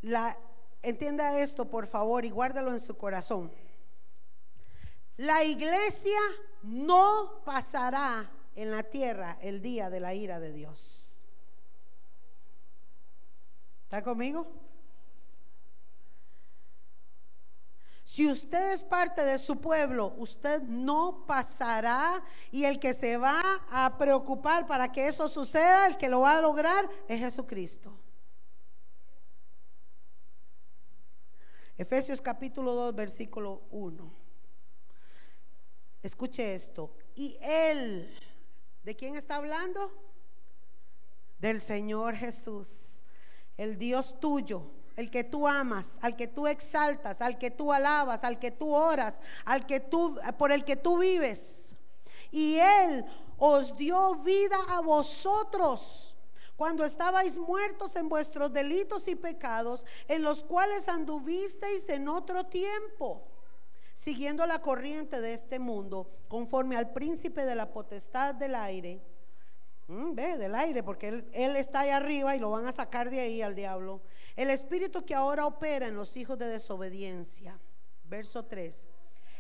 la, 0.02 0.36
entienda 0.82 1.40
esto 1.40 1.70
por 1.70 1.86
favor 1.86 2.26
y 2.26 2.32
guárdalo 2.32 2.74
en 2.74 2.80
su 2.80 2.98
corazón. 2.98 3.52
La 5.18 5.44
iglesia 5.44 6.20
no 6.64 7.42
pasará 7.46 8.30
en 8.56 8.72
la 8.72 8.84
tierra 8.84 9.38
el 9.42 9.62
día 9.62 9.90
de 9.90 10.00
la 10.00 10.14
ira 10.14 10.40
de 10.40 10.52
Dios. 10.52 11.22
¿Está 13.84 14.04
conmigo? 14.04 14.48
Si 18.04 18.30
usted 18.30 18.74
es 18.74 18.84
parte 18.84 19.24
de 19.24 19.40
su 19.40 19.60
pueblo, 19.60 20.14
usted 20.18 20.62
no 20.64 21.26
pasará 21.26 22.24
y 22.52 22.66
el 22.66 22.80
que 22.80 22.94
se 22.94 23.18
va 23.18 23.42
a 23.72 23.98
preocupar 23.98 24.68
para 24.68 24.92
que 24.92 25.08
eso 25.08 25.28
suceda, 25.28 25.88
el 25.88 25.98
que 25.98 26.10
lo 26.10 26.22
va 26.22 26.38
a 26.38 26.42
lograr 26.42 26.88
es 27.08 27.20
Jesucristo. 27.20 27.98
Efesios 31.78 32.22
capítulo 32.22 32.74
2, 32.74 32.96
versículo 32.96 33.64
1. 33.72 34.25
Escuche 36.06 36.54
esto. 36.54 36.92
Y 37.16 37.36
Él, 37.42 38.16
¿de 38.84 38.96
quién 38.96 39.16
está 39.16 39.38
hablando? 39.38 39.92
Del 41.40 41.60
Señor 41.60 42.16
Jesús. 42.16 43.02
el 43.58 43.80
Dios 43.80 44.20
tuyo, 44.20 44.70
el 44.98 45.10
que 45.10 45.24
tú 45.24 45.48
amas, 45.48 45.98
al 46.04 46.16
que 46.16 46.28
tú 46.28 46.46
exaltas, 46.46 47.22
al 47.22 47.40
que 47.40 47.50
tú 47.50 47.74
alabas, 47.74 48.24
al 48.24 48.38
que 48.38 48.52
tú 48.52 48.72
oras, 48.72 49.20
al 49.46 49.66
que 49.66 49.80
tú 49.80 50.20
por 50.38 50.52
el 50.52 50.64
que 50.64 50.76
tú 50.76 51.00
vives. 51.00 51.76
Y 52.30 52.58
él 52.58 53.04
os 53.40 53.76
dio 53.76 54.14
vida 54.16 54.60
a 54.70 54.82
vosotros 54.82 56.16
cuando 56.56 56.86
estabais 56.86 57.40
muertos 57.40 57.96
en 57.96 58.10
vuestros 58.10 58.54
delitos 58.54 59.08
y 59.08 59.16
pecados, 59.16 59.84
en 60.08 60.22
los 60.22 60.44
cuales 60.44 60.88
anduvisteis 60.88 61.90
en 61.90 62.08
otro 62.08 62.44
tiempo, 62.44 63.24
siguiendo 63.96 64.46
la 64.46 64.62
corriente 64.62 65.22
de 65.22 65.34
este 65.34 65.58
mundo, 65.58 66.12
conforme 66.28 66.76
al 66.76 66.92
príncipe 66.92 67.46
de 67.46 67.56
la 67.56 67.72
potestad 67.72 68.36
del 68.36 68.54
aire. 68.54 69.02
Mm, 69.88 70.14
ve, 70.14 70.38
del 70.38 70.54
aire, 70.54 70.84
porque 70.84 71.08
él, 71.08 71.30
él 71.32 71.56
está 71.56 71.80
ahí 71.80 71.90
arriba 71.90 72.36
y 72.36 72.40
lo 72.40 72.52
van 72.52 72.68
a 72.68 72.72
sacar 72.72 73.10
de 73.10 73.22
ahí 73.22 73.42
al 73.42 73.56
diablo. 73.56 74.02
El 74.36 74.52
espíritu 74.52 75.06
que 75.06 75.16
ahora 75.16 75.48
opera 75.48 75.88
en 75.88 75.96
los 75.96 76.16
hijos 76.18 76.38
de 76.38 76.48
desobediencia. 76.48 77.60
Verso 78.04 78.46
3 78.46 78.90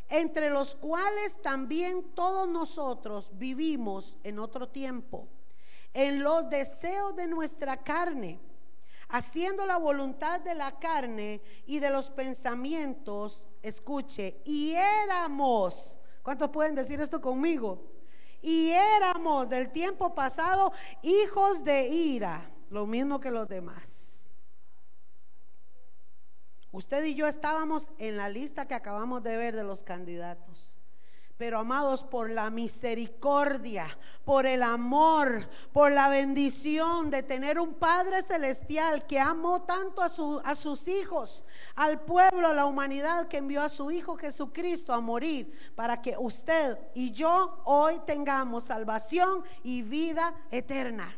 entre 0.09 0.49
los 0.49 0.75
cuales 0.75 1.41
también 1.41 2.13
todos 2.13 2.47
nosotros 2.47 3.31
vivimos 3.33 4.17
en 4.23 4.39
otro 4.39 4.69
tiempo, 4.69 5.27
en 5.93 6.21
los 6.21 6.49
deseos 6.49 7.15
de 7.15 7.27
nuestra 7.27 7.77
carne, 7.77 8.39
haciendo 9.09 9.65
la 9.65 9.77
voluntad 9.77 10.41
de 10.41 10.55
la 10.55 10.79
carne 10.79 11.41
y 11.65 11.79
de 11.79 11.89
los 11.89 12.09
pensamientos, 12.09 13.49
escuche, 13.61 14.41
y 14.45 14.73
éramos, 14.73 15.99
¿cuántos 16.23 16.49
pueden 16.49 16.75
decir 16.75 16.99
esto 17.01 17.21
conmigo? 17.21 17.91
Y 18.41 18.69
éramos 18.69 19.49
del 19.49 19.71
tiempo 19.71 20.13
pasado 20.13 20.71
hijos 21.01 21.63
de 21.63 21.87
ira, 21.87 22.51
lo 22.69 22.85
mismo 22.85 23.19
que 23.19 23.31
los 23.31 23.47
demás. 23.47 24.27
Usted 26.71 27.05
y 27.05 27.15
yo 27.15 27.25
estábamos 27.25 27.89
en 27.99 28.17
la 28.17 28.27
lista 28.27 28.67
que 28.67 28.75
acabamos 28.75 29.23
de 29.23 29.37
ver 29.37 29.55
de 29.55 29.63
los 29.63 29.81
candidatos. 29.81 30.74
Pero 31.37 31.59
amados, 31.59 32.03
por 32.05 32.29
la 32.29 32.49
misericordia, 32.49 33.85
por 34.23 34.45
el 34.45 34.63
amor, 34.63 35.49
por 35.73 35.91
la 35.91 36.07
bendición 36.07 37.11
de 37.11 37.23
tener 37.23 37.59
un 37.59 37.73
Padre 37.73 38.21
Celestial 38.21 39.05
que 39.05 39.19
amó 39.19 39.63
tanto 39.63 40.01
a, 40.01 40.05
a, 40.05 40.55
sus 40.55 40.87
hijos, 40.87 41.43
al 41.75 41.99
pueblo, 41.99 42.47
a 42.47 42.53
la 42.53 42.65
humanidad, 42.65 43.27
que 43.27 43.37
envió 43.37 43.61
a 43.61 43.69
su 43.69 43.91
Hijo 43.91 44.15
Jesucristo 44.15 44.93
a 44.93 45.01
morir 45.01 45.73
para 45.75 46.01
que 46.01 46.15
usted 46.17 46.79
y 46.93 47.11
yo 47.11 47.61
hoy 47.65 47.99
tengamos 48.05 48.63
salvación 48.63 49.43
y 49.61 49.81
vida 49.81 50.33
eterna. 50.51 51.17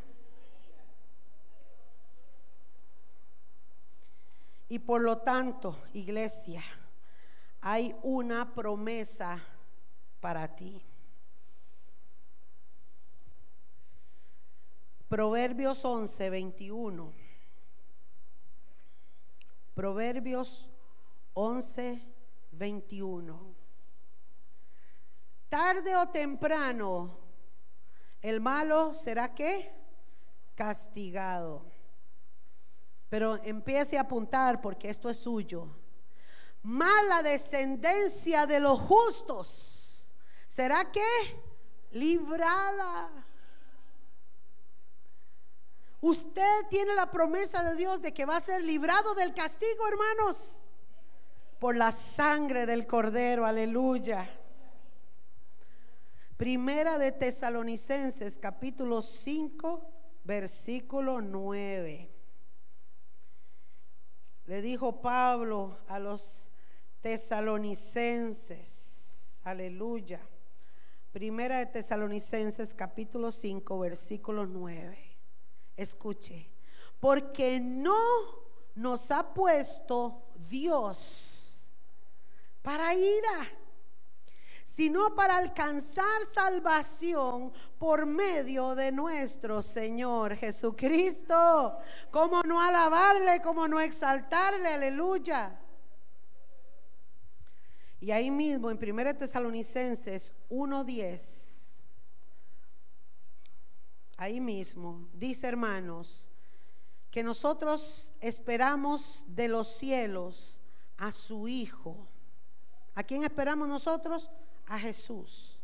Y 4.67 4.79
por 4.79 5.01
lo 5.01 5.19
tanto, 5.19 5.77
iglesia, 5.93 6.63
hay 7.61 7.95
una 8.01 8.53
promesa 8.55 9.43
para 10.27 10.53
ti. 10.53 10.83
Proverbios 15.07 15.85
11, 15.85 16.29
21. 16.29 17.13
Proverbios 19.73 20.69
11, 21.33 22.01
21. 22.51 23.55
Tarde 25.47 25.95
o 25.95 26.09
temprano, 26.09 27.17
el 28.21 28.41
malo 28.41 28.93
será 28.93 29.33
que 29.33 29.73
castigado. 30.55 31.71
Pero 33.07 33.41
empiece 33.45 33.97
a 33.97 34.01
apuntar 34.01 34.59
porque 34.59 34.89
esto 34.89 35.09
es 35.09 35.19
suyo. 35.19 35.69
Mala 36.63 37.23
descendencia 37.23 38.45
de 38.45 38.59
los 38.59 38.77
justos. 38.77 39.76
¿Será 40.47 40.91
que? 40.91 41.01
Librada. 41.91 43.09
Usted 46.01 46.67
tiene 46.69 46.95
la 46.95 47.11
promesa 47.11 47.63
de 47.63 47.75
Dios 47.75 48.01
de 48.01 48.13
que 48.13 48.25
va 48.25 48.37
a 48.37 48.41
ser 48.41 48.63
librado 48.63 49.13
del 49.15 49.33
castigo, 49.33 49.87
hermanos. 49.87 50.61
Por 51.59 51.75
la 51.75 51.91
sangre 51.91 52.65
del 52.65 52.87
cordero. 52.87 53.45
Aleluya. 53.45 54.29
Primera 56.37 56.97
de 56.97 57.11
Tesalonicenses 57.11 58.37
capítulo 58.37 59.01
5 59.01 59.93
versículo 60.23 61.19
9 61.19 62.17
le 64.47 64.61
dijo 64.61 65.01
Pablo 65.01 65.77
a 65.87 65.99
los 65.99 66.49
tesalonicenses. 67.01 69.41
Aleluya. 69.43 70.21
Primera 71.17 71.57
de 71.57 71.65
Tesalonicenses 71.65 72.75
capítulo 72.75 73.31
5 73.31 73.79
versículo 73.79 74.45
9. 74.45 75.17
Escuche. 75.75 76.47
Porque 76.99 77.59
no 77.59 77.97
nos 78.75 79.09
ha 79.09 79.33
puesto 79.33 80.27
Dios 80.47 81.73
para 82.61 82.93
ira 82.93 83.49
sino 84.63 85.15
para 85.15 85.37
alcanzar 85.37 86.21
salvación 86.31 87.51
por 87.79 88.05
medio 88.05 88.75
de 88.75 88.91
nuestro 88.91 89.63
Señor 89.63 90.35
Jesucristo. 90.35 91.79
¿Cómo 92.11 92.43
no 92.43 92.61
alabarle? 92.61 93.41
¿Cómo 93.41 93.67
no 93.67 93.79
exaltarle? 93.79 94.69
Aleluya. 94.69 95.57
Y 97.99 98.11
ahí 98.11 98.29
mismo 98.29 98.69
en 98.69 98.77
1 98.77 99.17
Tesalonicenses 99.17 100.33
1:10, 100.49 101.83
ahí 104.17 104.39
mismo 104.39 105.07
dice 105.13 105.47
hermanos, 105.47 106.29
que 107.11 107.23
nosotros 107.23 108.11
esperamos 108.19 109.25
de 109.27 109.47
los 109.47 109.77
cielos 109.77 110.59
a 110.97 111.11
su 111.11 111.47
Hijo. 111.47 112.07
¿A 112.93 113.03
quién 113.03 113.23
esperamos 113.23 113.67
nosotros? 113.67 114.29
a 114.67 114.79
Jesús, 114.79 115.59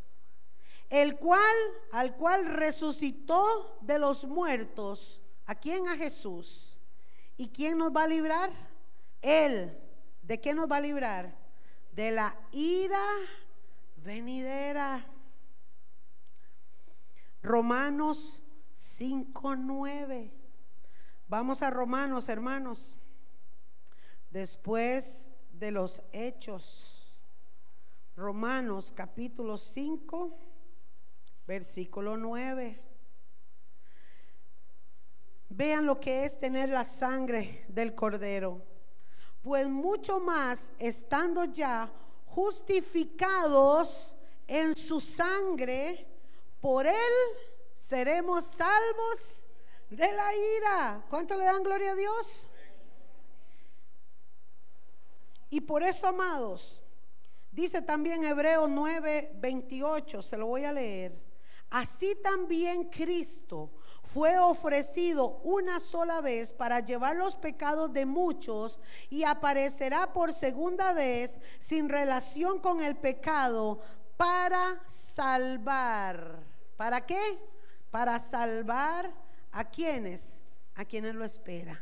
el 0.90 1.18
cual, 1.18 1.56
al 1.92 2.16
cual 2.16 2.46
resucitó 2.46 3.78
de 3.82 4.00
los 4.00 4.24
muertos, 4.26 5.22
¿a 5.46 5.56
quién? 5.56 5.88
A 5.88 5.98
Jesús. 5.98 6.80
¿Y 7.36 7.50
quién 7.50 7.78
nos 7.78 7.92
va 7.92 8.04
a 8.04 8.08
librar? 8.08 8.52
Él. 9.22 9.78
¿De 10.22 10.40
qué 10.40 10.54
nos 10.54 10.72
va 10.72 10.78
a 10.78 10.82
librar? 10.82 11.36
De 11.96 12.12
la 12.12 12.36
ira 12.52 13.06
venidera. 13.98 15.06
Romanos 17.42 18.42
5.9. 18.76 20.32
Vamos 21.28 21.62
a 21.62 21.70
Romanos, 21.70 22.30
hermanos. 22.30 22.96
Después 24.32 25.30
de 25.52 25.72
los 25.72 26.02
hechos. 26.12 27.14
Romanos 28.16 28.92
capítulo 28.96 29.58
5, 29.58 30.38
versículo 31.48 32.18
9. 32.18 32.82
Vean 35.50 35.86
lo 35.86 36.00
que 36.00 36.26
es 36.26 36.40
tener 36.40 36.70
la 36.70 36.84
sangre 36.84 37.66
del 37.68 37.94
cordero. 37.94 38.73
Pues 39.44 39.68
mucho 39.68 40.20
más 40.20 40.72
estando 40.80 41.46
ya 41.46 41.92
justificados 42.26 44.16
en 44.48 44.76
su 44.76 45.00
sangre, 45.00 46.08
por 46.60 46.88
él 46.88 47.14
seremos 47.76 48.46
salvos 48.46 49.44
de 49.90 50.12
la 50.12 50.36
ira. 50.36 51.06
¿Cuánto 51.10 51.36
le 51.36 51.46
dan 51.46 51.62
gloria 51.62 51.92
a 51.92 51.96
Dios? 51.96 52.48
Y 55.50 55.62
por 55.62 55.84
eso, 55.84 56.08
amados, 56.08 56.84
Dice 57.54 57.84
también 57.84 58.24
Hebreo 58.24 58.68
9, 58.68 59.34
28, 59.36 60.24
se 60.24 60.38
lo 60.40 60.48
voy 60.48 60.64
a 60.64 60.72
leer. 60.72 61.16
Así 61.70 62.16
también 62.16 62.86
Cristo 62.86 63.70
fue 64.04 64.38
ofrecido 64.38 65.40
una 65.44 65.80
sola 65.80 66.22
vez 66.22 66.54
para 66.54 66.82
llevar 66.82 67.16
los 67.16 67.36
pecados 67.36 67.92
de 67.94 68.06
muchos 68.06 68.80
y 69.10 69.24
aparecerá 69.24 70.14
por 70.14 70.34
segunda 70.34 70.94
vez 70.94 71.40
sin 71.58 71.90
relación 71.90 72.60
con 72.60 72.82
el 72.82 72.96
pecado 72.96 73.80
para 74.18 74.84
salvar. 74.88 76.44
¿Para 76.78 77.06
qué? 77.06 77.40
Para 77.90 78.20
salvar 78.20 79.12
a 79.52 79.64
quienes, 79.66 80.42
a 80.76 80.86
quienes 80.86 81.16
lo 81.16 81.26
esperan. 81.26 81.80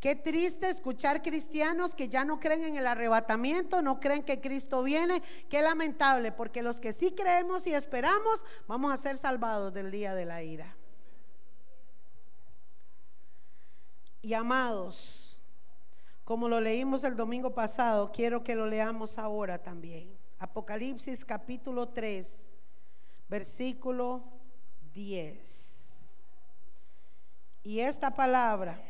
Qué 0.00 0.14
triste 0.14 0.68
escuchar 0.68 1.22
cristianos 1.22 1.94
que 1.94 2.08
ya 2.08 2.24
no 2.24 2.38
creen 2.38 2.64
en 2.64 2.76
el 2.76 2.86
arrebatamiento, 2.86 3.82
no 3.82 3.98
creen 3.98 4.22
que 4.22 4.40
Cristo 4.40 4.82
viene. 4.82 5.22
Qué 5.48 5.62
lamentable, 5.62 6.32
porque 6.32 6.62
los 6.62 6.80
que 6.80 6.92
sí 6.92 7.12
creemos 7.12 7.66
y 7.66 7.72
esperamos, 7.72 8.44
vamos 8.66 8.92
a 8.92 8.96
ser 8.96 9.16
salvados 9.16 9.72
del 9.72 9.90
día 9.90 10.14
de 10.14 10.26
la 10.26 10.42
ira. 10.42 10.75
Y 14.26 14.34
amados, 14.34 15.40
como 16.24 16.48
lo 16.48 16.60
leímos 16.60 17.04
el 17.04 17.14
domingo 17.14 17.54
pasado, 17.54 18.10
quiero 18.10 18.42
que 18.42 18.56
lo 18.56 18.66
leamos 18.66 19.20
ahora 19.20 19.62
también. 19.62 20.18
Apocalipsis 20.40 21.24
capítulo 21.24 21.90
3, 21.90 22.48
versículo 23.28 24.24
10. 24.94 25.92
Y 27.62 27.78
esta 27.78 28.16
palabra 28.16 28.82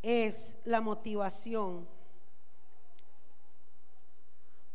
es 0.00 0.56
la 0.64 0.80
motivación 0.80 1.86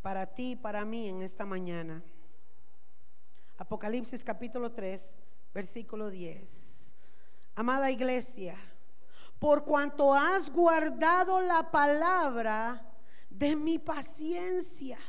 para 0.04 0.28
ti 0.28 0.52
y 0.52 0.56
para 0.56 0.86
mí 0.86 1.08
en 1.08 1.24
esta 1.24 1.48
mañana. 1.48 2.04
Apocalipsis 3.58 4.24
capítulo 4.24 4.72
3, 4.72 5.18
versículo 5.52 6.12
10. 6.12 6.94
Amada 7.56 7.90
iglesia, 7.90 8.56
por 9.40 9.64
cuanto 9.64 10.14
has 10.14 10.52
guardado 10.52 11.40
la 11.42 11.72
palabra 11.72 12.86
de 13.30 13.56
mi 13.56 13.80
paciencia. 13.80 15.00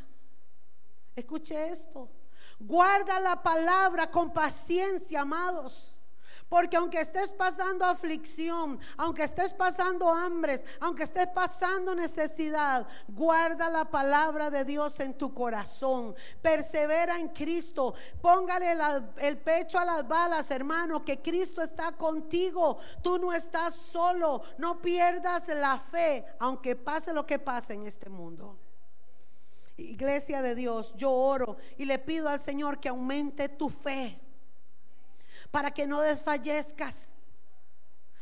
Escuche 1.17 1.71
esto. 1.71 2.09
Guarda 2.59 3.19
la 3.21 3.43
palabra 3.43 4.11
con 4.11 4.33
paciencia, 4.33 5.23
amados. 5.23 5.97
Porque 6.51 6.77
aunque 6.77 7.01
estés 7.01 7.33
pasando 7.33 7.85
aflicción, 7.85 8.81
aunque 8.97 9.23
estés 9.23 9.55
pasando 9.55 10.13
hambres, 10.13 10.65
aunque 10.81 11.05
estés 11.05 11.29
pasando 11.29 11.95
necesidad, 11.95 12.89
guarda 13.07 13.71
la 13.71 13.89
palabra 13.89 14.51
de 14.51 14.65
Dios 14.65 14.99
en 14.99 15.17
tu 15.17 15.33
corazón. 15.33 16.13
Persevera 16.43 17.21
en 17.21 17.29
Cristo. 17.29 17.95
Póngale 18.21 18.77
el 19.19 19.39
pecho 19.39 19.79
a 19.79 19.85
las 19.85 20.09
balas, 20.09 20.51
hermano, 20.51 21.05
que 21.05 21.23
Cristo 21.23 21.63
está 21.63 21.93
contigo. 21.93 22.79
Tú 23.01 23.17
no 23.21 23.33
estás 23.33 23.77
solo. 23.77 24.43
No 24.59 24.83
pierdas 24.83 25.47
la 25.47 25.79
fe, 25.79 26.25
aunque 26.41 26.75
pase 26.75 27.13
lo 27.13 27.25
que 27.25 27.39
pase 27.39 27.75
en 27.75 27.85
este 27.85 28.11
mundo. 28.11 28.59
Iglesia 29.77 30.43
de 30.43 30.57
Dios, 30.57 30.95
yo 30.97 31.13
oro 31.13 31.59
y 31.79 31.85
le 31.85 32.01
pido 32.01 32.29
al 32.29 32.41
Señor 32.41 32.81
que 32.81 32.89
aumente 32.89 33.49
tu 33.49 33.69
fe 33.69 34.21
para 35.51 35.71
que 35.71 35.87
no 35.87 36.01
desfallezcas. 36.01 37.15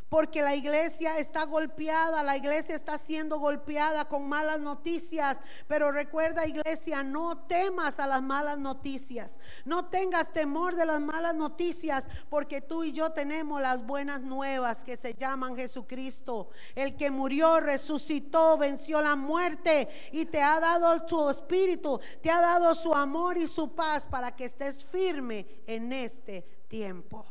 Porque 0.09 0.41
la 0.41 0.55
iglesia 0.55 1.19
está 1.19 1.45
golpeada, 1.45 2.23
la 2.23 2.35
iglesia 2.35 2.75
está 2.75 2.97
siendo 2.97 3.39
golpeada 3.39 4.07
con 4.07 4.27
malas 4.27 4.59
noticias. 4.59 5.39
Pero 5.67 5.93
recuerda 5.93 6.47
iglesia, 6.47 7.03
no 7.03 7.37
temas 7.47 8.01
a 8.01 8.07
las 8.07 8.23
malas 8.23 8.57
noticias. 8.57 9.39
No 9.67 9.91
tengas 9.91 10.33
temor 10.33 10.77
de 10.77 10.87
las 10.87 11.01
malas 11.01 11.35
noticias, 11.35 12.09
porque 12.31 12.63
tú 12.63 12.85
y 12.85 12.93
yo 12.93 13.11
tenemos 13.11 13.61
las 13.61 13.85
buenas 13.85 14.23
nuevas 14.23 14.83
que 14.83 14.97
se 14.97 15.13
llaman 15.13 15.55
Jesucristo. 15.55 16.49
El 16.75 16.97
que 16.97 17.11
murió, 17.11 17.61
resucitó, 17.61 18.57
venció 18.57 19.03
la 19.03 19.15
muerte 19.15 19.91
y 20.13 20.25
te 20.25 20.41
ha 20.41 20.59
dado 20.59 21.07
su 21.07 21.29
espíritu, 21.29 22.01
te 22.23 22.31
ha 22.31 22.41
dado 22.41 22.75
su 22.75 22.95
amor 22.95 23.37
y 23.37 23.47
su 23.47 23.75
paz 23.75 24.07
para 24.07 24.35
que 24.35 24.47
estés 24.47 24.83
firme 24.83 25.47
en 25.67 25.93
este 25.93 26.58
tiempo. 26.69 27.25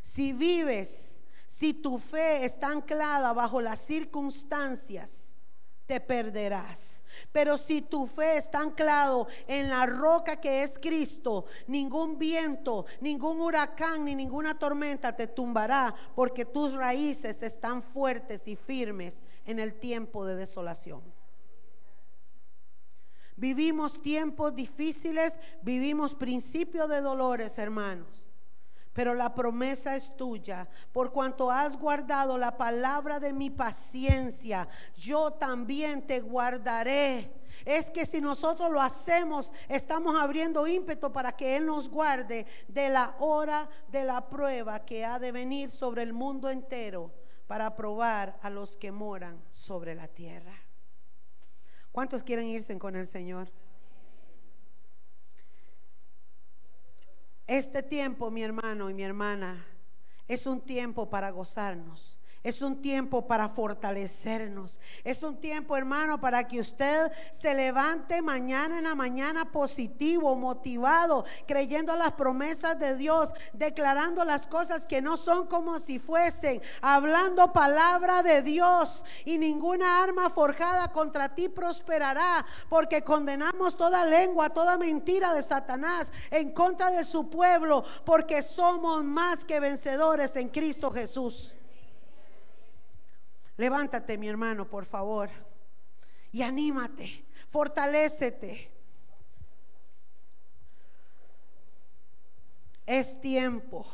Si 0.00 0.32
vives, 0.32 1.22
si 1.46 1.74
tu 1.74 1.98
fe 1.98 2.44
está 2.44 2.68
anclada 2.68 3.32
bajo 3.32 3.60
las 3.60 3.78
circunstancias, 3.86 5.36
te 5.86 6.00
perderás. 6.00 7.04
Pero 7.30 7.56
si 7.56 7.82
tu 7.82 8.06
fe 8.06 8.36
está 8.36 8.60
anclado 8.60 9.28
en 9.46 9.70
la 9.70 9.86
roca 9.86 10.40
que 10.40 10.62
es 10.62 10.78
Cristo, 10.78 11.44
ningún 11.66 12.18
viento, 12.18 12.86
ningún 13.00 13.40
huracán 13.40 14.04
ni 14.04 14.14
ninguna 14.14 14.58
tormenta 14.58 15.14
te 15.14 15.26
tumbará, 15.26 15.94
porque 16.14 16.44
tus 16.44 16.74
raíces 16.74 17.42
están 17.42 17.82
fuertes 17.82 18.48
y 18.48 18.56
firmes 18.56 19.22
en 19.44 19.58
el 19.60 19.74
tiempo 19.74 20.24
de 20.24 20.36
desolación. 20.36 21.02
Vivimos 23.42 24.00
tiempos 24.00 24.54
difíciles, 24.54 25.36
vivimos 25.62 26.14
principios 26.14 26.88
de 26.88 27.00
dolores, 27.00 27.58
hermanos. 27.58 28.24
Pero 28.92 29.14
la 29.14 29.34
promesa 29.34 29.96
es 29.96 30.16
tuya, 30.16 30.68
por 30.92 31.10
cuanto 31.10 31.50
has 31.50 31.76
guardado 31.76 32.38
la 32.38 32.56
palabra 32.56 33.18
de 33.18 33.32
mi 33.32 33.50
paciencia, 33.50 34.68
yo 34.96 35.32
también 35.32 36.06
te 36.06 36.20
guardaré. 36.20 37.32
Es 37.64 37.90
que 37.90 38.06
si 38.06 38.20
nosotros 38.20 38.70
lo 38.70 38.80
hacemos, 38.80 39.52
estamos 39.68 40.14
abriendo 40.20 40.68
ímpetu 40.68 41.10
para 41.10 41.32
que 41.32 41.56
Él 41.56 41.66
nos 41.66 41.88
guarde 41.88 42.46
de 42.68 42.90
la 42.90 43.16
hora 43.18 43.68
de 43.90 44.04
la 44.04 44.28
prueba 44.28 44.84
que 44.84 45.04
ha 45.04 45.18
de 45.18 45.32
venir 45.32 45.68
sobre 45.68 46.04
el 46.04 46.12
mundo 46.12 46.48
entero 46.48 47.12
para 47.48 47.74
probar 47.74 48.38
a 48.40 48.50
los 48.50 48.76
que 48.76 48.92
moran 48.92 49.42
sobre 49.50 49.96
la 49.96 50.06
tierra. 50.06 50.54
¿Cuántos 51.92 52.22
quieren 52.22 52.46
irse 52.46 52.78
con 52.78 52.96
el 52.96 53.06
Señor? 53.06 53.50
Este 57.46 57.82
tiempo, 57.82 58.30
mi 58.30 58.42
hermano 58.42 58.88
y 58.88 58.94
mi 58.94 59.02
hermana, 59.02 59.62
es 60.26 60.46
un 60.46 60.62
tiempo 60.62 61.10
para 61.10 61.30
gozarnos. 61.30 62.18
Es 62.42 62.60
un 62.60 62.82
tiempo 62.82 63.28
para 63.28 63.48
fortalecernos. 63.48 64.80
Es 65.04 65.22
un 65.22 65.40
tiempo, 65.40 65.76
hermano, 65.76 66.20
para 66.20 66.48
que 66.48 66.58
usted 66.58 67.12
se 67.30 67.54
levante 67.54 68.20
mañana 68.20 68.78
en 68.78 68.84
la 68.84 68.96
mañana 68.96 69.52
positivo, 69.52 70.34
motivado, 70.34 71.24
creyendo 71.46 71.94
las 71.94 72.12
promesas 72.14 72.76
de 72.80 72.96
Dios, 72.96 73.32
declarando 73.52 74.24
las 74.24 74.48
cosas 74.48 74.88
que 74.88 75.00
no 75.00 75.16
son 75.16 75.46
como 75.46 75.78
si 75.78 76.00
fuesen, 76.00 76.60
hablando 76.80 77.52
palabra 77.52 78.24
de 78.24 78.42
Dios 78.42 79.04
y 79.24 79.38
ninguna 79.38 80.02
arma 80.02 80.28
forjada 80.28 80.90
contra 80.90 81.36
ti 81.36 81.48
prosperará, 81.48 82.44
porque 82.68 83.04
condenamos 83.04 83.76
toda 83.76 84.04
lengua, 84.04 84.50
toda 84.50 84.76
mentira 84.78 85.32
de 85.32 85.42
Satanás 85.42 86.12
en 86.32 86.50
contra 86.50 86.90
de 86.90 87.04
su 87.04 87.30
pueblo, 87.30 87.84
porque 88.04 88.42
somos 88.42 89.04
más 89.04 89.44
que 89.44 89.60
vencedores 89.60 90.34
en 90.34 90.48
Cristo 90.48 90.90
Jesús. 90.90 91.54
Levántate, 93.56 94.16
mi 94.18 94.28
hermano, 94.28 94.68
por 94.68 94.84
favor. 94.84 95.30
Y 96.30 96.42
anímate, 96.42 97.24
fortalécete. 97.48 98.70
Es 102.86 103.20
tiempo 103.20 103.86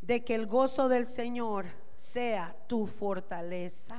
de 0.00 0.24
que 0.24 0.34
el 0.34 0.46
gozo 0.46 0.88
del 0.88 1.06
Señor 1.06 1.66
sea 1.96 2.56
tu 2.66 2.86
fortaleza. 2.86 3.98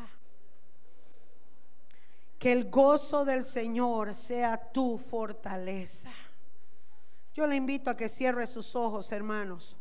Que 2.38 2.51
el 2.51 2.69
gozo 2.69 3.25
del 3.25 3.43
Señor 3.43 4.13
sea 4.13 4.57
tu 4.71 4.97
fortaleza. 4.97 6.11
Yo 7.34 7.47
le 7.47 7.55
invito 7.55 7.89
a 7.89 7.97
que 7.97 8.09
cierre 8.09 8.45
sus 8.45 8.75
ojos, 8.75 9.11
hermanos. 9.11 9.75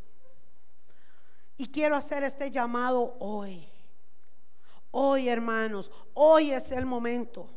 Y 1.59 1.69
quiero 1.69 1.97
hacer 1.97 2.23
este 2.23 2.51
llamado 2.51 3.17
hoy. 3.19 3.67
Hoy, 4.99 5.29
hermanos, 5.29 5.91
hoy 6.15 6.53
es 6.53 6.73
el 6.73 6.87
momento. 6.87 7.51